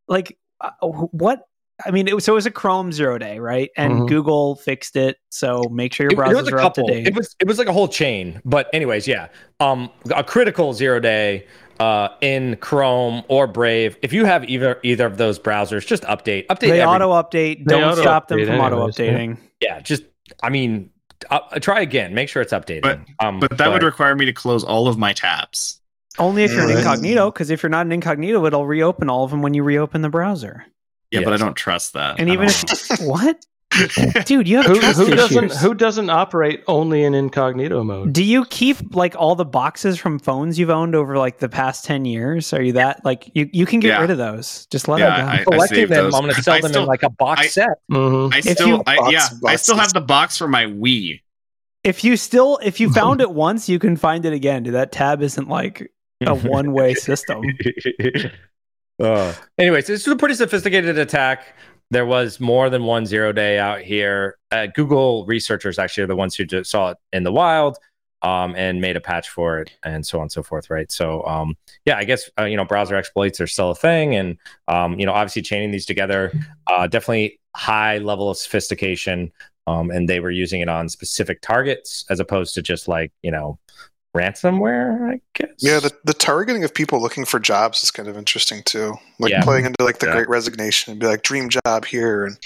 like 0.07 0.37
uh, 0.61 0.71
what? 0.83 1.41
I 1.87 1.91
mean, 1.91 2.09
it 2.09 2.15
was, 2.15 2.25
so 2.25 2.33
it 2.33 2.37
was 2.37 2.47
a 2.47 2.51
Chrome 2.51 2.93
zero 2.93 3.19
day, 3.19 3.39
right? 3.39 3.71
And 3.77 3.93
Mhm. 3.93 4.09
Google 4.09 4.57
fixed 4.57 4.97
it, 4.97 5.17
so 5.31 5.63
make 5.71 5.93
sure 5.93 6.05
your 6.11 6.13
It, 6.13 6.31
it 6.31 6.35
was 6.37 6.49
browsers 6.49 6.53
a 6.53 6.57
are 6.57 6.61
up 6.61 6.75
to 6.75 6.83
date. 6.83 7.07
It 7.07 7.15
was 7.17 7.35
it 7.41 7.47
was 7.47 7.59
like 7.59 7.69
a 7.69 7.73
whole 7.73 7.89
chain. 7.89 8.41
But 8.45 8.69
anyways, 8.73 9.07
yeah. 9.09 9.29
Um, 9.61 9.91
a 10.15 10.23
critical 10.25 10.73
zero 10.73 11.01
day 11.01 11.47
uh, 11.79 12.09
in 12.21 12.57
Chrome 12.57 13.23
or 13.29 13.47
Brave. 13.47 13.97
If 14.03 14.13
you 14.13 14.25
have 14.27 14.49
either 14.49 14.79
either 14.83 15.07
of 15.07 15.17
those 15.17 15.39
browsers, 15.39 15.87
just 15.87 16.03
update. 16.05 16.47
Update. 16.49 16.61
they 16.61 16.81
every- 16.81 16.95
auto 16.95 17.11
update. 17.13 17.65
Don't 17.65 17.97
stop 17.97 18.29
them 18.29 18.45
from 18.47 18.61
auto 18.61 18.77
anyways, 18.77 18.99
yeah. 18.99 19.05
updating. 19.13 19.37
Yeah, 19.61 19.81
just 19.81 20.03
I 20.43 20.51
mean, 20.51 20.91
uh, 21.31 21.41
try 21.61 21.81
again. 21.81 22.13
Make 22.15 22.29
sure 22.29 22.43
it's 22.43 22.53
updated. 22.53 22.83
But- 22.83 23.01
um, 23.19 23.41
But 23.41 23.57
that 23.59 23.71
would 23.73 23.83
require 23.83 24.15
me 24.15 24.27
to 24.27 24.33
close 24.33 24.63
all 24.65 24.89
of 24.89 24.99
my 24.99 25.13
tabs. 25.13 25.81
Only 26.19 26.43
if 26.45 26.53
you're 26.53 26.69
an 26.69 26.77
incognito, 26.77 27.31
because 27.31 27.51
if 27.51 27.63
you're 27.63 27.71
not 27.71 27.87
an 27.87 27.93
incognito, 27.93 28.45
it'll 28.45 28.67
reopen 28.67 29.09
all 29.09 29.25
of 29.25 29.31
them 29.31 29.41
when 29.43 29.55
you 29.55 29.63
reopen 29.63 30.03
the 30.03 30.09
browser. 30.11 30.67
Yeah, 31.11 31.21
but 31.25 31.33
I 31.33 31.37
don't 31.37 31.55
trust 31.57 31.93
that. 31.95 32.21
And 32.21 32.29
even 32.31 32.47
if 32.49 33.01
what, 33.01 33.45
dude, 34.27 34.47
you 34.49 34.57
have 34.59 34.67
who, 34.67 34.81
trust 34.81 34.99
who 34.99 35.07
issues. 35.07 35.17
doesn't 35.17 35.53
who 35.57 35.75
doesn't 35.75 36.11
operate 36.11 36.63
only 36.67 37.03
in 37.05 37.15
incognito 37.15 37.83
mode? 37.85 38.13
Do 38.13 38.23
you 38.25 38.45
keep 38.47 38.95
like 38.95 39.15
all 39.17 39.35
the 39.35 39.45
boxes 39.45 39.99
from 39.99 40.19
phones 40.19 40.59
you've 40.59 40.71
owned 40.71 40.95
over 40.95 41.17
like 41.19 41.39
the 41.39 41.49
past 41.49 41.85
ten 41.85 42.05
years? 42.05 42.53
Are 42.53 42.63
you 42.63 42.73
that 42.75 43.05
like 43.05 43.31
you, 43.35 43.49
you 43.53 43.67
can 43.67 43.81
get 43.81 43.89
Yeah. 43.89 44.01
rid 44.01 44.11
of 44.11 44.19
those? 44.19 44.67
Just 44.67 44.89
let 44.89 45.01
Yeah, 45.01 45.17
it 45.17 45.21
go. 45.37 45.41
I- 45.41 45.45
collecting 45.45 45.77
saved 45.77 45.91
them. 45.93 46.05
those. 46.05 46.15
I'm 46.15 46.23
going 46.23 46.35
to 46.35 46.43
sell 46.43 46.55
I 46.55 46.61
them 46.61 46.71
still- 46.71 46.83
in 46.83 46.89
like 46.89 47.03
a 47.03 47.11
box 47.11 47.41
I- 47.41 47.47
set. 47.47 47.69
Mhm. 47.91 48.35
I 48.35 48.41
still, 48.41 48.69
you- 48.69 48.83
I, 48.87 48.97
Box- 48.97 49.13
yeah, 49.13 49.29
I 49.51 49.57
still 49.57 49.77
have 49.77 49.93
the 49.93 50.01
box 50.01 50.37
for 50.37 50.49
my 50.49 50.65
Wii. 50.67 51.21
if 51.85 52.05
you 52.05 52.17
still 52.17 52.59
if 52.63 52.79
you 52.81 52.93
found 52.93 53.21
it 53.27 53.31
once, 53.33 53.69
you 53.69 53.79
can 53.79 53.97
find 53.97 54.25
it 54.27 54.33
again. 54.33 54.63
Dude, 54.65 54.75
that 54.75 54.93
tab 54.93 55.23
isn't 55.23 55.49
like 55.49 55.91
a 56.27 56.35
one 56.35 56.73
way 56.73 56.95
system. 56.95 57.43
Uh, 59.01 59.35
anyways, 59.59 59.87
this 59.87 60.03
is 60.03 60.09
a 60.09 60.17
pretty 60.17 60.35
sophisticated 60.35 60.99
attack. 60.99 61.55
There 61.91 62.07
was 62.07 62.39
more 62.39 62.71
than 62.71 62.85
one 62.85 63.07
zero 63.07 63.33
day 63.33 63.59
out 63.59 63.81
here. 63.81 64.37
Uh, 64.53 64.67
Google 64.67 65.27
researchers 65.27 65.79
actually 65.79 66.05
are 66.05 66.09
the 66.09 66.17
ones 66.17 66.35
who 66.37 66.45
just 66.45 66.71
saw 66.71 66.91
it 66.91 66.99
in 67.13 67.25
the 67.25 67.33
wild 67.33 67.79
um, 68.23 68.55
and 68.57 68.81
made 68.81 68.97
a 68.97 69.01
patch 69.01 69.29
for 69.29 69.59
it, 69.59 69.73
and 69.85 70.07
so 70.07 70.19
on 70.19 70.23
and 70.23 70.33
so 70.33 70.43
forth. 70.43 70.71
Right. 70.71 70.91
So, 70.93 71.25
um, 71.25 71.57
yeah, 71.85 71.97
I 71.97 72.05
guess 72.05 72.31
uh, 72.39 72.45
you 72.45 72.57
know 72.57 72.65
browser 72.65 72.95
exploits 72.95 73.41
are 73.41 73.47
still 73.47 73.71
a 73.71 73.75
thing, 73.75 74.15
and 74.15 74.37
um, 74.69 74.99
you 74.99 75.07
know 75.07 75.13
obviously 75.13 75.43
chaining 75.43 75.71
these 75.71 75.87
together, 75.87 76.33
uh, 76.67 76.87
definitely 76.87 77.41
high 77.57 77.99
level 77.99 78.31
of 78.31 78.37
sophistication. 78.37 79.33
Um, 79.67 79.91
and 79.91 80.09
they 80.09 80.21
were 80.21 80.31
using 80.31 80.63
it 80.63 80.69
on 80.69 80.89
specific 80.89 81.43
targets 81.43 82.05
as 82.11 82.19
opposed 82.19 82.55
to 82.55 82.63
just 82.63 82.89
like 82.89 83.13
you 83.23 83.31
know 83.31 83.59
ransomware. 84.17 85.15
I 85.15 85.21
guess. 85.35 85.51
Yeah, 85.59 85.81
the, 85.81 85.93
the 86.05 86.15
targeting 86.15 86.65
of 86.65 86.75
people 86.75 87.01
looking 87.01 87.25
for 87.25 87.39
jobs 87.39 87.83
is 87.83 87.91
kind 87.91 88.09
of 88.09 88.17
interesting 88.17 88.63
too. 88.65 88.95
Like 89.19 89.33
Yeah. 89.33 89.43
playing 89.43 89.67
into 89.67 89.83
like 89.85 89.99
the 89.99 90.07
Yeah. 90.07 90.15
great 90.15 90.29
resignation 90.29 90.91
and 90.93 91.01
be 91.01 91.07
like 91.07 91.23
dream 91.23 91.49
job 91.49 91.85
here 91.85 92.25
and 92.25 92.37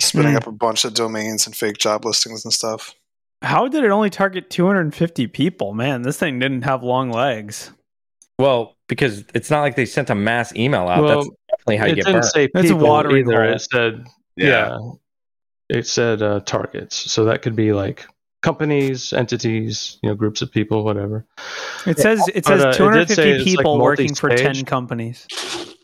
spinning 0.00 0.32
Hmm. 0.32 0.36
up 0.38 0.46
a 0.46 0.52
bunch 0.52 0.84
of 0.84 0.94
domains 0.94 1.46
and 1.46 1.54
fake 1.56 1.78
job 1.78 2.04
listings 2.04 2.44
and 2.44 2.52
stuff. 2.52 2.94
How 3.42 3.68
did 3.68 3.84
it 3.84 3.90
only 3.90 4.10
target 4.10 4.50
250 4.50 5.26
people? 5.28 5.72
Man, 5.74 6.02
this 6.02 6.18
thing 6.18 6.38
didn't 6.38 6.62
have 6.62 6.82
long 6.82 7.10
legs. 7.10 7.70
Well, 8.38 8.76
because 8.88 9.24
it's 9.34 9.50
not 9.50 9.60
like 9.62 9.74
they 9.76 9.86
sent 9.86 10.10
a 10.10 10.14
mass 10.14 10.54
email 10.54 10.88
out. 10.88 11.02
Well, 11.02 11.16
That's 11.16 11.28
definitely 11.50 11.76
how 11.76 11.86
you 11.86 11.92
it 11.92 11.96
get 11.96 12.04
didn't 12.06 12.20
burned. 12.20 12.24
say 12.32 12.48
That's 12.54 12.70
a 12.70 12.74
people 12.74 13.16
either. 13.16 13.44
It 13.44 13.60
said 13.60 14.06
yeah. 14.36 14.76
It 15.68 15.86
said 15.86 16.22
uh, 16.22 16.40
targets, 16.40 16.96
so 16.96 17.24
that 17.26 17.42
could 17.42 17.54
be 17.54 17.72
like 17.72 18.06
companies, 18.42 19.12
entities, 19.12 19.98
you 20.02 20.08
know, 20.08 20.14
groups 20.14 20.42
of 20.42 20.50
people, 20.50 20.84
whatever. 20.84 21.26
It 21.86 21.98
says 21.98 22.26
it 22.28 22.44
But, 22.44 22.46
says 22.46 22.64
uh, 22.64 22.72
250 22.72 23.14
say 23.14 23.30
it's, 23.30 23.38
like, 23.46 23.56
people 23.56 23.78
working 23.78 24.14
for 24.14 24.30
10 24.30 24.64
companies. 24.64 25.26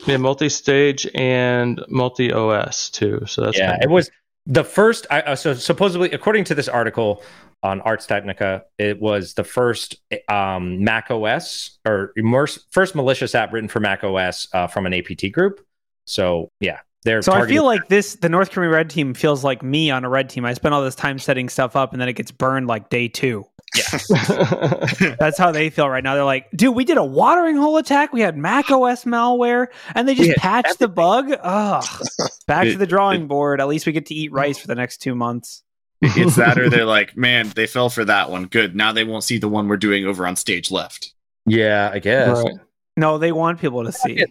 Yeah, 0.05 0.17
multi-stage 0.17 1.07
and 1.15 1.83
multi-OS 1.89 2.89
too. 2.89 3.21
So 3.25 3.43
that's 3.43 3.57
yeah, 3.57 3.71
kinda- 3.71 3.85
it 3.85 3.89
was 3.89 4.09
the 4.45 4.63
first. 4.63 5.07
I, 5.09 5.21
uh, 5.21 5.35
so 5.35 5.53
supposedly, 5.53 6.11
according 6.11 6.43
to 6.45 6.55
this 6.55 6.67
article 6.67 7.23
on 7.63 7.81
Ars 7.81 8.05
Technica, 8.05 8.63
it 8.77 9.01
was 9.01 9.33
the 9.33 9.43
first 9.43 9.95
um, 10.29 10.83
Mac 10.83 11.09
OS 11.09 11.79
or 11.85 12.13
immerse, 12.15 12.63
first 12.69 12.93
malicious 12.93 13.33
app 13.33 13.51
written 13.51 13.67
for 13.67 13.79
Mac 13.79 14.03
OS 14.03 14.47
uh, 14.53 14.67
from 14.67 14.85
an 14.85 14.93
APT 14.93 15.31
group. 15.31 15.65
So 16.05 16.49
yeah, 16.59 16.79
they're 17.05 17.21
So 17.21 17.31
I 17.31 17.47
feel 17.47 17.63
like 17.63 17.87
this 17.87 18.15
the 18.15 18.29
North 18.29 18.51
Korean 18.51 18.71
red 18.71 18.89
team 18.89 19.13
feels 19.13 19.43
like 19.43 19.63
me 19.63 19.91
on 19.91 20.03
a 20.03 20.09
red 20.09 20.29
team. 20.29 20.43
I 20.43 20.53
spend 20.53 20.73
all 20.73 20.83
this 20.83 20.95
time 20.95 21.19
setting 21.19 21.47
stuff 21.47 21.75
up 21.75 21.93
and 21.93 22.01
then 22.01 22.09
it 22.09 22.13
gets 22.13 22.31
burned 22.31 22.67
like 22.67 22.89
day 22.89 23.07
two. 23.07 23.45
That's 25.19 25.37
how 25.37 25.51
they 25.51 25.69
feel 25.69 25.87
right 25.87 26.03
now. 26.03 26.15
They're 26.15 26.23
like, 26.23 26.49
dude, 26.55 26.75
we 26.75 26.83
did 26.83 26.97
a 26.97 27.03
watering 27.03 27.57
hole 27.57 27.77
attack. 27.77 28.11
We 28.11 28.21
had 28.21 28.37
Mac 28.37 28.71
OS 28.71 29.05
malware, 29.05 29.67
and 29.93 30.07
they 30.07 30.15
just 30.15 30.29
had 30.29 30.37
patched 30.37 30.79
the 30.79 30.87
bug. 30.87 31.31
Ugh. 31.41 31.85
Back 32.47 32.65
to 32.65 32.77
the 32.77 32.87
drawing 32.87 33.27
board. 33.27 33.59
At 33.59 33.67
least 33.67 33.85
we 33.85 33.91
get 33.91 34.05
to 34.07 34.15
eat 34.15 34.31
rice 34.31 34.57
for 34.57 34.67
the 34.67 34.75
next 34.75 34.97
two 34.97 35.15
months. 35.15 35.63
it's 36.01 36.35
that 36.35 36.57
or 36.57 36.69
they're 36.69 36.85
like, 36.85 37.17
man, 37.17 37.51
they 37.55 37.67
fell 37.67 37.89
for 37.89 38.05
that 38.05 38.29
one. 38.29 38.45
Good. 38.45 38.75
Now 38.75 38.91
they 38.91 39.03
won't 39.03 39.23
see 39.23 39.37
the 39.37 39.49
one 39.49 39.67
we're 39.67 39.77
doing 39.77 40.05
over 40.05 40.25
on 40.25 40.35
stage 40.35 40.71
left. 40.71 41.13
yeah, 41.45 41.89
I 41.93 41.99
guess. 41.99 42.43
Right. 42.43 42.53
No, 42.97 43.17
they 43.17 43.31
want 43.31 43.59
people 43.59 43.83
to 43.83 43.91
see. 43.91 44.25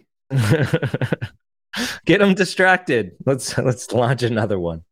Get 2.05 2.19
them 2.19 2.33
distracted. 2.33 3.11
Let's 3.25 3.57
let's 3.57 3.91
launch 3.91 4.23
another 4.23 4.59
one. 4.59 4.83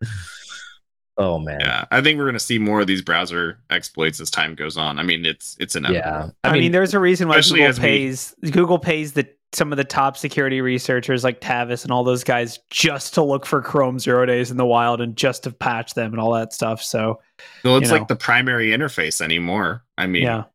Oh 1.18 1.38
man. 1.38 1.60
Yeah, 1.60 1.86
I 1.92 2.02
think 2.02 2.18
we're 2.18 2.26
going 2.26 2.34
to 2.34 2.40
see 2.40 2.58
more 2.58 2.82
of 2.82 2.88
these 2.88 3.02
browser 3.02 3.60
exploits 3.70 4.20
as 4.20 4.32
time 4.32 4.56
goes 4.56 4.78
on. 4.78 4.98
I 4.98 5.04
mean, 5.04 5.26
it's 5.26 5.56
it's 5.60 5.76
inevitable. 5.76 6.34
Yeah. 6.44 6.50
I, 6.50 6.58
mean, 6.58 6.72
there's 6.72 6.94
a 6.94 7.00
reason 7.00 7.28
why 7.28 7.42
Google 7.42 7.66
as 7.66 7.80
we- 7.80 7.84
pays 7.86 8.36
Google 8.52 8.80
pays 8.80 9.14
the 9.14 9.28
some 9.54 9.72
of 9.72 9.78
the 9.78 9.84
top 9.84 10.18
security 10.18 10.62
researchers 10.62 11.24
like 11.24 11.40
Tavis 11.40 11.84
and 11.84 11.92
all 11.92 12.04
those 12.04 12.24
guys 12.24 12.60
just 12.72 13.14
to 13.14 13.24
look 13.24 13.46
for 13.46 13.62
Chrome 13.62 14.00
zero 14.00 14.26
days 14.26 14.50
in 14.50 14.58
the 14.58 14.66
wild 14.66 15.00
and 15.00 15.16
just 15.16 15.44
to 15.44 15.52
patch 15.52 15.94
them 15.94 16.12
and 16.12 16.20
all 16.20 16.34
that 16.34 16.54
stuff. 16.54 16.82
So 16.82 17.22
well, 17.64 17.78
it's 17.78 17.90
you 17.90 17.94
know. 17.94 18.00
like 18.00 18.08
the 18.08 18.16
primary 18.16 18.70
interface 18.70 19.22
anymore. 19.22 19.84
I 19.96 20.08
mean, 20.08 20.24
yeah, 20.24 20.46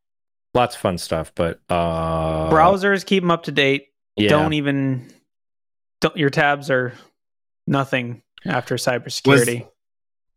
lots 0.53 0.75
of 0.75 0.81
fun 0.81 0.97
stuff, 0.97 1.31
but 1.35 1.61
uh 1.69 2.49
browsers 2.49 3.05
keep 3.05 3.23
them 3.23 3.31
up 3.31 3.43
to 3.43 3.53
date. 3.53 3.87
yeah. 4.17 4.27
Don't 4.27 4.51
even 4.51 5.09
don't 6.01 6.15
your 6.17 6.29
tabs 6.29 6.69
are 6.69 6.93
nothing 7.67 8.21
after 8.45 8.75
cybersecurity. 8.75 9.67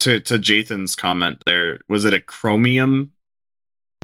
to 0.01 0.21
to 0.21 0.39
Jathan's 0.39 0.97
comment 0.97 1.43
there, 1.47 1.81
was 1.89 2.05
it 2.05 2.15
a 2.15 2.21
Chromium? 2.21 3.13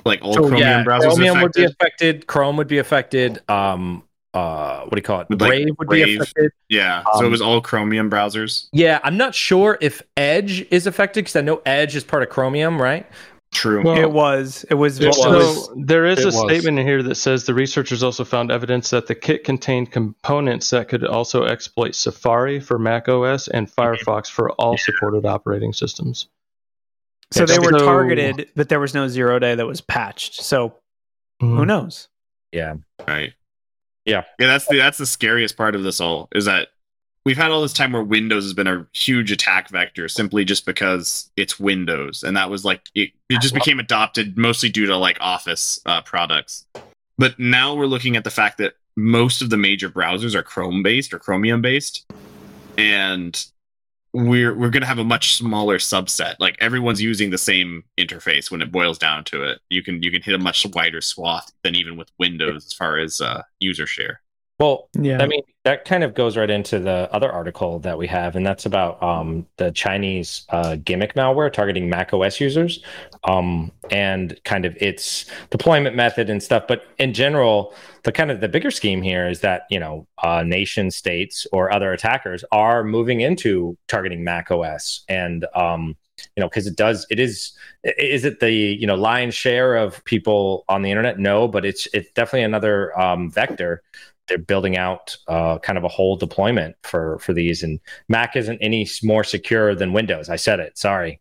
Like 0.05 0.23
all 0.23 0.35
So, 0.35 0.41
Chromium 0.43 0.61
yeah, 0.61 0.85
browsers 0.85 1.03
Chromium 1.15 1.41
would 1.43 1.53
be 1.53 1.65
affected? 1.65 1.77
affected. 2.17 2.27
Chrome 2.29 2.57
would 2.57 2.69
be 2.69 2.79
affected. 2.79 3.43
Um, 3.51 4.05
uh, 4.33 4.83
what 4.83 4.93
do 4.93 4.97
you 4.99 5.03
call 5.03 5.21
it? 5.23 5.27
Like, 5.31 5.39
Brave 5.39 5.69
would 5.79 5.89
be 5.89 6.17
affected. 6.17 6.53
Yeah, 6.69 7.03
so 7.15 7.23
it 7.23 7.25
Um, 7.25 7.31
was 7.33 7.41
all 7.41 7.61
Chromium 7.61 8.09
browsers. 8.11 8.69
Yeah, 8.73 9.01
I'm 9.03 9.17
not 9.17 9.35
sure 9.35 9.77
if 9.81 10.01
Edge 10.17 10.65
is 10.71 10.87
affected 10.87 11.23
because 11.25 11.35
I 11.35 11.41
know 11.41 11.61
Edge 11.67 11.97
is 11.97 12.05
part 12.05 12.23
of 12.23 12.29
Chromium, 12.29 12.81
right? 12.81 13.07
True. 13.59 13.83
Well, 13.83 13.99
it 13.99 14.13
was. 14.13 14.65
It 14.71 14.75
was. 14.75 15.01
It 15.01 15.09
it 15.09 15.15
so 15.15 15.31
was- 15.33 15.71
there 15.77 16.07
is 16.07 16.21
It 16.21 16.23
a 16.23 16.27
was. 16.27 16.39
statement 16.39 16.79
in 16.79 16.87
here 16.87 17.03
that 17.03 17.17
says 17.17 17.45
the 17.45 17.55
researchers 17.55 18.05
also 18.05 18.25
found 18.25 18.53
evidence 18.53 18.91
that 18.91 19.09
the 19.09 19.17
kit 19.17 19.43
contained 19.43 19.91
components 19.91 20.71
that 20.71 20.89
could 20.89 21.05
also 21.05 21.45
exploit 21.45 21.97
Safari 21.97 22.61
for 22.61 22.79
Mac 22.79 23.09
OS 23.09 23.49
and 23.49 23.69
Firefox 23.69 24.31
for 24.31 24.53
all 24.53 24.77
supported 24.79 25.27
operating 25.27 25.73
systems. 25.73 26.29
so 27.33 27.45
they 27.47 27.59
were 27.59 27.77
So- 27.77 27.85
targeted, 27.85 28.49
but 28.55 28.69
there 28.69 28.79
was 28.79 28.95
no 28.95 29.09
zero 29.09 29.41
day 29.41 29.57
that 29.57 29.67
was 29.67 29.81
patched. 29.81 30.35
So 30.43 30.75
who 31.41 31.47
mm-hmm. 31.47 31.65
knows? 31.65 32.09
Yeah. 32.53 32.77
Right. 33.09 33.33
Yeah. 34.05 34.23
Yeah, 34.39 34.47
that's 34.47 34.67
the 34.69 34.77
that's 34.79 34.99
the 34.99 35.05
scariest 35.07 35.57
part 35.57 35.75
of 35.75 35.83
this 35.83 36.01
all 36.01 36.29
is 36.33 36.45
that 36.45 36.69
we've 37.29 37.37
had 37.37 37.51
all 37.51 37.61
this 37.61 37.75
time 37.75 37.93
where 37.93 38.03
Windows 38.03 38.45
has 38.45 38.55
been 38.55 38.67
a 38.67 38.87
huge 38.95 39.31
attack 39.31 39.69
vector 39.69 40.09
simply 40.09 40.47
just 40.47 40.65
because 40.65 41.31
it's 41.37 41.61
Windows, 41.61 42.23
and 42.23 42.35
that 42.39 42.49
was 42.49 42.65
like 42.65 42.81
it, 42.95 43.11
it 43.29 43.43
just 43.43 43.53
became 43.53 43.79
adopted 43.79 44.39
mostly 44.39 44.71
due 44.71 44.87
to 44.87 44.97
like 44.97 45.19
Office 45.21 45.79
uh, 45.85 46.01
products. 46.01 46.65
But 47.19 47.39
now 47.39 47.75
we're 47.75 47.85
looking 47.85 48.17
at 48.17 48.25
the 48.25 48.31
fact 48.31 48.57
that 48.59 48.77
most 48.97 49.43
of 49.43 49.51
the 49.51 49.59
major 49.59 49.91
browsers 49.91 50.35
are 50.35 50.43
Chrome 50.43 50.83
based 50.83 51.13
or 51.13 51.19
Chromium 51.19 51.61
based, 51.61 52.11
and 52.79 53.45
we're 54.15 54.55
we're 54.55 54.71
going 54.71 54.81
to 54.81 54.87
have 54.87 54.99
a 54.99 55.05
much 55.05 55.35
smaller 55.35 55.77
subset. 55.77 56.37
Like 56.39 56.57
everyone's 56.61 57.03
using 57.03 57.29
the 57.29 57.37
same 57.37 57.85
interface 58.01 58.51
when 58.51 58.63
it 58.63 58.73
boils 58.73 58.97
down 58.97 59.25
to 59.25 59.43
it. 59.43 59.61
You 59.69 59.83
can 59.83 60.03
you 60.03 60.11
can 60.11 60.23
hit 60.23 60.35
a 60.35 60.39
much 60.39 60.65
wider 60.73 61.03
swath 61.03 61.53
than 61.63 61.75
even 61.75 61.99
with 61.99 62.11
Windows 62.19 62.65
as 62.65 62.73
far 62.73 62.99
as 62.99 63.21
uh, 63.21 63.43
user 63.61 63.87
share. 63.87 64.23
Well, 64.59 64.89
Yeah. 64.99 65.23
I 65.23 65.27
mean, 65.27 65.43
that 65.65 65.85
kind 65.85 66.03
of 66.03 66.15
goes 66.15 66.37
right 66.37 66.51
into 66.51 66.81
the 66.81 67.09
other 67.13 67.31
article 67.31 67.79
that 67.81 67.97
we 67.97 68.09
have, 68.09 68.35
and 68.35 68.45
that's 68.45 68.67
about 68.67 69.01
um, 69.01 69.47
the 69.57 69.71
Chinese 69.71 70.47
uh, 70.49 70.77
gimmick 70.77 71.15
malware 71.15 71.53
targeting 71.53 71.89
Mac 71.89 72.13
OS 72.13 72.41
users, 72.41 72.83
um, 73.25 73.71
and 73.91 74.41
kind 74.45 74.65
of 74.65 74.77
its 74.81 75.27
deployment 75.51 75.95
method 75.95 76.29
and 76.29 76.43
stuff. 76.43 76.65
But 76.67 76.83
in 76.99 77.15
general, 77.15 77.73
the 78.03 78.11
kind 78.11 78.33
of 78.33 78.41
the 78.41 78.49
bigger 78.49 78.71
scheme 78.73 79.03
here 79.03 79.29
is 79.29 79.41
that 79.41 79.63
you 79.71 79.79
know 79.79 80.09
uh, 80.25 80.43
nation 80.43 80.91
states 80.91 81.47
or 81.53 81.73
other 81.73 81.93
attackers 81.93 82.43
are 82.51 82.83
moving 82.83 83.21
into 83.21 83.77
targeting 83.87 84.25
Mac 84.25 84.51
OS, 84.51 85.05
and 85.09 85.47
um, 85.55 85.97
you 86.37 86.41
know 86.41 86.49
because 86.49 86.67
it 86.67 86.77
does 86.77 87.07
it 87.11 87.21
is 87.21 87.53
is 87.85 88.25
it 88.25 88.41
the 88.41 88.51
you 88.51 88.87
know 88.87 88.97
lion's 88.97 89.35
share 89.35 89.77
of 89.77 90.03
people 90.05 90.65
on 90.69 90.83
the 90.83 90.91
internet 90.91 91.17
no 91.17 91.47
but 91.47 91.65
it's 91.65 91.87
it's 91.93 92.11
definitely 92.11 92.43
another 92.43 92.99
um, 92.99 93.31
vector 93.31 93.83
they're 94.29 94.39
building 94.39 94.77
out 94.77 95.17
uh, 95.29 95.59
kind 95.59 95.79
of 95.79 95.85
a 95.85 95.89
whole 95.89 96.17
deployment 96.17 96.77
for 96.83 97.19
for 97.21 97.33
these 97.33 97.63
and 97.63 97.81
mac 98.09 98.37
isn't 98.37 98.59
any 98.61 98.87
more 99.03 99.25
secure 99.25 99.75
than 99.75 99.93
windows 99.93 100.29
i 100.29 100.37
said 100.37 100.61
it 100.61 100.77
sorry 100.79 101.21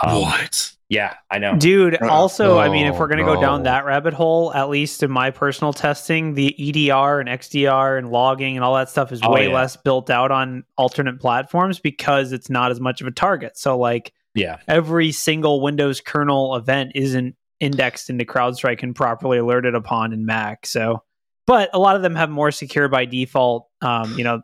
Um, 0.00 0.22
what? 0.22 0.72
yeah 0.88 1.14
i 1.30 1.38
know 1.38 1.56
Dude, 1.56 2.00
Uh, 2.00 2.08
also, 2.08 2.58
I 2.58 2.68
mean, 2.68 2.86
if 2.86 2.96
we're 2.98 3.08
going 3.08 3.18
to 3.18 3.24
go 3.24 3.40
down 3.40 3.62
that 3.64 3.84
rabbit 3.86 4.12
hole, 4.14 4.52
at 4.54 4.68
least 4.68 5.02
in 5.02 5.10
my 5.10 5.30
personal 5.30 5.72
testing, 5.72 6.34
the 6.34 6.54
EDR 6.58 7.18
and 7.18 7.28
XDR 7.28 7.98
and 7.98 8.10
logging 8.10 8.56
and 8.56 8.64
all 8.64 8.74
that 8.76 8.88
stuff 8.90 9.10
is 9.10 9.20
Oh, 9.24 9.32
way 9.32 9.48
yeah. 9.48 9.54
less 9.54 9.76
built 9.76 10.10
out 10.10 10.30
on 10.30 10.62
alternate 10.76 11.18
platforms 11.18 11.80
because 11.80 12.30
it's 12.32 12.48
not 12.50 12.70
as 12.70 12.78
much 12.78 13.00
of 13.00 13.06
a 13.06 13.10
target. 13.10 13.56
So, 13.58 13.76
like, 13.78 14.12
yeah 14.34 14.58
every 14.68 15.10
single 15.12 15.60
Windows 15.62 16.00
kernel 16.02 16.54
event 16.56 16.92
isn't 16.94 17.34
indexed 17.58 18.10
into 18.10 18.24
CrowdStrike 18.26 18.82
and 18.82 18.94
properly 18.94 19.38
alerted 19.38 19.74
upon 19.74 20.12
in 20.12 20.26
Mac. 20.26 20.66
So, 20.66 21.02
but 21.46 21.70
a 21.72 21.78
lot 21.78 21.96
of 21.96 22.02
them 22.02 22.14
have 22.14 22.30
more 22.30 22.50
secure 22.50 22.88
by 22.88 23.04
default. 23.04 23.68
Um, 23.80 24.16
you 24.18 24.24
know, 24.24 24.42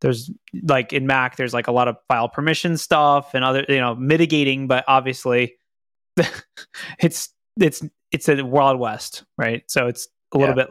there's 0.00 0.30
like 0.62 0.92
in 0.92 1.06
Mac, 1.06 1.36
there's 1.36 1.54
like 1.54 1.68
a 1.68 1.72
lot 1.72 1.88
of 1.88 1.96
file 2.08 2.28
permission 2.28 2.76
stuff 2.76 3.34
and 3.34 3.44
other, 3.44 3.64
you 3.68 3.78
know, 3.78 3.94
mitigating, 3.94 4.66
but 4.66 4.84
obviously 4.88 5.54
it's, 6.98 7.28
it's, 7.60 7.82
it's 8.10 8.28
a 8.28 8.44
wild 8.44 8.78
west, 8.78 9.24
right? 9.38 9.62
So 9.68 9.86
it's 9.86 10.08
a 10.32 10.38
little 10.38 10.54
bit 10.54 10.68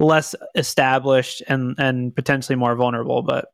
less 0.00 0.34
established 0.54 1.42
and, 1.48 1.74
and 1.78 2.14
potentially 2.14 2.56
more 2.56 2.74
vulnerable, 2.74 3.22
but 3.22 3.46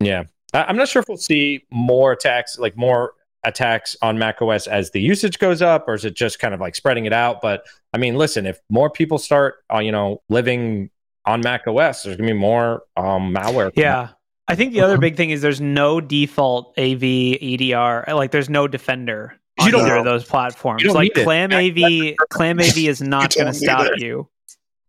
yeah 0.00 0.24
i'm 0.54 0.76
not 0.76 0.88
sure 0.88 1.00
if 1.00 1.08
we'll 1.08 1.16
see 1.16 1.64
more 1.70 2.12
attacks 2.12 2.58
like 2.58 2.76
more 2.76 3.12
attacks 3.44 3.96
on 4.02 4.18
mac 4.18 4.42
os 4.42 4.66
as 4.66 4.90
the 4.90 5.00
usage 5.00 5.38
goes 5.38 5.62
up 5.62 5.88
or 5.88 5.94
is 5.94 6.04
it 6.04 6.14
just 6.14 6.38
kind 6.38 6.52
of 6.52 6.60
like 6.60 6.74
spreading 6.74 7.06
it 7.06 7.12
out 7.12 7.40
but 7.40 7.64
i 7.94 7.98
mean 7.98 8.14
listen 8.16 8.44
if 8.44 8.60
more 8.68 8.90
people 8.90 9.16
start 9.18 9.54
uh, 9.74 9.78
you 9.78 9.90
know 9.90 10.20
living 10.28 10.90
on 11.24 11.40
mac 11.40 11.66
os 11.66 12.02
there's 12.02 12.16
gonna 12.16 12.28
be 12.32 12.38
more 12.38 12.82
um 12.96 13.34
malware 13.34 13.70
Yeah. 13.74 14.08
I 14.48 14.56
think 14.56 14.72
the 14.72 14.80
other 14.80 14.98
big 14.98 15.16
thing 15.16 15.30
is 15.30 15.42
there's 15.42 15.60
no 15.60 16.00
default 16.00 16.76
AV 16.76 17.04
EDR. 17.04 18.02
Like 18.12 18.32
there's 18.32 18.50
no 18.50 18.66
defender 18.66 19.38
You 19.64 19.70
don't 19.70 19.82
either 19.82 19.90
know. 19.94 19.98
of 20.00 20.04
those 20.04 20.24
platforms. 20.24 20.82
You 20.82 20.88
don't 20.88 20.96
Like 20.96 21.14
need 21.14 21.20
it. 21.20 21.24
Clam 21.24 21.52
AV, 21.52 22.16
Clam 22.30 22.58
AV 22.58 22.78
is 22.78 23.00
not 23.16 23.32
going 23.32 23.46
to 23.46 23.54
stop 23.54 23.86
it. 23.86 24.00
you. 24.00 24.28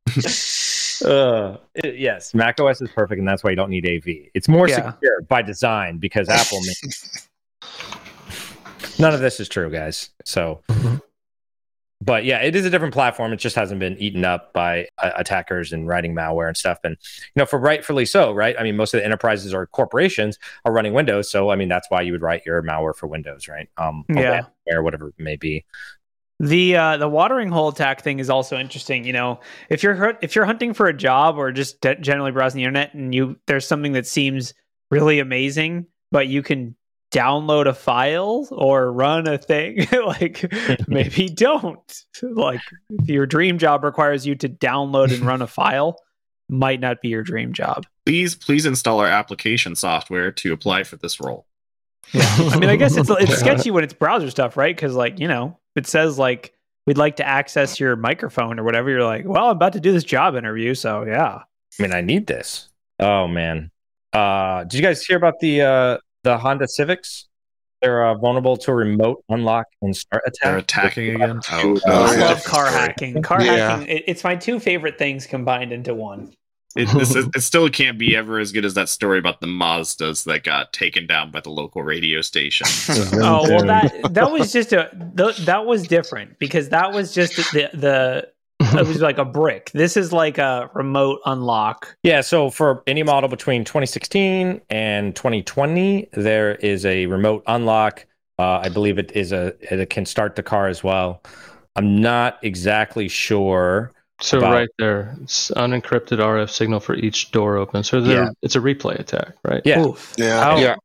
Uh, 1.04 1.58
it- 1.74 1.98
yes, 1.98 2.34
Mac 2.36 2.60
OS 2.60 2.80
is 2.82 2.90
perfect, 2.92 3.18
and 3.18 3.28
that's 3.28 3.44
why 3.44 3.50
you 3.50 3.56
don't 3.56 3.72
need 3.72 3.88
AV. 3.88 4.30
It's 4.36 4.48
more 4.48 4.68
Yeah. 4.70 4.92
secure 4.94 5.22
by 5.28 5.42
design 5.42 5.98
because 5.98 6.30
Apple. 6.30 6.60
made- 6.62 6.92
None 9.02 9.14
of 9.14 9.20
this 9.20 9.40
is 9.40 9.50
true, 9.50 9.70
guys. 9.72 10.10
So, 10.26 10.62
but 12.04 12.24
yeah, 12.26 12.40
it 12.42 12.56
is 12.56 12.66
a 12.66 12.70
different 12.70 12.94
platform. 12.94 13.34
It 13.34 13.38
just 13.38 13.56
hasn't 13.56 13.80
been 13.80 13.98
eaten 13.98 14.26
up 14.26 14.54
by 14.54 14.88
uh, 14.98 15.12
attackers 15.16 15.74
and 15.74 15.88
writing 15.88 16.16
malware 16.16 16.48
and 16.48 16.56
stuff. 16.58 16.80
And 16.84 16.98
you 17.02 17.40
know, 17.40 17.46
for 17.46 17.60
rightfully 17.60 18.06
so, 18.06 18.32
right? 18.32 18.56
I 18.60 18.64
mean, 18.64 18.76
most 18.76 18.94
of 18.94 19.00
the 19.00 19.06
enterprises 19.06 19.54
or 19.54 19.68
corporations 19.68 20.40
are 20.66 20.72
running 20.72 20.94
Windows, 20.94 21.30
so 21.30 21.50
I 21.52 21.56
mean, 21.56 21.68
that's 21.70 21.90
why 21.90 22.02
you 22.02 22.12
would 22.12 22.22
write 22.22 22.44
your 22.46 22.62
malware 22.64 22.96
for 22.96 23.08
Windows, 23.08 23.48
right? 23.48 23.68
Um, 23.78 24.06
or 24.16 24.22
Yeah. 24.22 24.42
or 24.68 24.84
whatever 24.84 25.10
it 25.10 25.16
may 25.18 25.36
be. 25.36 25.66
The 26.40 26.76
uh, 26.76 26.98
the 26.98 27.08
watering 27.10 27.50
hole 27.50 27.68
attack 27.70 28.02
thing 28.02 28.18
is 28.20 28.30
also 28.30 28.58
interesting. 28.58 29.04
You 29.06 29.14
know, 29.14 29.40
if 29.70 29.84
you're 29.84 30.18
if 30.22 30.36
you're 30.36 30.46
hunting 30.46 30.74
for 30.74 30.88
a 30.88 30.94
job 30.94 31.38
or 31.38 31.52
just 31.52 31.82
de- 31.82 31.98
generally 31.98 32.32
browsing 32.32 32.58
the 32.58 32.64
internet 32.64 32.96
and 32.96 33.14
you 33.14 33.38
there's 33.46 33.68
something 33.68 33.92
that 33.92 34.08
seems 34.08 34.56
really 34.90 35.20
amazing, 35.20 35.86
but 36.12 36.28
you 36.28 36.42
can 36.42 36.76
download 37.12 37.68
a 37.68 37.74
file 37.74 38.48
or 38.52 38.92
run 38.92 39.28
a 39.28 39.38
thing, 39.38 39.88
like 40.06 40.52
maybe 40.88 41.28
don't. 41.28 42.04
Like 42.22 42.62
if 42.90 43.10
your 43.10 43.26
dream 43.26 43.58
job 43.58 43.84
requires 43.84 44.26
you 44.26 44.36
to 44.36 44.50
download 44.50 45.14
and 45.14 45.22
run 45.22 45.42
a 45.42 45.48
file, 45.60 45.98
might 46.50 46.80
not 46.80 47.02
be 47.02 47.10
your 47.10 47.24
dream 47.24 47.54
job. 47.54 47.86
Please, 48.06 48.36
please 48.36 48.66
install 48.66 49.00
our 49.00 49.08
application 49.08 49.76
software 49.76 50.32
to 50.32 50.54
apply 50.54 50.84
for 50.84 50.98
this 50.98 51.20
role. 51.20 51.46
Yeah. 52.14 52.26
I 52.52 52.58
mean, 52.58 52.70
I 52.70 52.76
guess 52.76 52.98
it's 52.98 53.10
it's 53.10 53.38
sketchy 53.38 53.72
when 53.72 53.84
it's 53.84 53.94
browser 53.94 54.30
stuff, 54.32 54.58
right? 54.58 54.76
Because 54.76 54.96
like 54.96 55.20
you 55.20 55.28
know, 55.28 55.60
it 55.76 55.88
says 55.88 56.18
like 56.18 56.54
we'd 56.88 56.98
like 56.98 57.18
to 57.18 57.28
access 57.28 57.80
your 57.80 57.96
microphone 57.96 58.60
or 58.60 58.64
whatever. 58.64 58.90
You're 58.90 59.04
like, 59.04 59.26
well, 59.26 59.46
I'm 59.46 59.56
about 59.56 59.74
to 59.74 59.80
do 59.80 59.92
this 59.92 60.04
job 60.04 60.36
interview, 60.36 60.74
so 60.74 61.06
yeah. 61.06 61.44
I 61.80 61.82
mean, 61.82 61.94
I 61.94 62.02
need 62.02 62.28
this. 62.28 62.70
Oh 63.00 63.28
man, 63.28 63.72
uh, 64.14 64.64
did 64.64 64.74
you 64.74 64.82
guys 64.82 65.06
hear 65.06 65.16
about 65.16 65.40
the 65.40 65.62
uh, 65.62 65.98
the 66.24 66.38
Honda 66.38 66.68
Civics? 66.68 67.28
They're 67.82 68.06
uh, 68.06 68.16
vulnerable 68.16 68.58
to 68.58 68.74
remote 68.74 69.24
unlock 69.30 69.66
and 69.82 69.96
start 69.96 70.24
attack. 70.28 70.44
They're 70.44 70.58
attacking 70.58 71.16
again. 71.16 71.40
Oh, 71.52 71.80
I 71.88 72.16
love 72.16 72.38
yeah. 72.38 72.40
car 72.46 72.68
hacking. 72.68 73.22
Car 73.24 73.42
Yeah. 73.42 73.78
hacking. 73.78 73.88
It, 73.88 74.04
it's 74.08 74.24
my 74.24 74.36
two 74.36 74.60
favorite 74.60 75.00
things 75.00 75.26
combined 75.26 75.72
into 75.74 75.96
one. 75.96 76.32
It, 76.76 76.88
this 76.94 77.16
is, 77.16 77.28
it 77.36 77.42
still 77.42 77.68
can't 77.70 77.98
be 77.98 78.16
ever 78.16 78.40
as 78.40 78.54
good 78.54 78.64
as 78.64 78.76
that 78.76 78.88
story 78.88 79.20
about 79.20 79.42
the 79.42 79.48
Mazdas 79.48 80.24
that 80.24 80.44
got 80.44 80.72
taken 80.72 81.06
down 81.06 81.30
by 81.30 81.42
the 81.42 81.50
local 81.50 81.84
radio 81.84 82.22
station. 82.22 82.68
Oh 83.14 83.44
well, 83.50 83.66
that 83.66 84.14
that 84.14 84.32
was 84.32 84.54
just 84.54 84.72
a 84.72 84.90
th- 85.18 85.38
that 85.40 85.66
was 85.66 85.86
different 85.86 86.40
because 86.40 86.70
that 86.70 86.94
was 86.94 87.14
just 87.14 87.36
the 87.36 87.70
the 87.74 88.30
it 88.80 88.88
was 88.88 89.02
like 89.02 89.18
a 89.18 89.26
brick. 89.26 89.72
This 89.74 89.98
is 89.98 90.12
like 90.14 90.38
a 90.38 90.70
remote 90.74 91.20
unlock. 91.26 91.96
Yeah, 92.04 92.22
so 92.22 92.50
for 92.50 92.84
any 92.88 93.04
model 93.04 93.30
between 93.30 93.64
2016 93.64 94.62
and 94.70 95.16
2020, 95.16 96.10
there 96.14 96.56
is 96.56 96.86
a 96.86 97.06
remote 97.08 97.44
unlock. 97.48 98.06
Uh, 98.40 98.60
I 98.64 98.70
believe 98.70 98.98
it 98.98 99.12
is 99.14 99.32
a 99.32 99.54
it 99.62 99.90
can 99.90 100.06
start 100.06 100.36
the 100.36 100.44
car 100.44 100.68
as 100.68 100.84
well. 100.84 101.22
I'm 101.76 102.02
not 102.02 102.40
exactly 102.42 103.08
sure. 103.08 103.92
So 104.20 104.38
About- 104.38 104.54
right 104.54 104.70
there, 104.78 105.16
it's 105.24 105.50
unencrypted 105.52 106.20
RF 106.20 106.50
signal 106.50 106.80
for 106.80 106.96
each 106.96 107.32
door 107.32 107.58
open. 107.58 107.84
So 107.84 108.02
there, 108.02 108.24
Yeah. 108.24 108.30
it's 108.42 108.56
a 108.56 108.60
replay 108.60 109.00
attack, 109.00 109.34
right? 109.44 109.62
Yeah. 109.66 109.82
Oof. 109.86 110.14
Yeah. 110.18 110.44
How, 110.44 110.58
Yeah. 110.58 110.76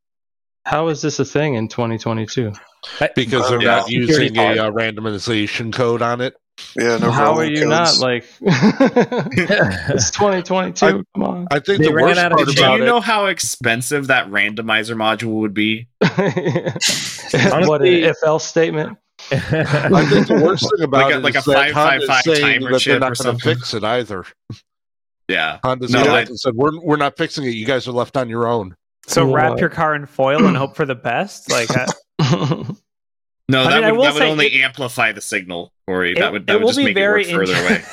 how 0.65 0.89
is 0.89 1.03
this 1.03 1.19
a 1.19 1.25
thing 1.25 1.55
in 1.55 1.69
2022? 1.69 2.53
because 3.15 3.49
they're 3.51 3.61
Yeah. 3.61 3.77
not 3.77 3.91
using 3.91 4.37
a 4.39 4.59
uh, 4.59 4.71
randomization 4.71 5.73
code 5.73 6.03
on 6.03 6.21
it. 6.21 6.37
Yeah. 6.75 6.97
No 6.99 7.11
how 7.11 7.35
are 7.37 7.45
you 7.45 7.65
codes. 7.67 7.99
not 7.99 7.99
like? 7.99 8.25
it's 8.41 10.11
2022. 10.11 11.05
Come 11.15 11.23
on. 11.23 11.47
I 11.51 11.59
think 11.59 11.79
They 11.81 11.89
the 11.89 11.95
ran 11.95 12.07
worst 12.07 12.19
out 12.21 12.33
of 12.33 12.37
part 12.39 12.49
Do 12.49 12.61
about 12.63 12.77
you 12.79 12.83
it. 12.83 12.87
know 12.87 13.01
how 13.01 13.27
expensive 13.27 14.07
that 14.09 14.29
randomizer 14.29 14.95
module 14.97 15.41
would 15.41 15.55
be? 15.55 15.89
what 16.01 17.53
Honestly- 17.53 18.05
an 18.05 18.11
if 18.11 18.17
else 18.25 18.45
statement. 18.47 18.99
I 19.31 19.39
think 20.09 20.27
the 20.29 20.41
worst 20.45 20.63
thing 20.77 20.85
about 20.85 21.05
Like 21.05 21.15
a- 21.15 21.19
it 21.19 21.23
like 21.23 21.37
is 21.37 21.47
a 21.47 21.51
that 21.51 21.73
Honda's 21.73 22.07
555 22.07 22.23
saying 22.37 22.61
timer 22.61 22.73
that 22.73 22.85
they're 22.85 23.01
not 23.01 23.19
going 23.19 23.37
to 23.39 23.43
fix 23.43 23.75
it 23.75 23.85
either. 23.85 24.25
Yeah. 25.29 25.59
Honda's 25.65 25.91
No, 25.91 26.05
come 26.05 26.15
I- 26.15 26.25
said 26.25 26.55
we're 26.55 26.79
we're 26.81 26.97
not 26.97 27.17
fixing 27.17 27.45
it. 27.45 27.51
You 27.51 27.67
guys 27.67 27.89
are 27.89 27.93
left 27.93 28.17
on 28.17 28.29
your 28.29 28.47
own. 28.47 28.77
So 29.09 29.33
wrap 29.33 29.59
your 29.61 29.69
car 29.71 29.95
in 29.95 30.07
foil 30.07 30.45
and 30.47 30.57
hope 30.57 30.75
for 30.77 30.85
the 30.87 30.95
best. 30.95 31.51
Like 31.51 31.69
uh, 32.21 32.65
No, 33.49 33.63
I 33.63 33.71
that 33.81 33.83
mean, 33.85 33.97
would, 33.97 34.07
that 34.07 34.15
would 34.15 34.23
only 34.23 34.47
it- 34.55 34.63
amplify 34.65 35.13
the 35.13 35.21
signal, 35.21 35.73
Corey. 35.87 36.13
It- 36.13 36.19
that 36.19 36.33
would 36.33 36.47
that 36.49 36.59
would 36.61 36.67
just 36.69 36.79
be 36.79 36.85
make 36.85 36.91
it 36.93 37.01
very 37.01 37.33
work 37.35 37.47
further 37.49 37.65
away. 37.67 37.85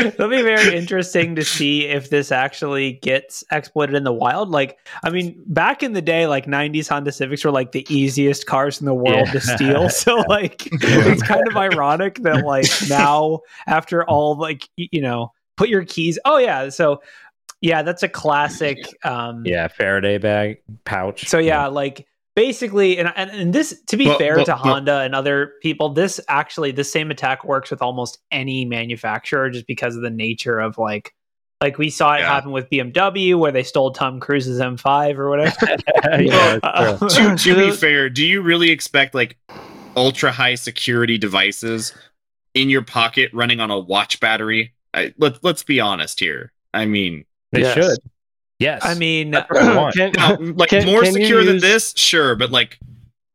It'll 0.00 0.30
be 0.30 0.40
very 0.40 0.74
interesting 0.74 1.34
to 1.36 1.44
see 1.44 1.84
if 1.86 2.08
this 2.08 2.32
actually 2.32 2.92
gets 2.94 3.44
exploited 3.52 3.94
in 3.94 4.02
the 4.04 4.12
wild. 4.12 4.48
Like, 4.50 4.78
I 5.04 5.10
mean, 5.10 5.42
back 5.46 5.82
in 5.82 5.92
the 5.92 6.00
day, 6.00 6.26
like 6.26 6.46
'90s 6.46 6.88
Honda 6.88 7.12
Civics 7.12 7.44
were 7.44 7.50
like 7.50 7.72
the 7.72 7.86
easiest 7.94 8.46
cars 8.46 8.80
in 8.80 8.86
the 8.86 8.94
world 8.94 9.26
Yeah. 9.26 9.32
to 9.32 9.40
steal. 9.42 9.88
So, 9.90 10.16
like, 10.28 10.66
it's 10.72 11.22
kind 11.22 11.46
of 11.46 11.56
ironic 11.58 12.22
that 12.22 12.46
like 12.46 12.66
now, 12.88 13.40
after 13.66 14.02
all, 14.08 14.38
like 14.38 14.66
you 14.76 15.02
know, 15.02 15.30
put 15.58 15.68
your 15.68 15.84
keys. 15.84 16.18
Oh 16.24 16.38
yeah, 16.38 16.70
so 16.70 17.02
yeah, 17.60 17.82
that's 17.82 18.02
a 18.02 18.08
classic. 18.08 18.78
Um, 19.04 19.42
yeah, 19.44 19.68
Faraday 19.68 20.16
bag 20.16 20.62
pouch. 20.86 21.28
so 21.28 21.38
yeah, 21.38 21.66
like 21.66 22.06
basically, 22.36 22.98
and, 22.98 23.12
and 23.16 23.30
and 23.30 23.52
this 23.52 23.80
to 23.88 23.96
be 23.96 24.06
But- 24.06 24.18
fair 24.18 24.36
but- 24.36 24.44
to 24.46 24.52
but- 24.52 24.58
Honda 24.58 25.00
and 25.00 25.14
other 25.14 25.52
people, 25.62 25.88
this 25.90 26.20
actually 26.28 26.72
the 26.72 26.84
same 26.84 27.10
attack 27.10 27.44
works 27.44 27.70
with 27.70 27.82
almost 27.82 28.18
any 28.30 28.64
manufacturer 28.64 29.50
just 29.50 29.66
because 29.66 29.96
of 29.96 30.02
the 30.02 30.10
nature 30.10 30.58
of 30.60 30.78
like. 30.78 31.12
Like 31.60 31.78
we 31.78 31.88
saw 31.88 32.14
it 32.14 32.18
Yeah. 32.18 32.34
happen 32.34 32.50
with 32.50 32.68
BMW, 32.68 33.38
where 33.38 33.52
they 33.52 33.62
stole 33.62 33.92
Tom 33.92 34.20
Cruise's 34.20 34.60
M5 34.60 35.16
or 35.16 35.30
whatever. 35.30 35.56
yeah, 36.20 36.58
Uh, 36.62 36.96
to, 37.08 37.36
to 37.36 37.54
be 37.54 37.70
fair, 37.70 38.10
do 38.10 38.26
you 38.26 38.42
really 38.42 38.70
expect 38.70 39.14
like 39.14 39.38
ultra 39.96 40.30
high 40.30 40.56
security 40.56 41.16
devices 41.16 41.94
in 42.52 42.68
your 42.68 42.82
pocket 42.82 43.30
running 43.32 43.60
on 43.60 43.70
a 43.70 43.78
watch 43.78 44.20
battery? 44.20 44.74
I, 44.92 45.14
let, 45.16 45.42
let's 45.42 45.62
be 45.62 45.80
honest 45.80 46.20
here. 46.20 46.52
I 46.74 46.84
mean, 46.84 47.24
they 47.52 47.60
Yes. 47.62 47.74
should. 47.74 47.98
Yes. 48.64 48.80
I 48.84 48.94
mean, 48.94 49.30
That's 49.32 49.50
what 49.50 49.62
I 49.62 49.76
want. 49.76 49.94
Can- 49.94 50.12
now, 50.16 50.36
like 50.60 50.70
Can- 50.70 50.86
more 50.86 51.02
can 51.02 51.14
you 51.14 51.22
secure 51.22 51.44
than 51.44 51.58
this, 51.60 51.92
sure, 51.96 52.34
but 52.34 52.50
like 52.50 52.78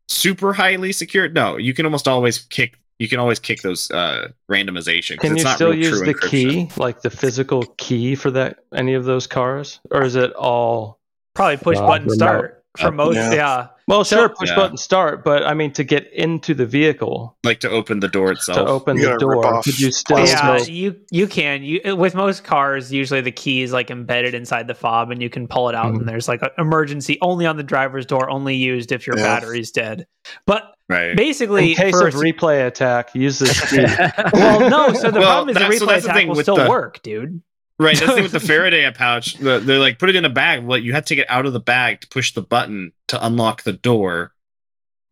super 0.07 0.53
highly 0.53 0.91
secure, 0.91 1.29
no. 1.29 1.57
You 1.57 1.73
can 1.73 1.85
almost 1.85 2.07
always 2.07 2.39
kick. 2.39 2.77
You 2.99 3.07
can 3.07 3.19
always 3.19 3.39
kick 3.39 3.61
those 3.61 3.89
uh, 3.91 4.27
randomization. 4.51 5.17
'cause 5.17 5.21
Can 5.21 5.31
it's 5.33 5.39
you 5.39 5.43
not 5.45 5.55
still 5.55 5.73
use 5.73 5.97
true 5.99 6.07
the 6.07 6.13
encryption. 6.13 6.29
key, 6.29 6.69
like 6.81 7.01
the 7.01 7.09
physical 7.09 7.63
key 7.77 8.15
for 8.15 8.29
that 8.31 8.59
any 8.75 8.93
of 8.93 9.05
those 9.05 9.25
cars, 9.27 9.79
or 9.91 10.03
is 10.03 10.15
it 10.15 10.33
all? 10.33 10.99
probably 11.35 11.57
push 11.57 11.77
Uh, 11.77 11.87
button 11.87 12.07
remote. 12.07 12.15
start 12.15 12.63
for 12.77 12.87
Uh, 12.87 12.91
most. 12.91 13.15
yeah. 13.15 13.33
Yeah. 13.33 13.67
Well, 13.89 14.03
So- 14.03 14.17
sure, 14.17 14.29
push 14.29 14.49
Yeah. 14.49 14.55
button 14.55 14.77
start, 14.77 15.23
but 15.25 15.43
I 15.45 15.53
mean 15.55 15.71
to 15.73 15.83
get 15.83 16.13
into 16.13 16.53
the 16.53 16.65
vehicle 16.65 17.35
Like 17.43 17.59
to 17.61 17.69
open 17.69 17.99
the 17.99 18.07
door 18.07 18.31
itself. 18.31 18.57
to 18.59 18.65
open 18.65 18.97
You 18.97 19.07
the 19.13 19.17
door, 19.17 19.61
could 19.63 19.79
you 19.79 19.91
still? 19.91 20.19
yeah, 20.19 20.57
smoke- 20.57 20.69
you 20.69 20.95
you 21.11 21.25
can. 21.27 21.63
You 21.63 21.95
with 21.97 22.13
most 22.15 22.43
cars, 22.43 22.93
usually 22.93 23.21
the 23.21 23.31
key 23.31 23.63
is 23.63 23.73
like 23.73 23.89
embedded 23.89 24.35
inside 24.35 24.67
the 24.67 24.75
fob, 24.75 25.09
and 25.11 25.21
you 25.21 25.29
can 25.29 25.47
pull 25.47 25.67
it 25.69 25.75
out. 25.75 25.93
Mhm. 25.93 25.99
And 26.01 26.07
there's 26.07 26.27
like 26.27 26.41
an 26.43 26.49
emergency 26.59 27.17
only 27.21 27.45
on 27.47 27.57
the 27.57 27.63
driver's 27.63 28.05
door, 28.05 28.29
only 28.29 28.55
used 28.55 28.91
if 28.91 29.07
your 29.07 29.17
Yeah. 29.17 29.23
battery's 29.23 29.71
dead. 29.71 30.05
But 30.45 30.71
right. 30.87 31.17
basically, 31.17 31.71
in 31.71 31.75
case 31.75 31.91
for 31.99 32.07
of 32.07 32.13
replay 32.13 32.67
attack, 32.67 33.15
use 33.15 33.39
this 33.39 33.59
key. 33.71 33.85
well, 34.33 34.69
no. 34.69 34.93
So 34.93 35.09
the 35.09 35.19
Well, 35.19 35.29
problem 35.29 35.49
is 35.49 35.55
the 35.55 35.59
that's- 35.61 35.79
so 35.79 35.85
replay 35.87 36.01
the 36.03 36.09
attack 36.11 36.27
will 36.27 36.35
still 36.35 36.55
the- 36.57 36.69
work, 36.69 37.01
dude. 37.01 37.41
Right, 37.79 37.95
that's 37.97 38.07
the 38.07 38.13
thing 38.13 38.23
with 38.23 38.31
the 38.33 38.39
Faraday 38.45 38.89
pouch. 38.91 39.35
The, 39.35 39.59
they're 39.59 39.79
like 39.79 39.99
put 39.99 40.09
it 40.09 40.15
in 40.15 40.25
a 40.25 40.29
bag. 40.29 40.63
Well, 40.65 40.77
you 40.77 40.93
have 40.93 41.05
to 41.05 41.15
get 41.15 41.29
out 41.29 41.45
of 41.45 41.53
the 41.53 41.59
bag 41.61 42.01
to 42.01 42.07
push 42.09 42.33
the 42.33 42.41
button 42.41 42.91
to 43.07 43.25
unlock 43.25 43.63
the 43.63 43.73
door. 43.73 44.33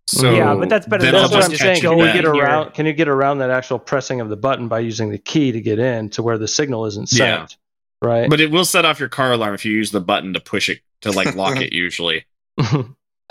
So 0.06 0.32
Yeah, 0.34 0.54
but 0.56 0.70
that's 0.70 0.86
better 0.86 1.04
then 1.04 1.14
than 1.14 1.24
I'll 1.24 1.30
That's 1.30 1.50
what 1.50 1.52
I'm 1.54 1.58
saying. 1.58 1.82
Can 1.82 1.98
you 1.98 2.04
get 2.06 2.16
in 2.26 2.34
here. 2.34 2.44
around? 2.44 2.74
Can 2.74 2.86
you 2.86 2.94
get 2.94 3.08
around 3.08 3.38
that 3.40 3.50
actual 3.50 3.80
pressing 3.80 4.20
of 4.22 4.30
the 4.30 4.38
button 4.38 4.68
by 4.68 4.80
using 4.80 5.10
the 5.10 5.18
key 5.18 5.52
to 5.54 5.62
get 5.62 5.80
in 5.80 6.10
to 6.12 6.24
where 6.24 6.38
the 6.38 6.48
signal 6.48 6.86
isn't 6.86 7.12
Yeah. 7.14 7.40
sent? 7.40 7.58
Right. 8.02 8.30
But 8.30 8.40
it 8.42 8.52
will 8.52 8.66
set 8.66 8.86
off 8.86 9.00
your 9.00 9.10
car 9.10 9.32
alarm 9.32 9.54
if 9.56 9.66
you 9.66 9.72
use 9.74 9.92
the 9.92 10.02
button 10.02 10.34
to 10.34 10.40
push 10.40 10.70
it 10.70 10.80
to 11.02 11.12
like 11.12 11.36
lock 11.36 11.58
it. 11.62 11.74
Usually, 11.74 12.26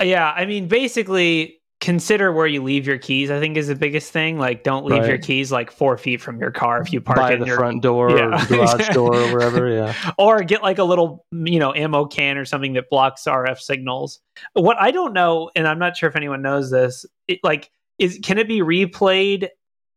Yeah, 0.02 0.30
I 0.34 0.44
mean, 0.46 0.68
basically, 0.68 1.60
consider 1.86 2.32
where 2.32 2.48
you 2.48 2.60
leave 2.64 2.84
your 2.84 2.98
keys. 2.98 3.30
I 3.30 3.38
think 3.38 3.56
is 3.56 3.68
the 3.68 3.76
biggest 3.76 4.10
thing. 4.12 4.38
Like, 4.40 4.64
don't 4.64 4.84
leave 4.84 5.02
Right. 5.02 5.08
your 5.08 5.18
keys 5.18 5.52
like 5.52 5.70
four 5.70 5.96
feet 5.96 6.20
from 6.20 6.40
your 6.40 6.50
car 6.50 6.82
if 6.82 6.92
you 6.92 7.00
park 7.00 7.16
by 7.18 7.32
in 7.34 7.40
the 7.40 7.46
your 7.46 7.58
front 7.58 7.80
door 7.80 8.10
Yeah. 8.10 8.42
or 8.42 8.46
garage 8.46 8.88
door 8.92 9.14
or 9.14 9.32
wherever. 9.32 9.68
Yeah. 9.72 9.94
or 10.18 10.42
get 10.42 10.62
like 10.64 10.78
a 10.78 10.84
little 10.84 11.24
you 11.30 11.60
know 11.60 11.72
ammo 11.72 12.04
can 12.06 12.38
or 12.38 12.44
something 12.44 12.72
that 12.72 12.90
blocks 12.90 13.22
RF 13.22 13.60
signals. 13.60 14.18
What 14.54 14.76
I 14.80 14.90
don't 14.90 15.12
know, 15.12 15.50
and 15.54 15.68
I'm 15.68 15.78
not 15.78 15.96
sure 15.96 16.08
if 16.08 16.16
anyone 16.16 16.42
knows 16.42 16.70
this, 16.72 17.06
it, 17.28 17.38
like 17.44 17.70
is 17.98 18.18
can 18.22 18.38
it 18.38 18.48
be 18.48 18.60
replayed 18.60 19.48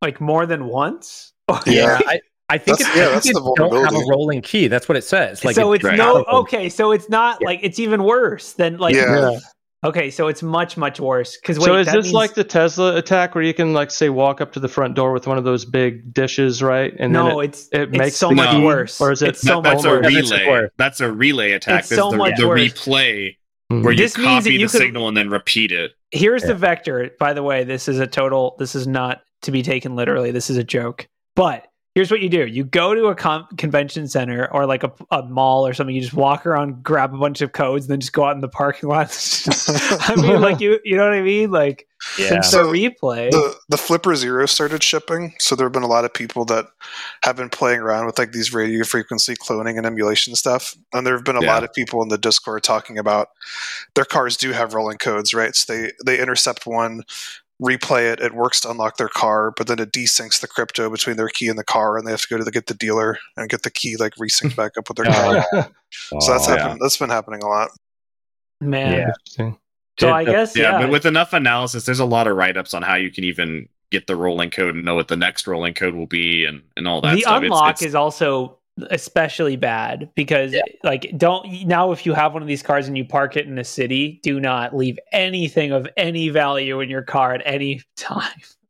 like 0.02 0.22
more 0.22 0.46
than 0.46 0.66
once? 0.68 1.34
Yeah. 1.66 2.00
I, 2.06 2.22
I 2.52 2.58
think 2.60 2.78
That's- 2.78 2.88
it's, 2.88 2.98
yeah, 2.98 3.08
I 3.08 3.10
that's 3.14 3.26
think 3.26 3.36
the 3.38 3.44
it 3.52 3.56
don't 3.58 3.84
have 3.84 3.96
a 3.96 4.06
rolling 4.10 4.42
key. 4.44 4.68
That's 4.68 4.88
what 4.88 4.96
it 4.98 5.04
says. 5.04 5.44
Like 5.44 5.56
so 5.56 5.72
it- 5.74 5.78
it's 5.78 5.84
right. 5.86 5.98
no 5.98 6.20
Out 6.20 6.28
okay. 6.42 6.70
So 6.70 6.92
it's 6.92 7.10
not 7.10 7.42
like 7.44 7.60
it's 7.64 7.80
even 7.80 8.04
worse 8.04 8.54
than 8.54 8.78
like 8.78 8.94
Yeah. 8.96 9.38
Okay. 9.84 10.10
So 10.10 10.28
it's 10.28 10.42
much 10.44 10.78
much 10.78 11.00
worse 11.00 11.38
because 11.38 11.64
so 11.64 11.76
is 11.76 11.92
this 11.92 12.12
like 12.12 12.34
the 12.34 12.44
Tesla 12.44 12.96
attack 12.96 13.36
where 13.36 13.44
you 13.44 13.54
can 13.54 13.74
like 13.74 13.92
say 13.92 14.10
walk 14.10 14.42
up 14.42 14.52
to 14.54 14.60
the 14.60 14.68
front 14.68 14.96
door 14.96 15.12
with 15.14 15.28
one 15.28 15.38
of 15.38 15.44
those 15.44 15.66
big 15.66 16.14
dishes, 16.14 16.62
right? 16.64 16.94
And 17.00 17.14
no, 17.14 17.26
then 17.28 17.38
it, 17.38 17.44
it's 17.46 17.68
it 17.72 17.82
it's 17.90 17.98
makes 17.98 18.16
so 18.16 18.32
much 18.32 18.52
key, 18.52 18.64
worse. 18.64 19.00
or 19.02 19.12
is 19.12 19.22
it- 19.22 19.30
it's 19.30 19.42
so 19.42 19.62
That- 19.62 19.76
much 19.76 19.86
worse. 19.86 20.04
That's 20.14 20.32
relay. 20.32 20.48
worse. 20.48 20.72
That's 20.78 21.00
a 21.02 21.12
relay 21.12 21.52
attack. 21.54 21.80
It's 21.82 21.90
There's 21.90 22.00
so 22.02 22.12
the, 22.12 22.18
much 22.18 22.38
the 22.38 22.48
worse. 22.48 22.62
replay 22.62 23.36
Mhm. 23.72 23.84
where 23.84 23.92
you 23.94 23.98
This 24.00 24.18
means 24.18 24.28
copy 24.46 24.54
you 24.54 24.68
the 24.68 24.72
could- 24.72 24.78
signal 24.82 25.08
and 25.08 25.16
then 25.16 25.30
repeat 25.30 25.72
it. 25.72 25.92
Here's 26.12 26.42
Yeah. 26.42 26.48
the 26.50 26.56
vector. 26.56 27.12
By 27.20 27.34
the 27.34 27.44
way, 27.44 27.64
this 27.64 27.88
is 27.88 28.00
a 28.00 28.08
total. 28.08 28.56
This 28.58 28.74
is 28.76 28.88
not 28.88 29.22
to 29.44 29.52
be 29.52 29.62
taken 29.62 29.96
literally. 29.96 30.32
This 30.32 30.50
is 30.50 30.58
a 30.58 30.64
joke. 30.64 31.08
But 31.36 31.68
here's 32.00 32.12
what 32.12 32.22
you 32.22 32.30
do: 32.30 32.46
you 32.46 32.64
go 32.64 32.96
to 32.96 33.08
a 33.08 33.16
con- 33.16 33.46
convention 33.58 34.08
center 34.08 34.48
or 34.54 34.66
like 34.66 34.84
a, 34.86 34.92
a 35.12 35.24
mall 35.24 35.68
or 35.68 35.74
something. 35.74 35.94
You 35.94 36.02
just 36.02 36.14
walk 36.14 36.46
around, 36.46 36.82
grab 36.82 37.14
a 37.14 37.18
bunch 37.18 37.42
of 37.42 37.52
codes, 37.52 37.86
and 37.86 37.92
then 37.92 38.00
just 38.00 38.14
go 38.14 38.24
out 38.24 38.36
in 38.36 38.40
the 38.42 38.48
parking 38.48 38.88
lot. 38.88 39.10
I 40.08 40.16
mean, 40.16 40.40
like 40.40 40.62
you, 40.62 40.80
you 40.86 40.96
know 40.96 41.04
what 41.04 41.14
I 41.14 41.22
mean? 41.22 41.52
Like 41.52 41.88
yeah. 42.18 42.30
since 42.30 42.48
So 42.52 42.72
the 42.72 42.90
replay. 42.90 43.30
the 43.32 43.56
the 43.68 43.78
Flipper 43.78 44.16
Zero 44.16 44.46
started 44.46 44.82
shipping, 44.82 45.34
so 45.40 45.56
there 45.56 45.66
have 45.66 45.74
been 45.74 45.84
a 45.84 45.88
lot 45.88 46.06
of 46.06 46.14
people 46.14 46.46
that 46.46 46.68
have 47.24 47.36
been 47.36 47.50
playing 47.50 47.82
around 47.82 48.06
with 48.06 48.18
like 48.18 48.32
these 48.32 48.54
radio 48.54 48.86
frequency 48.86 49.36
cloning 49.36 49.78
and 49.78 49.86
emulation 49.86 50.36
stuff. 50.36 50.76
And 50.94 51.06
there 51.06 51.16
have 51.16 51.26
been 51.26 51.36
a 51.36 51.42
Yeah. 51.44 51.54
lot 51.54 51.64
of 51.66 51.74
people 51.74 52.02
in 52.02 52.08
the 52.08 52.18
Discord 52.18 52.64
talking 52.64 52.98
about 52.98 53.28
their 53.96 54.06
cars 54.06 54.38
do 54.38 54.54
have 54.54 54.74
rolling 54.74 54.98
codes, 54.98 55.34
right? 55.34 55.54
So 55.56 55.74
they 55.74 55.92
they 56.06 56.20
intercept 56.22 56.66
one, 56.66 57.04
replay 57.62 58.12
it. 58.12 58.20
It 58.22 58.34
works 58.34 58.62
to 58.62 58.70
unlock 58.72 58.98
their 58.98 59.10
car, 59.10 59.52
but 59.56 59.68
then 59.68 59.80
it 59.80 59.92
desyncs 59.92 60.40
the 60.42 60.48
crypto 60.48 60.90
between 60.90 61.18
their 61.18 61.28
key 61.30 61.48
and 61.50 61.58
the 61.60 61.64
car, 61.64 61.98
and 61.98 62.06
they 62.08 62.12
have 62.12 62.22
to 62.22 62.28
go 62.30 62.38
to 62.38 62.44
the, 62.44 62.52
get 62.52 62.68
the 62.68 62.74
dealer 62.74 63.18
and 63.36 63.50
get 63.50 63.64
the 63.64 63.70
key 63.72 63.98
like 63.98 64.16
resynced 64.16 64.56
back 64.56 64.78
up 64.78 64.88
with 64.90 64.98
their 64.98 65.06
car. 65.06 65.46
Oh, 66.14 66.20
so 66.20 66.32
that's 66.34 66.48
Oh, 66.48 66.56
happened. 66.56 66.80
That's 66.84 66.98
been 66.98 67.10
happening 67.10 67.42
a 67.42 67.48
lot. 67.48 67.72
Man. 68.62 68.94
Yeah. 68.94 69.08
Interesting. 69.08 69.58
So 70.00 70.12
I 70.12 70.24
guess 70.24 70.56
yeah, 70.56 70.74
yeah. 70.74 70.82
but 70.84 70.92
with 70.92 71.06
enough 71.08 71.34
analysis, 71.34 71.84
there's 71.86 72.00
a 72.00 72.06
lot 72.06 72.28
of 72.28 72.38
write 72.38 72.58
ups 72.58 72.76
on 72.76 72.84
how 72.84 72.96
you 72.96 73.10
can 73.12 73.24
even 73.24 73.68
get 73.92 74.06
the 74.06 74.16
rolling 74.16 74.52
code 74.52 74.76
and 74.76 74.86
know 74.86 74.94
what 74.94 75.08
the 75.08 75.16
next 75.18 75.48
rolling 75.48 75.74
code 75.74 75.96
will 75.96 76.06
be 76.06 76.46
and, 76.46 76.62
and 76.78 76.88
all 76.88 77.02
that 77.02 77.16
the 77.16 77.22
stuff. 77.22 77.38
It's- 77.44 77.44
unlock 77.52 77.70
it's- 77.78 77.82
is 77.90 77.96
also 77.96 78.59
especially 78.90 79.56
bad 79.56 80.10
because 80.16 80.56
like 80.84 81.12
don't 81.18 81.66
now 81.66 81.92
if 81.92 82.06
you 82.06 82.14
have 82.14 82.34
one 82.34 82.42
of 82.42 82.48
these 82.48 82.64
cars 82.64 82.88
and 82.88 82.98
you 82.98 83.06
park 83.06 83.36
it 83.38 83.48
in 83.48 83.58
a 83.58 83.64
city 83.64 84.20
do 84.24 84.40
not 84.40 84.76
leave 84.76 84.98
anything 85.12 85.72
of 85.72 85.88
any 85.98 86.30
value 86.30 86.80
in 86.80 86.90
your 86.90 87.04
car 87.04 87.34
at 87.34 87.42
any 87.46 87.82
time 87.96 88.42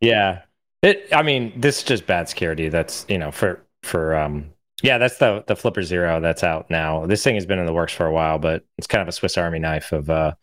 yeah. 0.00 0.42
It 0.82 1.08
I 1.12 1.22
mean, 1.22 1.58
this 1.58 1.78
is 1.78 1.84
just 1.84 2.06
bad 2.06 2.28
security. 2.28 2.68
That's 2.68 3.06
you 3.08 3.18
know, 3.18 3.30
for 3.30 3.64
for 3.82 4.14
um 4.14 4.50
yeah, 4.82 4.98
that's 4.98 5.18
the 5.18 5.44
the 5.46 5.56
Flipper 5.56 5.82
Zero 5.82 6.20
that's 6.20 6.44
out 6.44 6.70
now. 6.70 7.06
This 7.06 7.24
thing 7.24 7.34
has 7.36 7.46
been 7.46 7.58
in 7.58 7.66
the 7.66 7.72
works 7.72 7.94
for 7.94 8.06
a 8.06 8.12
while, 8.12 8.38
but 8.38 8.64
it's 8.76 8.86
kind 8.86 9.00
of 9.00 9.08
a 9.08 9.12
Swiss 9.12 9.38
Army 9.38 9.58
knife 9.58 9.92
of 9.92 10.10
uh 10.10 10.34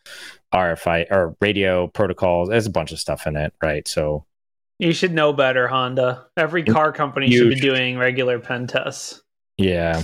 RFI 0.54 1.12
or 1.12 1.36
radio 1.42 1.88
protocols. 1.88 2.50
There's 2.50 2.66
a 2.66 2.72
bunch 2.72 2.92
of 2.92 3.00
stuff 3.00 3.28
in 3.28 3.36
it, 3.36 3.54
right? 3.62 3.88
So 3.88 4.26
you 4.80 4.92
should 4.94 5.14
know 5.14 5.32
better 5.34 5.68
honda 5.68 6.26
every 6.38 6.64
car 6.64 6.92
company 6.92 7.30
should 7.32 7.50
be 7.50 7.56
You- 7.56 7.62
doing 7.62 7.98
regular 7.98 8.40
pen 8.40 8.68
tests 8.68 9.22
Yeah. 9.58 10.04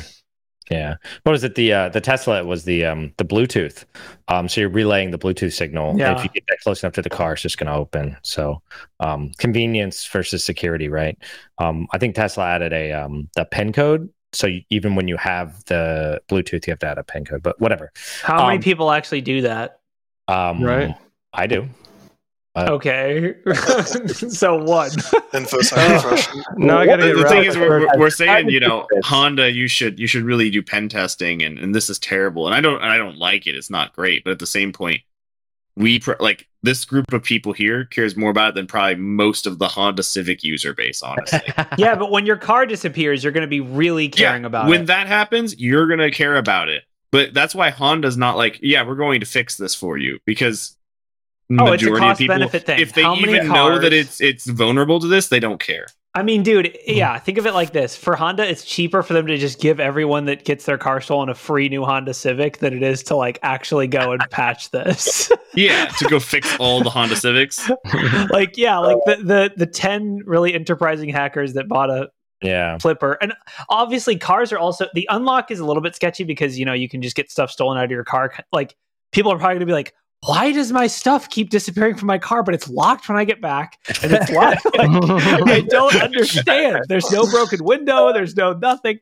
Yeah. 0.70 0.97
What 1.24 1.32
was 1.32 1.43
it? 1.43 1.55
The 1.55 1.74
uh, 1.74 1.89
the 1.89 1.99
Tesla 1.99 2.43
was 2.43 2.63
the 2.65 2.86
um 2.86 3.11
the 3.17 3.26
Bluetooth. 3.26 3.86
Um 4.28 4.47
so 4.47 4.61
you're 4.61 4.70
relaying 4.70 5.09
the 5.09 5.17
Bluetooth 5.17 5.53
signal. 5.53 5.97
Yeah. 5.97 6.15
If 6.15 6.24
you 6.24 6.30
get 6.30 6.43
that 6.47 6.59
close 6.61 6.84
enough 6.84 6.93
to 6.93 7.01
the 7.01 7.09
car, 7.09 7.34
it's 7.34 7.41
just 7.41 7.57
gonna 7.57 7.76
open. 7.76 8.15
So 8.22 8.61
um 8.99 9.32
convenience 9.39 10.05
versus 10.05 10.45
security, 10.45 10.88
right? 10.88 11.17
Um 11.57 11.88
I 11.91 11.97
think 11.97 12.13
Tesla 12.13 12.45
added 12.45 12.72
a 12.72 12.91
um 12.91 13.28
the 13.36 13.45
PIN 13.45 13.74
code. 13.74 14.09
So 14.32 14.45
you, 14.45 14.61
even 14.70 14.93
when 14.93 15.07
you 15.07 15.17
have 15.17 15.65
the 15.65 16.22
Bluetooth, 16.30 16.67
you 16.67 16.72
have 16.72 16.80
to 16.80 16.88
add 16.88 16.99
a 16.99 17.03
PIN 17.03 17.26
code. 17.26 17.41
But 17.41 17.59
whatever. 17.59 17.91
how 18.22 18.45
many 18.45 18.57
Um, 18.57 18.61
people 18.63 18.91
actually 18.91 19.22
do 19.22 19.41
that 19.41 19.80
Um 20.28 20.61
Right. 20.63 20.95
I 21.34 21.47
do. 21.47 21.67
Uh, 22.68 22.72
okay 22.74 23.36
so 24.30 24.62
what 24.64 24.91
InfoSec 25.34 25.78
uh, 25.78 25.93
refresh. 25.95 26.28
No, 26.57 26.78
I 26.78 26.86
gotta 26.86 27.03
the, 27.05 27.14
get 27.14 27.24
the 27.24 27.30
thing 27.30 27.43
is, 27.45 27.57
we're, 27.57 27.80
we're- 27.80 27.91
we're 27.97 28.10
saying, 28.10 28.49
you 28.49 28.60
know, 28.60 28.88
Honda, 29.03 29.51
you 29.51 29.68
should 29.68 29.99
you 29.99 30.07
should 30.07 30.24
really 30.24 30.49
do 30.49 30.62
pen 30.62 30.89
testing, 30.89 31.41
and, 31.41 31.57
and 31.60 31.74
this 31.74 31.89
is 31.89 31.99
terrible, 31.99 32.45
and 32.47 32.55
I 32.55 32.62
don't 32.62 32.82
I 32.82 32.97
don't 32.97 33.18
like 33.18 33.47
it. 33.47 33.55
It's 33.55 33.70
not 33.70 33.93
great, 33.93 34.24
but 34.24 34.32
at 34.32 34.39
the 34.39 34.47
same 34.47 34.74
point, 34.74 35.01
we 35.76 35.99
pr- 35.99 36.14
like 36.20 36.47
this 36.62 36.84
group 36.86 37.14
of 37.14 37.24
people 37.24 37.53
here 37.53 37.86
cares 37.86 38.18
more 38.18 38.30
about 38.32 38.49
it 38.49 38.55
than 38.55 38.68
probably 38.68 38.95
most 38.95 39.47
of 39.47 39.60
the 39.60 39.68
Honda 39.68 40.03
Civic 40.03 40.43
user 40.43 40.74
base. 40.74 41.01
Honestly, 41.01 41.39
yeah 41.78 41.95
but 41.95 42.12
when 42.12 42.26
your 42.26 42.36
car 42.38 42.66
disappears 42.66 43.24
you're 43.24 43.32
going 43.32 43.41
to 43.45 43.47
be 43.47 43.62
really 43.62 44.10
caring 44.10 44.43
about 44.45 44.68
when 44.68 44.82
it 44.82 44.88
that 44.88 45.07
happens, 45.07 45.57
you're 45.60 45.88
gonna 45.88 46.12
care 46.12 46.36
about 46.36 46.68
it. 46.70 46.84
But 47.12 47.34
that's 47.34 47.55
why 47.55 47.70
Honda's 47.72 48.18
not 48.18 48.38
like, 48.38 48.60
yeah, 48.62 48.86
we're 48.86 48.95
going 48.95 49.22
to 49.22 49.26
fix 49.26 49.57
this 49.57 49.74
for 49.74 49.97
you 49.97 50.20
because 50.26 50.76
Oh, 51.57 51.71
it's 51.71 51.81
a 51.81 51.85
majority 51.87 52.05
of 52.05 52.09
cost 52.09 52.19
people, 52.19 52.35
benefit 52.35 52.65
thing. 52.65 52.79
if 52.79 52.93
they 52.93 53.01
How 53.01 53.15
many 53.15 53.33
even 53.33 53.47
know 53.47 53.79
that 53.79 53.91
it's 53.91 54.21
it's 54.21 54.45
vulnerable 54.47 54.99
to 54.99 55.07
this, 55.07 55.29
they 55.29 55.39
don't 55.39 55.59
care. 55.59 55.87
I 56.15 56.23
mean, 56.23 56.41
dude, 56.41 56.77
yeah, 56.87 57.15
mm-hmm. 57.15 57.23
think 57.23 57.37
of 57.37 57.45
it 57.45 57.53
like 57.53 57.71
this. 57.71 57.95
For 57.95 58.15
Honda, 58.15 58.47
it's 58.47 58.65
cheaper 58.65 59.03
for 59.03 59.13
them 59.13 59.27
to 59.27 59.37
just 59.37 59.59
give 59.59 59.79
everyone 59.79 60.25
that 60.25 60.43
gets 60.43 60.65
their 60.65 60.77
car 60.77 61.01
stolen 61.01 61.29
a 61.29 61.35
free 61.35 61.69
new 61.69 61.85
Honda 61.85 62.15
Civic 62.15 62.57
than 62.57 62.73
it 62.73 62.81
is 62.81 63.03
to 63.03 63.15
like 63.15 63.37
actually 63.43 63.87
go 63.87 64.11
and 64.11 64.21
patch 64.31 64.71
this. 64.71 65.31
Yeah, 65.53 65.85
to 65.85 66.05
go 66.05 66.19
fix 66.19 66.55
all 66.59 66.81
the 66.81 66.89
Honda 66.89 67.15
Civics. 67.15 67.69
like, 68.31 68.57
yeah, 68.57 68.79
like 68.79 68.97
the, 69.05 69.15
the 69.23 69.51
the 69.57 69.65
10 69.67 70.23
really 70.25 70.53
enterprising 70.53 71.09
hackers 71.09 71.53
that 71.53 71.67
bought 71.67 71.91
a 71.91 72.09
yeah. 72.41 72.79
flipper. 72.79 73.17
And 73.21 73.33
obviously 73.69 74.17
cars 74.17 74.51
are 74.51 74.59
also 74.59 74.87
the 74.95 75.07
unlock 75.11 75.51
is 75.51 75.59
a 75.59 75.65
little 75.65 75.81
bit 75.81 75.95
sketchy 75.95 76.23
because 76.23 76.57
you 76.57 76.65
know 76.65 76.73
you 76.73 76.89
can 76.89 77.01
just 77.03 77.15
get 77.15 77.29
stuff 77.29 77.51
stolen 77.51 77.77
out 77.77 77.85
of 77.85 77.91
your 77.91 78.03
car. 78.03 78.33
Like 78.51 78.75
people 79.11 79.31
are 79.31 79.37
probably 79.37 79.55
gonna 79.55 79.67
be 79.67 79.73
like, 79.73 79.93
why 80.26 80.51
does 80.51 80.72
my 80.72 80.88
stuff 80.88 81.30
keep 81.30 81.49
disappearing 81.49 81.95
from 81.95 82.07
my 82.07 82.17
car, 82.17 82.43
but 82.43 82.53
it's 82.53 82.67
locked 82.70 83.07
when 83.07 83.17
I 83.17 83.24
get 83.24 83.41
back 83.41 83.78
and 84.03 84.11
it's 84.11 84.30
locked? 84.32 84.65
Like, 84.78 84.89
I 85.47 85.61
don't 85.61 85.95
understand. 85.95 86.86
There's 86.89 87.09
no 87.11 87.26
broken 87.30 87.63
window. 87.63 88.11
There's 88.13 88.36
no 88.36 88.53
nothing. 88.53 88.99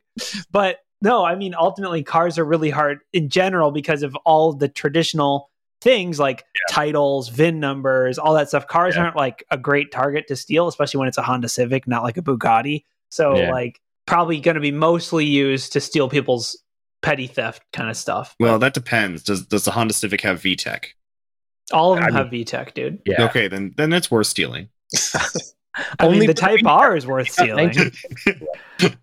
But 0.51 0.77
no, 1.01 1.25
I 1.25 1.35
mean, 1.35 1.53
ultimately, 1.57 2.03
cars 2.03 2.37
are 2.37 2.45
really 2.45 2.69
hard 2.69 2.99
in 3.13 3.29
general 3.29 3.71
because 3.71 4.03
of 4.03 4.15
all 4.25 4.53
the 4.53 4.67
traditional 4.67 5.49
things 5.81 6.19
like 6.19 6.43
titles, 6.71 7.29
VIN 7.29 7.59
numbers, 7.59 8.17
all 8.17 8.33
that 8.33 8.47
stuff. 8.49 8.67
Cars 8.67 8.95
Yeah. 8.95 9.03
aren't 9.03 9.15
like 9.15 9.43
a 9.51 9.57
great 9.57 9.91
target 9.91 10.27
to 10.27 10.35
steal, 10.35 10.67
especially 10.67 10.99
when 10.99 11.07
it's 11.07 11.17
a 11.19 11.21
Honda 11.23 11.49
Civic, 11.49 11.87
not 11.87 12.03
like 12.03 12.17
a 12.17 12.21
Bugatti. 12.21 12.83
So, 13.09 13.37
Yeah. 13.37 13.51
like, 13.51 13.79
probably 14.07 14.39
going 14.39 14.55
to 14.55 14.61
be 14.61 14.71
mostly 14.71 15.25
used 15.25 15.73
to 15.73 15.79
steal 15.81 16.09
people's 16.09 16.57
petty 17.03 17.27
theft 17.27 17.61
kind 17.73 17.89
of 17.89 17.97
stuff. 17.97 18.35
Well, 18.39 18.57
that 18.59 18.73
depends. 18.73 19.21
Does 19.23 19.45
does 19.45 19.65
the 19.65 19.71
Honda 19.71 19.93
Civic 19.93 20.21
have 20.21 20.41
VTEC? 20.41 20.85
All 21.73 21.93
of 21.93 21.99
them 21.99 22.07
I 22.15 22.17
have 22.17 22.27
VTEC, 22.27 22.73
dude. 22.73 22.99
Yeah. 23.05 23.23
Okay, 23.25 23.47
then 23.47 23.73
then 23.77 23.93
it's 23.93 24.09
worth 24.09 24.27
stealing. 24.27 24.69
I 25.15 25.95
Only 25.99 26.19
mean, 26.19 26.27
the 26.27 26.33
Type 26.33 26.65
R 26.65 26.95
is 26.95 27.05
worth 27.05 27.29
stealing. 27.29 27.69
The 27.69 28.95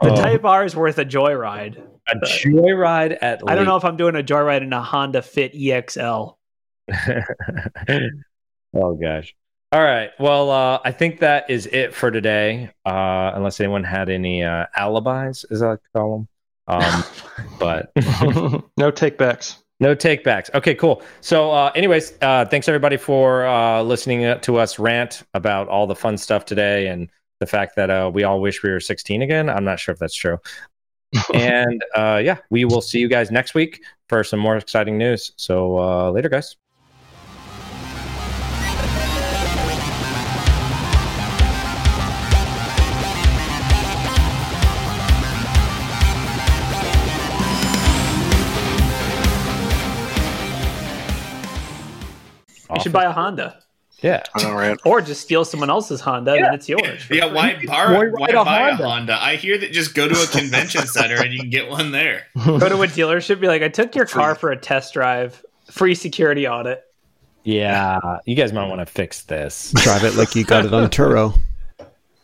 Oh, 0.00 0.16
Type 0.16 0.44
R 0.44 0.64
is 0.64 0.74
worth 0.74 0.98
a 0.98 1.04
joyride. 1.04 1.80
a 2.08 2.16
joyride 2.16 3.18
at 3.20 3.40
I 3.46 3.54
don't 3.54 3.66
know 3.66 3.76
if 3.76 3.84
I'm 3.84 3.96
doing 3.96 4.16
a 4.16 4.22
joyride 4.22 4.62
in 4.62 4.72
a 4.72 4.82
Honda 4.82 5.22
Fit 5.22 5.52
EXL. 5.54 6.36
oh 8.74 8.94
gosh. 8.94 9.34
All 9.70 9.82
right. 9.82 10.10
Well, 10.18 10.50
uh, 10.50 10.80
I 10.84 10.92
think 10.92 11.20
that 11.20 11.48
is 11.50 11.66
it 11.66 11.94
for 11.94 12.10
today. 12.10 12.70
Uh, 12.84 13.32
unless 13.34 13.60
anyone 13.60 13.84
had 13.84 14.10
any 14.10 14.42
uh, 14.42 14.66
alibis, 14.76 15.44
as 15.50 15.62
I 15.62 15.70
like 15.70 15.82
to 15.82 15.88
call 15.94 16.18
them. 16.18 16.28
Um, 16.68 17.04
but 17.58 17.92
no 17.96 18.92
takebacks. 18.92 19.56
No 19.82 19.96
takebacks. 19.96 20.48
Okay, 20.54 20.76
cool. 20.76 21.02
So, 21.20 21.50
uh, 21.50 21.72
anyways, 21.74 22.14
uh, 22.22 22.46
thanks 22.46 22.68
everybody 22.68 22.96
for 22.96 23.44
uh, 23.44 23.82
listening 23.82 24.38
to 24.40 24.56
us 24.56 24.78
rant 24.78 25.24
about 25.34 25.68
all 25.68 25.88
the 25.88 25.96
fun 25.96 26.16
stuff 26.16 26.44
today 26.44 26.86
and 26.86 27.10
the 27.40 27.46
fact 27.46 27.74
that 27.74 27.90
uh, 27.90 28.08
we 28.14 28.22
all 28.22 28.40
wish 28.40 28.62
we 28.62 28.70
were 28.70 28.78
16 28.78 29.22
again. 29.22 29.50
I'm 29.50 29.64
not 29.64 29.80
sure 29.80 29.92
if 29.92 29.98
that's 29.98 30.14
true. 30.14 30.38
and 31.34 31.84
uh, 31.96 32.22
yeah, 32.24 32.38
we 32.48 32.64
will 32.64 32.80
see 32.80 33.00
you 33.00 33.08
guys 33.08 33.32
next 33.32 33.54
week 33.54 33.82
for 34.08 34.22
some 34.22 34.38
more 34.38 34.56
exciting 34.56 34.96
news. 34.96 35.32
So 35.36 35.78
uh, 35.78 36.10
later, 36.12 36.28
guys. 36.28 36.56
Should 52.82 52.92
buy 52.92 53.04
a 53.04 53.12
Honda. 53.12 53.58
Yeah. 54.02 54.22
I 54.34 54.42
know, 54.42 54.52
right? 54.54 54.76
Or 54.84 55.00
just 55.00 55.20
steal 55.20 55.44
someone 55.44 55.70
else's 55.70 56.00
Honda, 56.00 56.32
then 56.32 56.54
it's 56.54 56.68
yours. 56.68 57.06
Yeah, 57.08 57.26
why 57.26 57.64
borrow? 57.64 57.98
Why 57.98 58.08
Why 58.08 58.26
ride 58.26 58.34
a 58.34 58.44
buy 58.44 58.58
a 58.58 58.68
Honda? 58.70 58.88
Honda? 58.88 59.22
I 59.24 59.36
hear 59.36 59.56
that 59.58 59.70
just 59.72 59.94
go 59.94 60.08
to 60.08 60.14
a 60.14 60.26
convention 60.26 60.86
center 60.86 61.22
and 61.22 61.32
you 61.32 61.38
can 61.38 61.50
get 61.50 61.70
one 61.70 61.92
there. 61.92 62.26
Go 62.44 62.58
to 62.68 62.82
a 62.82 62.88
dealership, 62.88 63.40
be 63.40 63.46
like, 63.46 63.62
I 63.62 63.68
took 63.68 63.94
your 63.94 64.06
car 64.06 64.34
for 64.34 64.50
a 64.50 64.56
test 64.56 64.94
drive, 64.94 65.44
free 65.70 65.94
security 65.94 66.48
audit. 66.48 66.82
Yeah. 67.44 68.18
You 68.24 68.34
guys 68.34 68.52
might 68.52 68.68
want 68.68 68.80
to 68.80 68.86
fix 68.86 69.22
this. 69.22 69.72
Drive 69.72 70.04
it 70.04 70.14
like 70.16 70.34
you 70.34 70.44
got 70.44 70.64
it 70.64 70.74
on 70.74 70.90
Turo. 70.90 71.38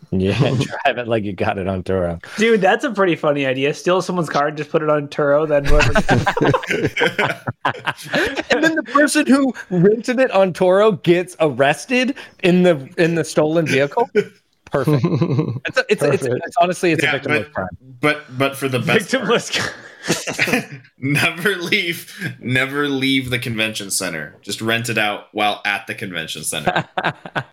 Yeah. 0.10 0.38
Drive 0.38 0.96
it 0.98 1.06
like 1.06 1.24
you 1.24 1.34
got 1.34 1.58
it 1.58 1.68
on 1.68 1.82
Turo. 1.82 2.18
Dude, 2.36 2.62
that's 2.62 2.82
a 2.82 2.90
pretty 2.90 3.14
funny 3.14 3.44
idea. 3.44 3.74
Steal 3.74 4.00
someone's 4.00 4.30
car, 4.30 4.48
and 4.48 4.56
just 4.56 4.70
put 4.70 4.82
it 4.82 4.88
on 4.88 5.06
Turo, 5.08 5.46
then 5.46 5.66
whoever. 5.66 5.92
and 8.50 8.64
then 8.64 8.74
the 8.74 8.82
person 8.84 9.26
who 9.26 9.52
rented 9.70 10.18
it 10.18 10.30
on 10.30 10.52
Turo 10.54 11.02
gets 11.02 11.36
arrested 11.40 12.16
in 12.42 12.62
the 12.62 12.88
in 12.96 13.16
the 13.16 13.24
stolen 13.24 13.66
vehicle. 13.66 14.08
Perfect. 14.70 15.02
It's 15.04 15.78
a, 15.78 15.84
it's, 15.88 16.02
a, 16.02 16.12
it's, 16.12 16.26
a, 16.26 16.32
it's 16.32 16.56
honestly 16.60 16.92
it's 16.92 17.02
Yeah, 17.02 17.16
a 17.16 17.20
victimless 17.20 17.44
but- 17.44 17.52
crime. 17.52 17.68
But 18.00 18.38
but 18.38 18.56
for 18.56 18.68
the 18.68 18.78
best 18.78 19.10
part, 19.12 19.24
Victimless. 19.24 20.80
never 20.98 21.56
leave 21.56 22.36
never 22.40 22.88
leave 22.88 23.28
the 23.30 23.38
convention 23.38 23.90
center. 23.90 24.36
Just 24.40 24.62
rent 24.62 24.88
it 24.88 24.96
out 24.96 25.26
while 25.32 25.60
at 25.66 25.86
the 25.86 25.94
convention 25.94 26.44
center. 26.44 26.88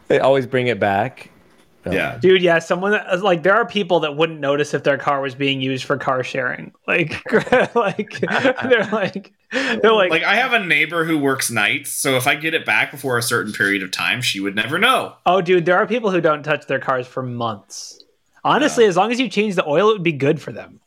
they 0.08 0.20
always 0.20 0.46
bring 0.46 0.68
it 0.68 0.80
back. 0.80 1.32
Yeah. 1.94 2.18
Dude, 2.18 2.42
yeah, 2.42 2.60
someone 2.60 2.92
that, 2.92 3.08
uh, 3.08 3.22
like 3.22 3.44
there 3.44 3.56
are 3.56 3.66
people 3.66 4.00
that 4.02 4.16
wouldn't 4.16 4.40
notice 4.40 4.74
if 4.74 4.84
their 4.84 4.98
car 4.98 5.22
was 5.22 5.36
being 5.36 5.62
used 5.62 5.84
for 5.86 5.98
car 5.98 6.24
sharing. 6.24 6.72
Like, 6.88 7.22
like 7.76 8.20
they're 8.70 8.86
like, 8.92 9.34
they're 9.52 9.92
like, 9.92 10.12
Like 10.12 10.24
I 10.24 10.36
have 10.36 10.54
a 10.54 10.64
neighbor 10.64 11.04
who 11.04 11.18
works 11.18 11.50
nights, 11.52 11.92
so 11.92 12.16
if 12.16 12.28
I 12.28 12.36
get 12.36 12.54
it 12.54 12.66
back 12.66 12.92
before 12.92 13.18
a 13.18 13.22
certain 13.24 13.54
period 13.54 13.84
of 13.84 13.92
time, 13.92 14.22
she 14.22 14.40
would 14.40 14.56
never 14.56 14.78
know. 14.78 15.16
oh, 15.26 15.42
dude, 15.42 15.66
there 15.66 15.78
are 15.78 15.88
people 15.88 16.12
who 16.12 16.22
don't 16.22 16.44
touch 16.44 16.68
their 16.68 16.80
cars 16.80 17.08
for 17.08 17.24
months. 17.24 18.04
Honestly, 18.44 18.86
as 18.86 18.96
long 18.96 19.12
as 19.12 19.20
you 19.20 19.28
change 19.28 19.56
the 19.56 19.68
oil, 19.68 19.90
it 19.90 19.94
would 19.94 20.04
be 20.04 20.12
good 20.12 20.40
for 20.40 20.52
them. 20.52 20.80